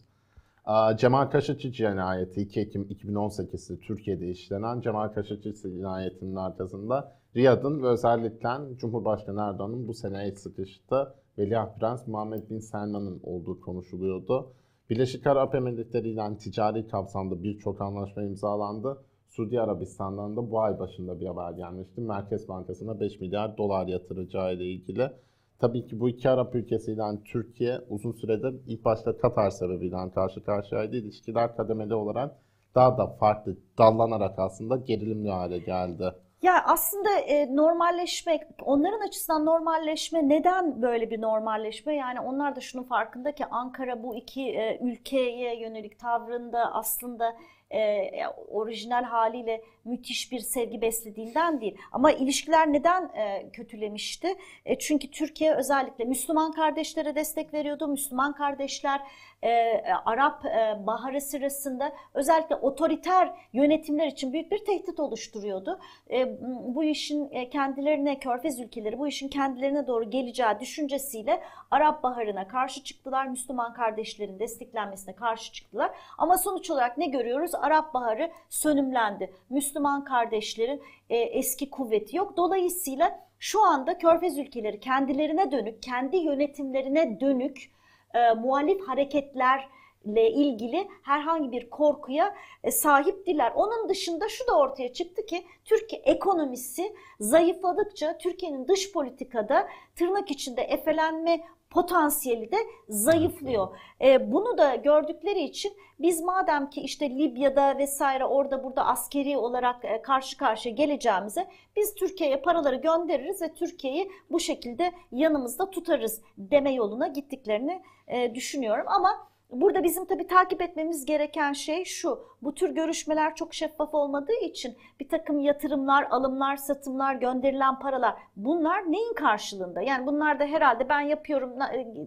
Cemal 0.97 1.27
Kaşıkçı 1.27 1.73
cinayeti 1.73 2.41
2 2.41 2.61
Ekim 2.61 2.83
2018'de 2.83 3.81
Türkiye'de 3.81 4.31
işlenen 4.31 4.81
Cemal 4.81 5.09
Kaşıkçı 5.09 5.55
cinayetinin 5.55 6.37
arkasında 6.37 7.13
Riyad'ın 7.37 7.83
ve 7.83 7.87
özellikle 7.87 8.49
Cumhurbaşkanı 8.79 9.41
Erdoğan'ın 9.41 9.89
bu 9.89 9.95
sene 9.95 10.25
el 10.25 10.35
sıkıştı 10.35 11.15
Veliaht 11.39 11.81
Prens 11.81 12.07
Muhammed 12.07 12.51
Bin 12.51 12.59
Selman'ın 12.59 13.21
olduğu 13.23 13.61
konuşuluyordu. 13.61 14.53
Birleşik 14.91 15.27
Arap 15.27 15.55
Emirlikleri 15.55 16.11
ile 16.11 16.37
ticari 16.39 16.89
kapsamda 16.89 17.43
birçok 17.43 17.81
anlaşma 17.81 18.23
imzalandı. 18.23 18.99
Suudi 19.29 19.61
Arabistan'dan 19.61 20.37
da 20.37 20.51
bu 20.51 20.61
ay 20.61 20.79
başında 20.79 21.21
bir 21.21 21.27
haber 21.27 21.53
gelmişti. 21.53 22.01
Merkez 22.01 22.49
Bankası'na 22.49 23.01
5 23.01 23.21
milyar 23.21 23.57
dolar 23.57 23.87
yatıracağı 23.87 24.55
ile 24.55 24.65
ilgili. 24.65 25.11
Tabii 25.59 25.87
ki 25.87 26.01
bu 26.01 26.09
iki 26.09 26.31
Arap 26.31 26.55
ülkesiyle 26.55 27.03
Türkiye 27.25 27.81
uzun 27.89 28.13
süredir 28.13 28.55
ilk 28.67 28.85
başta 28.85 29.19
Katar 29.19 29.51
sebebiyle 29.51 30.11
karşı 30.15 30.45
karşıyaydı. 30.45 30.97
İlişkiler 30.97 31.57
kademeli 31.57 31.95
olarak 31.95 32.35
daha 32.75 32.99
da 32.99 33.07
farklı 33.07 33.57
dallanarak 33.79 34.39
aslında 34.39 34.77
gerilimli 34.77 35.31
hale 35.31 35.59
geldi. 35.59 36.13
Ya 36.43 36.65
aslında 36.67 37.11
e, 37.11 37.57
normalleşme, 37.57 38.41
onların 38.63 39.07
açısından 39.07 39.47
normalleşme 39.47 40.29
neden 40.29 40.83
böyle 40.83 41.11
bir 41.11 41.21
normalleşme? 41.21 41.95
Yani 41.95 42.21
onlar 42.21 42.57
da 42.57 42.61
şunun 42.61 42.83
farkında 42.83 43.33
ki 43.33 43.47
Ankara 43.47 44.03
bu 44.03 44.17
iki 44.17 44.43
e, 44.43 44.79
ülkeye 44.83 45.61
yönelik 45.61 45.99
tavrında 45.99 46.73
aslında 46.75 47.37
e, 47.75 48.29
orijinal 48.49 49.05
haliyle 49.05 49.63
müthiş 49.85 50.33
bir 50.33 50.41
sevgi 50.41 50.81
beslediğinden 50.81 51.61
değil. 51.61 51.77
Ama 51.93 52.13
ilişkiler 52.13 52.73
neden 52.73 53.03
e, 53.03 53.51
kötülemişti? 53.53 54.35
E, 54.65 54.79
çünkü 54.79 55.11
Türkiye 55.11 55.55
özellikle 55.55 56.05
Müslüman 56.05 56.53
kardeşlere 56.53 57.15
destek 57.15 57.55
veriyordu. 57.55 57.89
Müslüman 57.89 58.33
kardeşler 58.33 59.01
e, 59.45 59.83
Arap 60.05 60.45
e, 60.45 60.87
Baharı 60.87 61.21
sırasında 61.21 61.93
özellikle 62.15 62.57
otoriter 62.57 63.35
yönetimler 63.53 64.07
için 64.07 64.33
büyük 64.33 64.53
bir 64.53 64.65
tehdit 64.65 65.01
oluşturuyordu. 65.01 65.79
E, 66.11 66.39
bu 66.75 66.85
işin 66.85 67.31
e, 67.31 67.51
kendilerine, 67.51 68.19
Körfez 68.19 68.61
ülkeleri 68.61 68.99
bu 68.99 69.09
işin 69.09 69.29
kendilerine 69.29 69.87
doğru 69.87 70.11
geleceği 70.11 70.61
düşüncesiyle 70.61 71.43
Arap 71.71 72.03
Baharı'na 72.03 72.49
karşı 72.49 72.85
çıktılar. 72.85 73.27
Müslüman 73.27 73.75
kardeşlerin 73.75 74.39
desteklenmesine 74.39 75.15
karşı 75.15 75.53
çıktılar. 75.53 75.91
Ama 76.19 76.39
sonuç 76.39 76.71
olarak 76.71 76.99
ne 76.99 77.07
görüyoruz? 77.07 77.55
Arap 77.55 77.95
Baharı 77.95 78.31
sönümlendi. 78.49 79.33
Müslüman 79.51 80.05
kardeşlerin 80.05 80.83
e, 81.11 81.17
eski 81.17 81.71
kuvveti 81.71 82.17
yok. 82.17 82.37
Dolayısıyla 82.37 83.21
şu 83.39 83.65
anda 83.65 83.99
Körfez 83.99 84.39
ülkeleri 84.39 84.81
kendilerine 84.81 85.53
dönük, 85.53 85.83
kendi 85.83 86.17
yönetimlerine 86.17 87.21
dönük 87.21 87.74
e, 88.15 88.33
muhalif 88.33 88.89
hareketlerle 88.89 90.31
ilgili 90.31 90.89
herhangi 91.03 91.53
bir 91.53 91.71
korkuya 91.71 92.35
e, 92.65 92.71
sahip 92.71 93.27
değiller. 93.27 93.53
Onun 93.55 93.89
dışında 93.89 94.29
şu 94.29 94.47
da 94.47 94.59
ortaya 94.59 94.93
çıktı 94.93 95.27
ki 95.27 95.45
Türkiye 95.65 96.03
ekonomisi 96.03 96.95
zayıfladıkça 97.21 98.19
Türkiye'nin 98.19 98.69
dış 98.69 98.93
politikada 98.93 99.69
tırnak 99.97 100.31
içinde 100.31 100.63
efelenme 100.63 101.41
potansiyeli 101.75 102.53
de 102.53 102.57
zayıflıyor. 102.89 103.69
E, 104.01 104.33
bunu 104.33 104.59
da 104.59 104.75
gördükleri 104.75 105.41
için 105.41 105.73
biz 105.99 106.21
madem 106.21 106.71
ki 106.71 106.81
işte 106.81 107.11
Libya'da 107.11 107.79
vesaire 107.79 108.25
orada 108.25 108.65
burada 108.65 108.87
askeri 108.87 109.37
olarak 109.37 109.85
e, 109.85 110.03
karşı 110.03 110.37
karşıya 110.37 110.75
geleceğimize 110.75 111.49
biz 111.77 111.95
Türkiye'ye 111.95 112.37
paraları 112.37 112.77
göndeririz 112.77 113.43
ve 113.43 113.55
Türkiye'yi 113.55 114.11
bu 114.31 114.41
şekilde 114.41 114.93
yanımızda 115.13 115.71
tutarız 115.71 116.23
deme 116.39 116.73
yoluna 116.73 117.07
gittiklerini 117.07 117.83
e, 118.09 118.35
düşünüyorum. 118.35 118.85
Ama 118.89 119.29
Burada 119.55 119.83
bizim 119.85 120.05
tabii 120.05 120.27
takip 120.27 120.63
etmemiz 120.63 121.05
gereken 121.05 121.53
şey 121.53 121.85
şu. 121.85 122.19
Bu 122.43 122.55
tür 122.55 122.75
görüşmeler 122.75 123.35
çok 123.35 123.55
şeffaf 123.55 123.95
olmadığı 123.95 124.41
için 124.43 124.77
bir 125.01 125.09
takım 125.09 125.41
yatırımlar, 125.41 126.07
alımlar, 126.11 126.57
satımlar, 126.57 127.15
gönderilen 127.15 127.79
paralar 127.79 128.15
bunlar 128.37 128.93
neyin 128.93 129.15
karşılığında? 129.15 129.83
Yani 129.83 130.07
bunlar 130.07 130.41
da 130.41 130.45
herhalde 130.45 130.89
ben 130.89 131.01
yapıyorum 131.01 131.51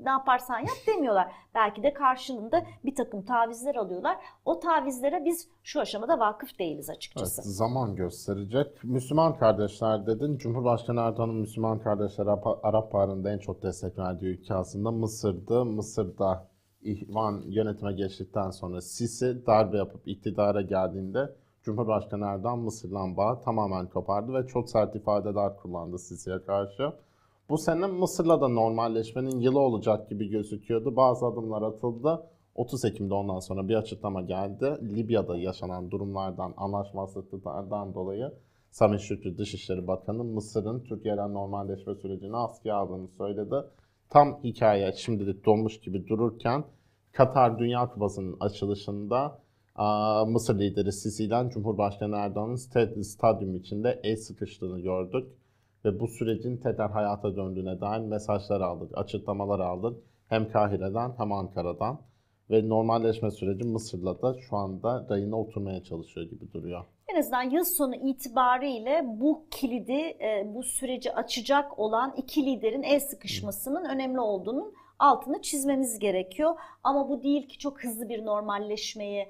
ne 0.03 0.09
yaparsan 0.09 0.59
yap 0.59 0.77
demiyorlar. 0.87 1.31
Belki 1.55 1.83
de 1.83 1.93
karşılığında 1.93 2.63
bir 2.85 2.95
takım 2.95 3.25
tavizler 3.25 3.75
alıyorlar. 3.75 4.17
O 4.45 4.59
tavizlere 4.59 5.25
biz 5.25 5.47
şu 5.63 5.81
aşamada 5.81 6.19
vakıf 6.19 6.59
değiliz 6.59 6.89
açıkçası. 6.89 7.41
Evet, 7.41 7.55
zaman 7.55 7.95
gösterecek. 7.95 8.83
Müslüman 8.83 9.37
kardeşler 9.37 10.07
dedin. 10.07 10.37
Cumhurbaşkanı 10.37 10.99
Erdoğan'ın 10.99 11.35
Müslüman 11.35 11.79
kardeşler 11.79 12.27
Arap 12.63 12.93
Baharı'nda 12.93 13.31
en 13.31 13.37
çok 13.37 13.63
destek 13.63 13.97
verdiği 13.97 14.25
ülke 14.25 14.53
aslında 14.53 14.91
Mısır'dı. 14.91 15.65
Mısır'da 15.65 16.47
İhvan 16.87 17.41
yönetime 17.47 17.93
geçtikten 17.93 18.49
sonra 18.49 18.81
Sisi 18.81 19.45
darbe 19.45 19.77
yapıp 19.77 20.07
iktidara 20.07 20.61
geldiğinde 20.61 21.35
Cumhurbaşkanı 21.63 22.25
Erdoğan 22.25 22.59
Mısır'la 22.59 23.17
bağı 23.17 23.41
tamamen 23.41 23.87
kopardı 23.89 24.33
ve 24.33 24.47
çok 24.47 24.69
sert 24.69 24.95
ifadeler 24.95 25.57
kullandı 25.57 25.99
Sisi'ye 25.99 26.45
karşı. 26.45 26.93
Bu 27.49 27.57
sene 27.57 27.87
Mısır'la 27.87 28.41
da 28.41 28.47
normalleşmenin 28.47 29.39
yılı 29.39 29.59
olacak 29.59 30.09
gibi 30.09 30.29
gözüküyordu. 30.29 30.95
Bazı 30.95 31.25
adımlar 31.25 31.61
atıldı. 31.61 32.23
30 32.55 32.85
Ekim'de 32.85 33.13
ondan 33.13 33.39
sonra 33.39 33.67
bir 33.67 33.75
açıklama 33.75 34.21
geldi. 34.21 34.77
Libya'da 34.81 35.37
yaşanan 35.37 35.91
durumlardan, 35.91 36.53
anlaşmazlıklardan 36.57 37.93
dolayı 37.93 38.31
Sami 38.71 38.99
Şükrü 38.99 39.37
Dışişleri 39.37 39.87
Bakanı 39.87 40.23
Mısır'ın 40.23 40.79
Türkiye'den 40.79 41.33
normalleşme 41.33 41.95
sürecini 41.95 42.37
askıya 42.37 42.75
aldığını 42.75 43.07
söyledi. 43.07 43.55
Tam 44.09 44.43
hikaye 44.43 44.93
şimdilik 44.93 45.45
donmuş 45.45 45.79
gibi 45.79 46.07
dururken 46.07 46.63
Katar 47.17 47.59
Dünya 47.59 47.89
Kupası'nın 47.89 48.37
açılışında 48.39 49.39
Mısır 50.27 50.59
lideri 50.59 50.91
Sisi 50.91 51.23
ile 51.23 51.49
Cumhurbaşkanı 51.49 52.15
Erdoğan'ın 52.15 53.01
stadyum 53.01 53.55
içinde 53.55 53.99
el 54.03 54.15
sıkıştığını 54.15 54.79
gördük. 54.79 55.27
Ve 55.85 55.99
bu 55.99 56.07
sürecin 56.07 56.57
tekrar 56.57 56.91
hayata 56.91 57.35
döndüğüne 57.35 57.81
dair 57.81 58.01
mesajlar 58.01 58.61
aldık, 58.61 58.97
açıklamalar 58.97 59.59
aldık. 59.59 60.03
Hem 60.27 60.51
Kahire'den 60.51 61.13
hem 61.17 61.31
Ankara'dan. 61.31 62.01
Ve 62.49 62.69
normalleşme 62.69 63.31
süreci 63.31 63.63
Mısır'la 63.63 64.21
da 64.21 64.35
şu 64.49 64.55
anda 64.55 65.07
rayına 65.09 65.39
oturmaya 65.39 65.83
çalışıyor 65.83 66.29
gibi 66.29 66.53
duruyor. 66.53 66.85
en 67.13 67.19
azından 67.19 67.49
yıl 67.49 67.63
sonu 67.63 67.95
itibariyle 67.95 69.05
bu 69.07 69.45
kilidi, 69.51 70.01
e, 70.01 70.51
bu 70.55 70.63
süreci 70.63 71.13
açacak 71.13 71.79
olan 71.79 72.13
iki 72.17 72.45
liderin 72.45 72.83
el 72.83 72.99
sıkışmasının 72.99 73.85
önemli 73.85 74.19
olduğunun 74.19 74.73
altını 74.99 75.41
çizmemiz 75.41 75.99
gerekiyor. 75.99 76.55
Ama 76.83 77.09
bu 77.09 77.23
değil 77.23 77.47
ki 77.47 77.57
çok 77.57 77.83
hızlı 77.83 78.09
bir 78.09 78.25
normalleşmeye 78.25 79.29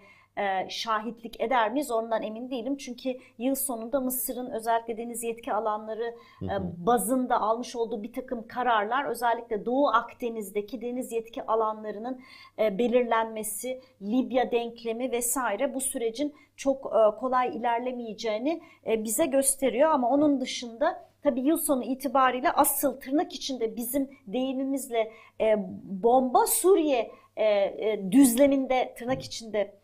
şahitlik 0.70 1.42
eder 1.42 1.72
miyiz? 1.72 1.92
Ondan 1.92 2.24
emin 2.24 2.52
değilim. 2.52 2.78
Çünkü 2.78 3.18
yıl 3.38 3.56
sonunda 3.56 4.00
Mısır'ın 4.00 4.52
özellikle 4.52 4.98
deniz 4.98 5.24
yetki 5.24 5.54
alanları 5.54 6.16
e, 6.44 6.86
bazında 6.86 7.42
almış 7.42 7.76
olduğu 7.76 8.04
bir 8.04 8.14
takım 8.14 8.48
kararlar 8.48 9.06
özellikle 9.06 9.66
Doğu 9.66 9.88
Akdeniz'deki 9.88 10.82
deniz 10.82 11.12
yetki 11.12 11.46
alanlarının 11.46 12.22
e, 12.60 12.78
belirlenmesi, 12.78 13.82
Libya 14.02 14.52
denklemi 14.52 15.12
vesaire 15.12 15.74
bu 15.74 15.82
sürecin 15.82 16.36
çok 16.56 16.86
e, 16.86 17.20
kolay 17.20 17.58
ilerlemeyeceğini 17.58 18.62
bize 18.88 19.26
gösteriyor. 19.26 19.90
Ama 19.90 20.10
onun 20.10 20.42
dışında 20.42 21.07
tabii 21.24 21.42
yıl 21.42 21.58
sonu 21.58 21.84
itibariyle 21.84 22.52
asıl 22.52 23.00
tırnak 23.00 23.34
içinde 23.34 23.76
bizim 23.76 24.10
deyimimizle 24.28 25.12
e, 25.42 25.56
bomba 25.84 26.48
Suriye 26.48 27.12
e, 27.36 27.46
e, 27.46 28.12
düzleminde 28.12 28.96
tırnak 28.98 29.22
içinde 29.22 29.76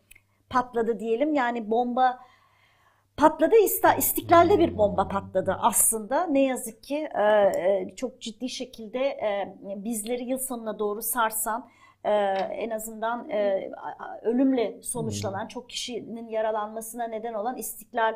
patladı 0.50 1.00
diyelim. 1.00 1.34
Yani 1.34 1.70
bomba 1.70 2.18
patladı 3.16 3.54
İstiklal'de 3.98 4.58
bir 4.58 4.78
bomba 4.78 5.08
patladı 5.08 5.56
aslında. 5.60 6.26
Ne 6.26 6.42
yazık 6.42 6.82
ki 6.82 7.08
e, 7.14 7.22
e, 7.22 7.92
çok 7.96 8.20
ciddi 8.20 8.48
şekilde 8.48 9.00
e, 9.00 9.56
bizleri 9.76 10.24
yıl 10.24 10.38
sonuna 10.38 10.78
doğru 10.78 11.02
sarsan 11.02 11.68
en 12.50 12.70
azından 12.70 13.30
ölümle 14.22 14.82
sonuçlanan 14.82 15.46
çok 15.46 15.70
kişinin 15.70 16.28
yaralanmasına 16.28 17.06
neden 17.06 17.34
olan 17.34 17.56
İstiklal 17.56 18.14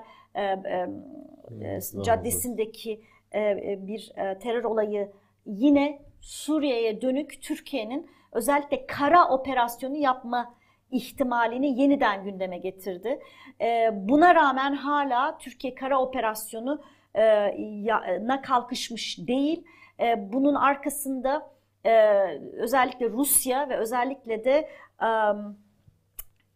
Caddesi'ndeki 2.03 3.01
e, 3.33 3.41
e, 3.41 3.79
bir 3.87 4.13
e, 4.17 4.39
terör 4.39 4.65
olayı 4.65 5.13
yine 5.47 6.03
Suriye'ye 6.21 7.03
dönük 7.03 7.43
Türkiye'nin 7.43 8.11
özellikle 8.33 8.87
kara 8.87 9.29
operasyonu 9.29 9.97
yapma 9.97 10.55
ihtimalini 10.91 11.81
yeniden 11.81 12.25
gündeme 12.25 12.59
getirdi. 12.59 13.21
E, 13.61 13.91
buna 13.93 14.35
rağmen 14.35 14.73
hala 14.73 15.39
Türkiye 15.39 15.75
kara 15.75 16.01
operasyonu 16.01 16.83
e, 17.15 18.27
na 18.27 18.43
kalkışmış 18.43 19.19
değil. 19.19 19.65
E, 20.01 20.33
bunun 20.33 20.55
arkasında 20.55 21.51
e, 21.87 22.23
özellikle 22.53 23.11
Rusya 23.11 23.69
ve 23.69 23.77
özellikle 23.77 24.45
de 24.45 24.69
e, 25.03 25.09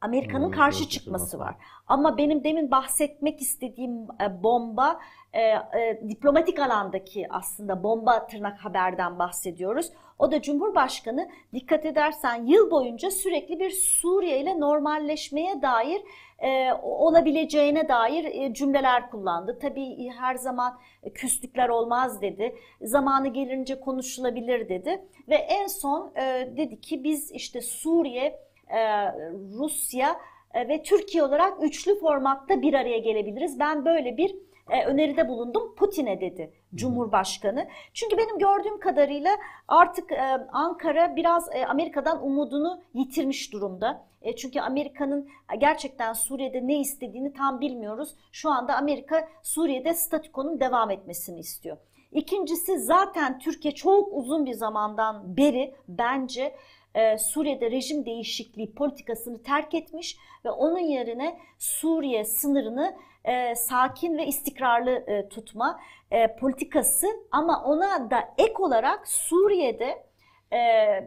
Amerika'nın 0.02 0.44
Hmm, 0.46 0.52
karşı 0.52 0.88
çıkması. 0.88 1.38
var. 1.38 1.54
Ama 1.86 2.18
benim 2.18 2.44
demin 2.44 2.70
bahsetmek 2.70 3.40
istediğim 3.42 4.02
e, 4.20 4.42
bomba 4.42 5.00
e, 5.32 5.40
e, 5.40 6.02
diplomatik 6.08 6.58
alandaki 6.58 7.26
aslında 7.30 7.82
bomba 7.82 8.26
tırnak 8.26 8.58
haberden 8.58 9.18
bahsediyoruz. 9.18 9.90
O 10.18 10.30
da 10.32 10.42
Cumhurbaşkanı 10.42 11.28
dikkat 11.54 11.86
edersen 11.86 12.46
yıl 12.46 12.70
boyunca 12.70 13.10
sürekli 13.10 13.60
bir 13.60 13.70
Suriye 13.70 14.40
ile 14.40 14.60
normalleşmeye 14.60 15.62
dair 15.62 16.02
e, 16.38 16.72
olabileceğine 16.82 17.88
dair 17.88 18.24
e, 18.24 18.54
cümleler 18.54 19.10
kullandı. 19.10 19.58
Tabii 19.62 20.08
her 20.10 20.34
zaman 20.34 20.78
küslükler 21.14 21.68
olmaz 21.68 22.22
dedi. 22.22 22.54
Zamanı 22.82 23.28
gelince 23.28 23.80
konuşulabilir 23.80 24.68
dedi. 24.68 25.04
Ve 25.28 25.34
en 25.34 25.66
son 25.66 26.12
e, 26.16 26.48
dedi 26.56 26.80
ki 26.80 27.04
biz 27.04 27.30
işte 27.30 27.60
Suriye, 27.60 28.38
e, 28.72 29.12
Rusya 29.58 30.20
e, 30.54 30.68
ve 30.68 30.82
Türkiye 30.82 31.24
olarak 31.24 31.62
üçlü 31.62 32.00
formatta 32.00 32.62
bir 32.62 32.74
araya 32.74 32.98
gelebiliriz. 32.98 33.58
Ben 33.58 33.84
böyle 33.84 34.16
bir 34.16 34.36
e, 34.70 34.84
öneride 34.84 35.28
bulundum 35.28 35.74
Putin'e 35.74 36.20
dedi 36.20 36.52
Cumhurbaşkanı. 36.74 37.68
Çünkü 37.94 38.18
benim 38.18 38.38
gördüğüm 38.38 38.80
kadarıyla 38.80 39.36
artık 39.68 40.12
e, 40.12 40.20
Ankara 40.52 41.16
biraz 41.16 41.48
e, 41.54 41.66
Amerika'dan 41.66 42.26
umudunu 42.26 42.82
yitirmiş 42.94 43.52
durumda. 43.52 44.04
E, 44.22 44.36
çünkü 44.36 44.60
Amerika'nın 44.60 45.28
gerçekten 45.58 46.12
Suriye'de 46.12 46.66
ne 46.66 46.80
istediğini 46.80 47.32
tam 47.32 47.60
bilmiyoruz. 47.60 48.14
Şu 48.32 48.50
anda 48.50 48.76
Amerika 48.76 49.28
Suriye'de 49.42 49.94
statükonun 49.94 50.60
devam 50.60 50.90
etmesini 50.90 51.40
istiyor. 51.40 51.76
İkincisi 52.12 52.78
zaten 52.78 53.38
Türkiye 53.38 53.74
çok 53.74 54.08
uzun 54.12 54.46
bir 54.46 54.54
zamandan 54.54 55.36
beri 55.36 55.74
bence 55.88 56.54
e, 56.94 57.18
Suriye'de 57.18 57.70
rejim 57.70 58.06
değişikliği 58.06 58.74
politikasını 58.74 59.42
terk 59.42 59.74
etmiş 59.74 60.16
ve 60.44 60.50
onun 60.50 60.78
yerine 60.78 61.38
Suriye 61.58 62.24
sınırını 62.24 62.96
e, 63.24 63.54
sakin 63.54 64.18
ve 64.18 64.26
istikrarlı 64.26 64.90
e, 64.90 65.28
tutma 65.28 65.80
e, 66.10 66.36
politikası. 66.36 67.06
Ama 67.30 67.64
ona 67.64 68.10
da 68.10 68.34
ek 68.38 68.54
olarak 68.58 69.08
Suriye'de 69.08 70.06
e, 70.52 70.58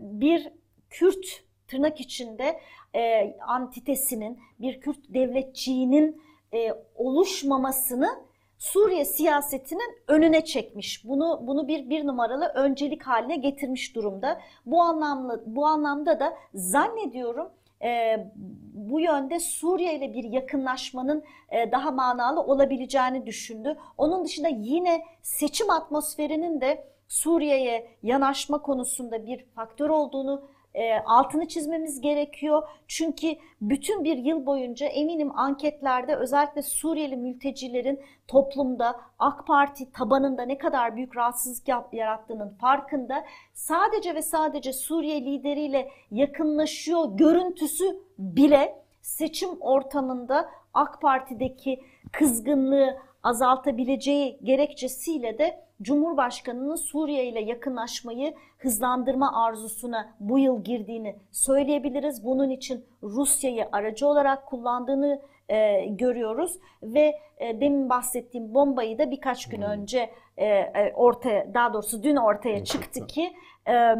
bir 0.02 0.52
Kürt 0.90 1.44
tırnak 1.68 2.02
içinde 2.02 2.60
e, 2.96 3.36
antitesinin 3.48 4.40
bir 4.60 4.82
Kürt 4.82 5.00
devletçiğinin 5.10 6.22
e, 6.54 6.74
oluşmamasını 6.96 8.25
Suriye 8.58 9.06
siyasetinin 9.06 9.98
önüne 10.08 10.46
çekmiş. 10.46 11.08
Bunu 11.08 11.40
bunu 11.42 11.68
bir 11.68 11.90
bir 11.90 12.08
numaralı 12.08 12.46
öncelik 12.46 13.04
haline 13.04 13.36
getirmiş 13.36 13.96
durumda. 13.96 14.42
Bu 14.66 14.82
anlamlı 14.82 15.44
bu 15.46 15.66
anlamda 15.66 16.20
da 16.20 16.34
zannediyorum 16.54 17.50
e, 17.84 18.18
bu 18.74 19.00
yönde 19.00 19.40
Suriye 19.40 19.96
ile 19.96 20.14
bir 20.14 20.24
yakınlaşmanın 20.24 21.24
e, 21.50 21.72
daha 21.72 21.92
manalı 21.92 22.42
olabileceğini 22.42 23.26
düşündü. 23.26 23.78
Onun 23.98 24.26
dışında 24.26 24.48
yine 24.48 25.06
seçim 25.22 25.70
atmosferinin 25.70 26.62
de 26.62 26.88
Suriye'ye 27.08 27.88
yanaşma 28.04 28.62
konusunda 28.62 29.26
bir 29.26 29.46
faktör 29.46 29.90
olduğunu 29.90 30.48
e, 30.76 31.00
altını 31.06 31.48
çizmemiz 31.48 32.02
gerekiyor. 32.02 32.64
Çünkü 32.88 33.28
bütün 33.62 34.04
bir 34.04 34.18
yıl 34.18 34.46
boyunca 34.46 34.88
eminim 34.88 35.40
anketlerde 35.40 36.16
özellikle 36.16 36.62
Suriyeli 36.62 37.18
mültecilerin 37.18 38.02
toplumda 38.28 38.96
AK 39.20 39.48
Parti 39.48 39.92
tabanında 39.92 40.44
ne 40.44 40.58
kadar 40.58 40.96
büyük 40.96 41.18
rahatsızlık 41.18 41.68
yarattığının 41.92 42.50
farkında. 42.50 43.26
Sadece 43.54 44.16
ve 44.16 44.22
sadece 44.22 44.74
Suriye 44.74 45.22
lideriyle 45.22 45.92
yakınlaşıyor 46.12 47.18
görüntüsü 47.18 48.00
bile 48.20 48.76
seçim 49.02 49.50
ortamında 49.60 50.50
AK 50.74 51.02
Parti'deki 51.02 51.84
kızgınlığı 52.12 52.98
azaltabileceği 53.24 54.40
gerekçesiyle 54.44 55.38
de 55.38 55.65
Cumhurbaşkanı'nın 55.82 56.76
Suriye 56.76 57.26
ile 57.26 57.42
yakınlaşmayı 57.42 58.34
hızlandırma 58.58 59.46
arzusuna 59.46 60.16
bu 60.20 60.40
yıl 60.40 60.64
girdiğini 60.64 61.16
söyleyebiliriz. 61.32 62.26
Bunun 62.26 62.50
için 62.50 62.86
Rusya'yı 63.04 63.68
aracı 63.72 64.08
olarak 64.08 64.46
kullandığını 64.46 65.22
e, 65.50 65.86
görüyoruz 65.86 66.60
ve 66.84 67.20
e, 67.38 67.62
demin 67.62 67.90
bahsettiğim 67.90 68.54
bombayı 68.54 68.98
da 69.00 69.12
birkaç 69.12 69.50
gün 69.50 69.62
önce 69.62 70.10
e, 70.38 70.46
e, 70.46 70.94
ortaya 70.96 71.54
daha 71.54 71.74
doğrusu 71.74 72.04
dün 72.04 72.16
ortaya 72.16 72.64
çıktı 72.64 73.08
ki 73.08 73.34
e, 73.68 73.96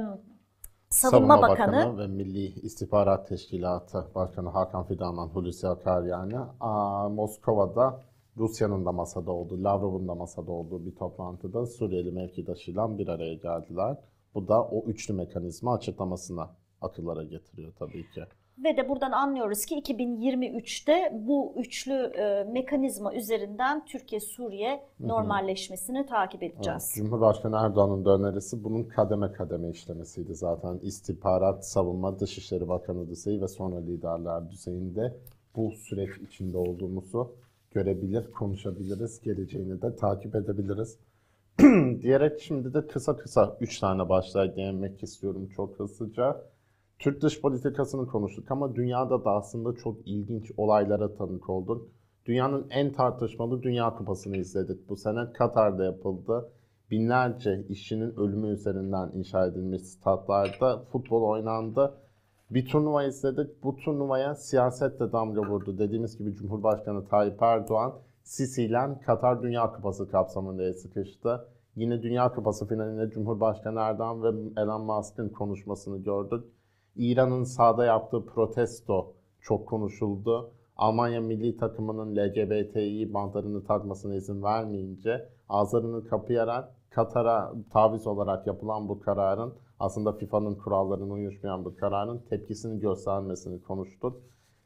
Savunma, 0.90 1.42
Bakanı, 1.42 1.98
ve 1.98 2.08
Milli 2.08 2.60
İstihbarat 2.60 3.28
Teşkilatı 3.28 4.06
Başkanı 4.16 4.50
Hakan 4.50 4.84
Fidan'la 4.84 5.22
Hulusi 5.22 5.68
Akar 5.68 6.04
yani 6.04 6.36
aa, 6.60 7.10
Moskova'da 7.10 8.02
Rusya'nın 8.38 8.86
da 8.86 8.92
masada 8.92 9.32
olduğu, 9.32 9.64
Lavrov'un 9.64 10.08
da 10.08 10.16
masada 10.16 10.52
olduğu 10.52 10.86
bir 10.86 10.96
toplantıda 10.96 11.66
Suriyeli 11.66 12.12
mevkidaşıyla 12.12 12.98
bir 12.98 13.08
araya 13.08 13.34
geldiler. 13.34 13.98
Bu 14.36 14.48
da 14.48 14.64
o 14.64 14.84
üçlü 14.86 15.14
mekanizma 15.14 15.74
açıklamasına 15.74 16.50
akıllara 16.82 17.24
getiriyor 17.24 17.74
tabii 17.80 18.10
ki. 18.10 18.22
Ve 18.64 18.78
de 18.78 18.90
buradan 18.90 19.12
anlıyoruz 19.12 19.66
ki 19.66 19.76
2023'te 19.76 21.22
bu 21.28 21.54
üçlü 21.58 21.94
e, 21.94 22.44
mekanizma 22.44 23.14
üzerinden 23.14 23.86
Türkiye-Suriye 23.86 24.84
normalleşmesini 25.00 26.06
takip 26.06 26.44
edeceğiz. 26.44 26.94
Evet, 26.98 27.06
Cumhurbaşkanı 27.06 27.56
Erdoğan'ın 27.56 28.06
da 28.06 28.16
önerisi 28.16 28.64
bunun 28.64 28.84
kademe 28.84 29.32
kademe 29.32 29.70
işlemesiydi 29.70 30.36
zaten. 30.36 30.80
İstihbarat, 30.84 31.68
savunma, 31.68 32.20
Dışişleri 32.20 32.68
Bakanı 32.68 33.10
düzeyi 33.10 33.42
ve 33.42 33.48
sonra 33.48 33.76
liderler 33.76 34.52
düzeyinde 34.52 35.16
bu 35.56 35.72
süreç 35.72 36.18
içinde 36.18 36.58
olduğumuzu 36.58 37.36
görebilir, 37.76 38.32
konuşabiliriz. 38.32 39.22
Geleceğini 39.22 39.82
de 39.82 39.96
takip 39.96 40.36
edebiliriz. 40.36 40.98
Diyerek 42.02 42.42
şimdi 42.42 42.74
de 42.74 42.88
kısa 42.88 43.18
kısa 43.18 43.58
3 43.62 43.80
tane 43.80 44.10
başlığa 44.10 44.56
değinmek 44.56 45.04
istiyorum 45.04 45.50
çok 45.56 45.80
hızlıca. 45.80 46.42
Türk 47.00 47.22
dış 47.22 47.42
politikasını 47.42 48.08
konuştuk 48.08 48.52
ama 48.52 48.76
dünyada 48.76 49.26
da 49.26 49.32
aslında 49.32 49.76
çok 49.76 50.08
ilginç 50.08 50.52
olaylara 50.58 51.14
tanık 51.14 51.50
olduk. 51.50 51.88
Dünyanın 52.26 52.68
en 52.70 52.94
tartışmalı 52.94 53.64
Dünya 53.64 53.96
Kupası'nı 53.96 54.38
izledik. 54.38 54.90
Bu 54.90 54.96
sene 54.96 55.34
Katar'da 55.34 55.84
yapıldı. 55.84 56.50
Binlerce 56.92 57.66
işçinin 57.70 58.16
ölümü 58.20 58.48
üzerinden 58.48 59.12
inşa 59.14 59.48
edilmiş 59.48 59.82
statlarda 59.82 60.84
futbol 60.92 61.24
oynandı. 61.24 61.94
Bir 62.52 62.66
turnuva 62.66 63.04
izledik. 63.04 63.64
Bu 63.64 63.76
turnuvaya 63.76 64.36
siyaset 64.36 65.00
de 65.00 65.12
damga 65.12 65.42
vurdu. 65.42 65.78
Dediğimiz 65.78 66.18
gibi 66.18 66.34
Cumhurbaşkanı 66.34 67.06
Tayyip 67.06 67.42
Erdoğan 67.42 67.94
Sisi 68.24 68.64
ile 68.64 69.00
Katar 69.06 69.44
Dünya 69.44 69.72
Kupası 69.72 70.12
kapsamında 70.12 70.74
sıkıştı. 70.74 71.48
Yine 71.76 72.04
Dünya 72.04 72.34
Kupası 72.34 72.68
finalinde 72.68 73.10
Cumhurbaşkanı 73.10 73.80
Erdoğan 73.80 74.24
ve 74.24 74.62
Elon 74.62 74.82
Musk'ın 74.82 75.30
konuşmasını 75.30 75.98
gördük. 75.98 76.46
İran'ın 76.96 77.44
sahada 77.44 77.86
yaptığı 77.86 78.26
protesto 78.26 79.14
çok 79.42 79.68
konuşuldu. 79.68 80.52
Almanya 80.78 81.22
milli 81.22 81.58
takımının 81.58 82.16
LGBTİ 82.16 83.14
bantlarını 83.14 83.64
takmasına 83.64 84.16
izin 84.16 84.44
vermeyince 84.44 85.30
ağızlarını 85.50 86.08
kapayarak 86.08 86.76
Katar'a 86.90 87.54
taviz 87.74 88.08
olarak 88.08 88.48
yapılan 88.48 88.90
bu 88.90 89.00
kararın 89.00 89.54
aslında 89.80 90.14
FIFA'nın 90.14 90.56
kurallarına 90.56 91.14
uyuşmayan 91.14 91.66
bu 91.66 91.76
kararın 91.76 92.22
tepkisini 92.30 92.80
göstermesini 92.80 93.62
konuştuk. 93.62 94.22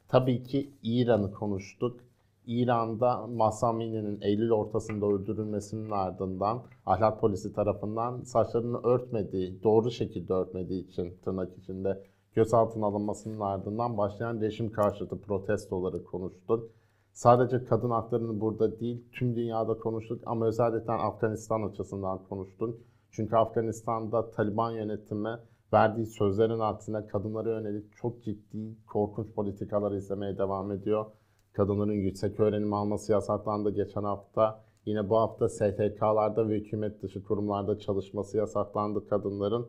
Tabii 0.08 0.44
ki 0.44 0.70
İran'ı 0.84 1.32
konuştuk. 1.32 2.00
İran'da 2.48 3.28
Mahsa 3.28 3.68
Amini'nin 3.68 4.22
Eylül 4.22 4.52
ortasında 4.52 5.06
öldürülmesinin 5.06 5.92
ardından 5.92 6.62
ahlak 6.86 7.22
polisi 7.22 7.54
tarafından 7.54 8.22
saçlarını 8.22 8.84
örtmediği, 8.84 9.64
doğru 9.64 9.92
şekilde 9.92 10.34
örtmediği 10.34 10.88
için 10.88 11.18
tırnak 11.24 11.58
içinde 11.58 12.04
gözaltına 12.36 12.86
alınmasının 12.86 13.40
ardından 13.40 13.98
başlayan 13.98 14.42
rejim 14.42 14.72
karşıtı 14.72 15.22
protestoları 15.22 16.04
konuştuk. 16.04 16.70
Sadece 17.14 17.66
kadın 17.66 17.90
haklarını 17.90 18.42
burada 18.42 18.80
değil, 18.80 19.04
tüm 19.12 19.36
dünyada 19.36 19.78
konuştuk 19.78 20.22
ama 20.26 20.46
özellikle 20.46 20.94
Afganistan 20.94 21.64
açısından 21.64 22.20
konuştuk. 22.30 22.80
Çünkü 23.12 23.36
Afganistan'da 23.36 24.32
Taliban 24.32 24.72
yönetimi 24.72 25.38
verdiği 25.74 26.06
sözlerin 26.06 26.60
aksine 26.60 27.08
kadınlara 27.08 27.50
yönelik 27.50 27.96
çok 27.96 28.24
ciddi, 28.24 28.76
korkunç 28.88 29.34
politikalar 29.36 29.92
izlemeye 29.92 30.38
devam 30.38 30.72
ediyor. 30.72 31.06
Kadınların 31.54 31.92
yüksek 31.94 32.40
öğrenim 32.40 32.74
alması 32.74 33.12
yasaklandı 33.12 33.70
geçen 33.72 34.04
hafta. 34.04 34.64
Yine 34.86 35.10
bu 35.10 35.18
hafta 35.18 35.50
STK'larda 35.50 36.50
ve 36.50 36.56
hükümet 36.56 37.02
dışı 37.02 37.24
kurumlarda 37.24 37.80
çalışması 37.80 38.38
yasaklandı 38.38 39.08
kadınların. 39.10 39.68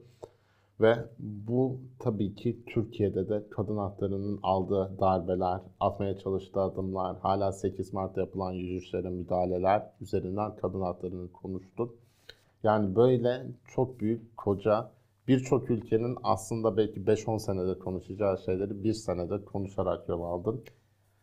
Ve 0.80 0.94
bu 1.18 1.80
tabii 1.98 2.34
ki 2.34 2.64
Türkiye'de 2.66 3.28
de 3.28 3.46
kadın 3.50 3.76
haklarının 3.76 4.40
aldığı 4.42 4.98
darbeler, 5.00 5.60
atmaya 5.80 6.18
çalıştığı 6.18 6.60
adımlar, 6.60 7.18
hala 7.18 7.52
8 7.52 7.92
Mart'ta 7.92 8.20
yapılan 8.20 8.52
yürüyüşlere 8.52 9.10
müdahaleler 9.10 9.90
üzerinden 10.00 10.56
kadın 10.56 10.80
haklarını 10.80 11.32
konuştuk. 11.32 11.94
Yani 12.62 12.96
böyle 12.96 13.42
çok 13.74 14.00
büyük, 14.00 14.36
koca, 14.36 14.90
birçok 15.28 15.70
ülkenin 15.70 16.16
aslında 16.22 16.76
belki 16.76 17.00
5-10 17.00 17.38
senede 17.38 17.78
konuşacağı 17.78 18.38
şeyleri 18.38 18.84
bir 18.84 18.92
senede 18.92 19.44
konuşarak 19.44 20.08
yol 20.08 20.22
aldın. 20.22 20.64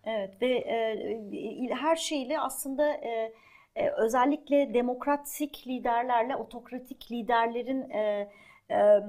Evet 0.03 0.41
ve 0.41 0.57
e, 0.57 1.69
her 1.69 1.95
şeyle 1.95 2.39
aslında 2.39 2.93
e, 2.93 3.33
e, 3.75 3.89
özellikle 3.89 4.73
demokratik 4.73 5.67
liderlerle 5.67 6.35
otokratik 6.35 7.11
liderlerin 7.11 7.89
e, 7.89 8.29
e, 8.71 8.99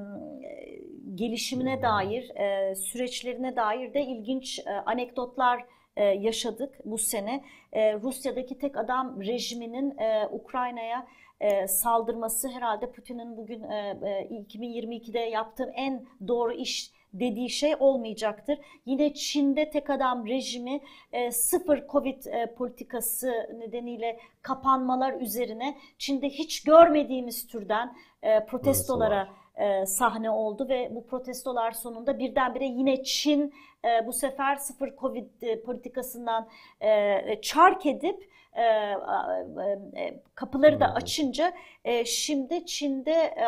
gelişimine 1.15 1.83
dair, 1.83 2.31
e, 2.37 2.75
süreçlerine 2.75 3.57
dair 3.57 3.95
de 3.95 4.03
ilginç 4.03 4.59
e, 4.59 4.71
anekdotlar 4.71 5.65
e, 5.97 6.05
yaşadık 6.05 6.79
bu 6.85 6.99
sene. 6.99 7.45
E, 7.73 7.95
Rusya'daki 7.95 8.59
tek 8.59 8.77
adam 8.77 9.21
rejiminin 9.21 9.99
e, 9.99 10.27
Ukrayna'ya 10.33 11.07
e, 11.41 11.69
saldırması 11.69 12.49
herhalde 12.49 12.91
Putin'in 12.91 13.37
bugün 13.37 13.63
e, 13.63 13.99
e, 14.03 14.43
2022'de 14.43 15.19
yaptığı 15.19 15.73
en 15.75 16.07
doğru 16.29 16.53
iş 16.53 16.93
dediği 17.13 17.51
şey 17.51 17.75
olmayacaktır. 17.79 18.59
Yine 18.87 19.15
Çin'de 19.15 19.71
tek 19.71 19.91
adam 19.91 20.27
rejimi 20.27 20.81
e, 21.13 21.31
sıfır 21.31 21.87
Covid 21.89 22.25
e, 22.25 22.55
politikası 22.55 23.33
nedeniyle 23.59 24.19
kapanmalar 24.43 25.21
üzerine 25.21 25.79
Çin'de 25.99 26.29
hiç 26.29 26.63
görmediğimiz 26.63 27.47
türden 27.47 27.97
e, 28.23 28.47
protestolara 28.47 29.29
e, 29.57 29.87
sahne 29.87 30.31
oldu 30.31 30.69
ve 30.69 30.91
bu 30.95 31.07
protestolar 31.07 31.73
sonunda 31.73 32.19
birdenbire 32.19 32.65
yine 32.65 33.03
Çin 33.03 33.55
e, 33.85 34.07
bu 34.07 34.13
sefer 34.13 34.57
sıfır 34.57 34.97
Covid 34.97 35.43
e, 35.43 35.63
politikasından 35.63 36.49
e, 36.81 37.41
çark 37.43 37.87
edip 37.87 38.23
e, 38.23 38.25
e, 38.25 38.38
kapıları 40.35 40.81
da 40.81 40.95
açınca 40.95 41.53
e, 41.85 42.05
şimdi 42.05 42.67
Çin'de 42.67 43.13
e, 43.13 43.47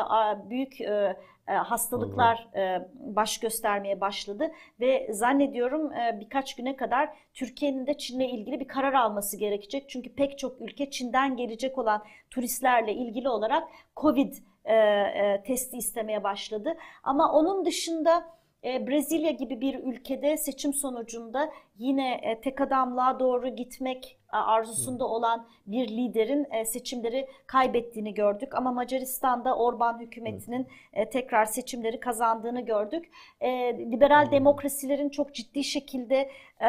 büyük 0.51 0.80
e, 0.80 1.16
hastalıklar 1.46 2.48
e, 2.57 2.88
baş 2.94 3.38
göstermeye 3.38 4.01
başladı 4.01 4.51
ve 4.80 5.12
zannediyorum 5.12 5.92
e, 5.92 6.20
birkaç 6.20 6.57
güne 6.57 6.76
kadar 6.76 7.09
Türkiye'nin 7.34 7.86
de 7.86 7.98
Çin'le 7.98 8.20
ilgili 8.20 8.61
bir 8.61 8.68
karar 8.68 8.92
alması 8.92 9.36
gerekecek. 9.36 9.88
Çünkü 9.88 10.14
pek 10.14 10.38
çok 10.38 10.61
ülke 10.61 10.90
Çin'den 10.90 11.36
gelecek 11.36 11.78
olan 11.78 12.05
turistlerle 12.30 12.92
ilgili 12.94 13.28
olarak 13.28 13.68
Covid 13.96 14.34
e, 14.64 14.74
e, 14.74 15.42
testi 15.46 15.76
istemeye 15.76 16.24
başladı. 16.24 16.76
Ama 17.03 17.32
onun 17.32 17.64
dışında 17.64 18.18
e, 18.18 18.39
Brezilya 18.64 19.30
gibi 19.30 19.61
bir 19.61 19.78
ülkede 19.78 20.36
seçim 20.36 20.74
sonucunda 20.74 21.50
yine 21.78 22.14
e, 22.14 22.40
tek 22.40 22.61
adamlığa 22.61 23.20
doğru 23.20 23.48
gitmek 23.48 24.18
e, 24.32 24.36
arzusunda 24.36 25.04
olan 25.08 25.46
bir 25.66 25.88
liderin 25.88 26.46
e, 26.50 26.64
seçimleri 26.64 27.28
kaybettiğini 27.46 28.14
gördük. 28.14 28.54
Ama 28.54 28.72
Macaristan'da 28.72 29.56
Orban 29.56 30.00
hükümetinin 30.00 30.66
e, 30.92 31.11
tekrar 31.11 31.44
seçimleri 31.44 32.00
kazandığını 32.00 32.61
gördük. 32.61 33.11
E, 33.40 33.50
liberal 33.78 34.30
demokrasilerin 34.30 35.08
çok 35.08 35.34
ciddi 35.34 35.64
şekilde 35.64 36.30
e, 36.61 36.68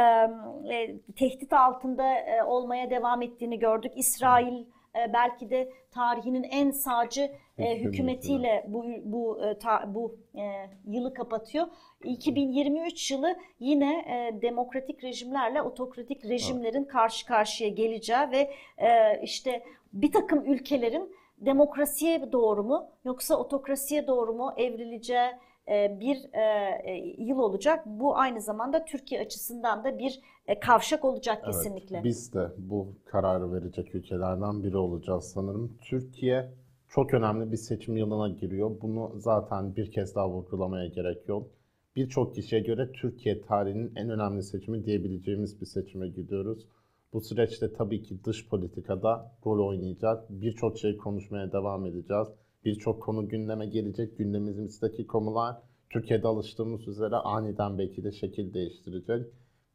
e, 0.73 0.97
tehdit 1.15 1.53
altında 1.53 2.13
e, 2.13 2.43
olmaya 2.43 2.89
devam 2.89 3.21
ettiğini 3.21 3.59
gördük. 3.59 3.91
İsrail 3.95 4.65
e, 4.95 5.13
belki 5.13 5.49
de 5.49 5.73
tarihinin 5.91 6.43
en 6.43 6.71
sağcı 6.71 7.31
e, 7.62 7.80
hükümetiyle 7.80 8.66
bu 8.68 8.86
bu 9.03 9.45
e, 9.45 9.57
ta, 9.57 9.93
bu 9.93 10.16
e, 10.36 10.43
yılı 10.88 11.14
kapatıyor. 11.14 11.68
2023 12.03 13.12
yılı 13.12 13.36
yine 13.59 13.99
e, 13.99 14.41
demokratik 14.41 15.03
rejimlerle 15.03 15.62
otokratik 15.62 16.26
rejimlerin 16.26 16.84
karşı 16.84 17.26
karşıya 17.26 17.70
geleceği 17.70 18.32
ve 18.32 18.51
e, 18.78 19.22
işte 19.24 19.64
bir 19.93 20.12
takım 20.12 20.45
ülkelerin 20.45 21.16
demokrasiye 21.38 22.32
doğru 22.32 22.64
mu 22.64 22.88
yoksa 23.05 23.36
otokrasiye 23.36 24.07
doğru 24.07 24.34
mu 24.34 24.53
evrileceği 24.57 25.32
e, 25.68 25.99
bir 25.99 26.34
e, 26.34 27.16
yıl 27.18 27.38
olacak. 27.38 27.84
Bu 27.86 28.18
aynı 28.18 28.41
zamanda 28.41 28.86
Türkiye 28.86 29.22
açısından 29.22 29.84
da 29.84 29.97
bir 29.99 30.22
kavşak 30.62 31.05
olacak 31.05 31.41
evet, 31.43 31.55
kesinlikle. 31.55 32.03
Biz 32.03 32.34
de 32.34 32.47
bu 32.57 32.93
kararı 33.05 33.53
verecek 33.53 33.95
ülkelerden 33.95 34.64
biri 34.64 34.78
olacağız 34.78 35.32
sanırım. 35.34 35.78
Türkiye 35.82 36.49
çok 36.91 37.13
önemli 37.13 37.51
bir 37.51 37.57
seçim 37.57 37.97
yılına 37.97 38.29
giriyor. 38.29 38.81
Bunu 38.81 39.11
zaten 39.15 39.75
bir 39.75 39.91
kez 39.91 40.15
daha 40.15 40.29
vurgulamaya 40.29 40.87
gerek 40.87 41.27
yok. 41.27 41.47
Birçok 41.95 42.35
kişiye 42.35 42.61
göre 42.61 42.91
Türkiye 42.91 43.41
tarihinin 43.41 43.95
en 43.95 44.09
önemli 44.09 44.43
seçimi 44.43 44.85
diyebileceğimiz 44.85 45.61
bir 45.61 45.65
seçime 45.65 46.07
gidiyoruz. 46.07 46.67
Bu 47.13 47.21
süreçte 47.21 47.73
tabii 47.73 48.03
ki 48.03 48.23
dış 48.23 48.49
politikada 48.49 49.31
rol 49.45 49.67
oynayacak. 49.67 50.29
Birçok 50.29 50.77
şey 50.77 50.97
konuşmaya 50.97 51.51
devam 51.51 51.85
edeceğiz. 51.85 52.27
Birçok 52.65 53.03
konu 53.03 53.29
gündeme 53.29 53.65
gelecek. 53.65 54.17
Gündemimizdeki 54.17 55.07
konular 55.07 55.55
Türkiye'de 55.89 56.27
alıştığımız 56.27 56.87
üzere 56.87 57.15
aniden 57.15 57.77
belki 57.77 58.03
de 58.03 58.11
şekil 58.11 58.53
değiştirecek. 58.53 59.25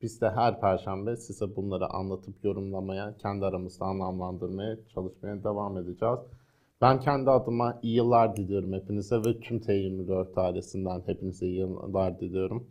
Biz 0.02 0.20
de 0.20 0.30
her 0.30 0.60
perşembe 0.60 1.16
size 1.16 1.56
bunları 1.56 1.86
anlatıp 1.86 2.44
yorumlamaya, 2.44 3.16
kendi 3.16 3.44
aramızda 3.44 3.84
anlamlandırmaya 3.84 4.76
çalışmaya 4.94 5.44
devam 5.44 5.78
edeceğiz. 5.78 6.18
Ben 6.80 7.00
kendi 7.00 7.30
adıma 7.30 7.78
iyi 7.82 7.96
yıllar 7.96 8.36
diliyorum 8.36 8.72
hepinize 8.72 9.16
ve 9.16 9.40
tüm 9.40 9.58
T24 9.58 10.40
ailesinden 10.40 11.02
hepinize 11.06 11.46
iyi 11.46 11.58
yıllar 11.58 12.20
diliyorum. 12.20 12.70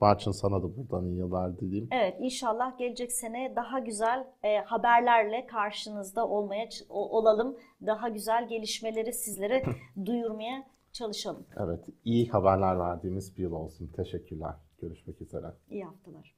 Barçın 0.00 0.30
sana 0.30 0.62
da 0.62 0.76
buradan 0.76 1.06
iyi 1.06 1.16
yıllar 1.18 1.58
dileyim. 1.58 1.88
Evet 1.92 2.16
inşallah 2.20 2.78
gelecek 2.78 3.12
sene 3.12 3.52
daha 3.56 3.78
güzel 3.78 4.26
e, 4.42 4.56
haberlerle 4.58 5.46
karşınızda 5.46 6.28
olmaya 6.28 6.68
olalım. 6.88 7.56
Daha 7.86 8.08
güzel 8.08 8.48
gelişmeleri 8.48 9.12
sizlere 9.12 9.62
duyurmaya 10.04 10.66
çalışalım. 10.92 11.46
Evet 11.56 11.84
iyi 12.04 12.28
haberler 12.28 12.78
verdiğimiz 12.78 13.36
bir 13.36 13.42
yıl 13.42 13.52
olsun. 13.52 13.86
Teşekkürler. 13.96 14.54
Görüşmek 14.80 15.20
üzere. 15.22 15.46
İyi 15.70 15.84
haftalar. 15.84 16.34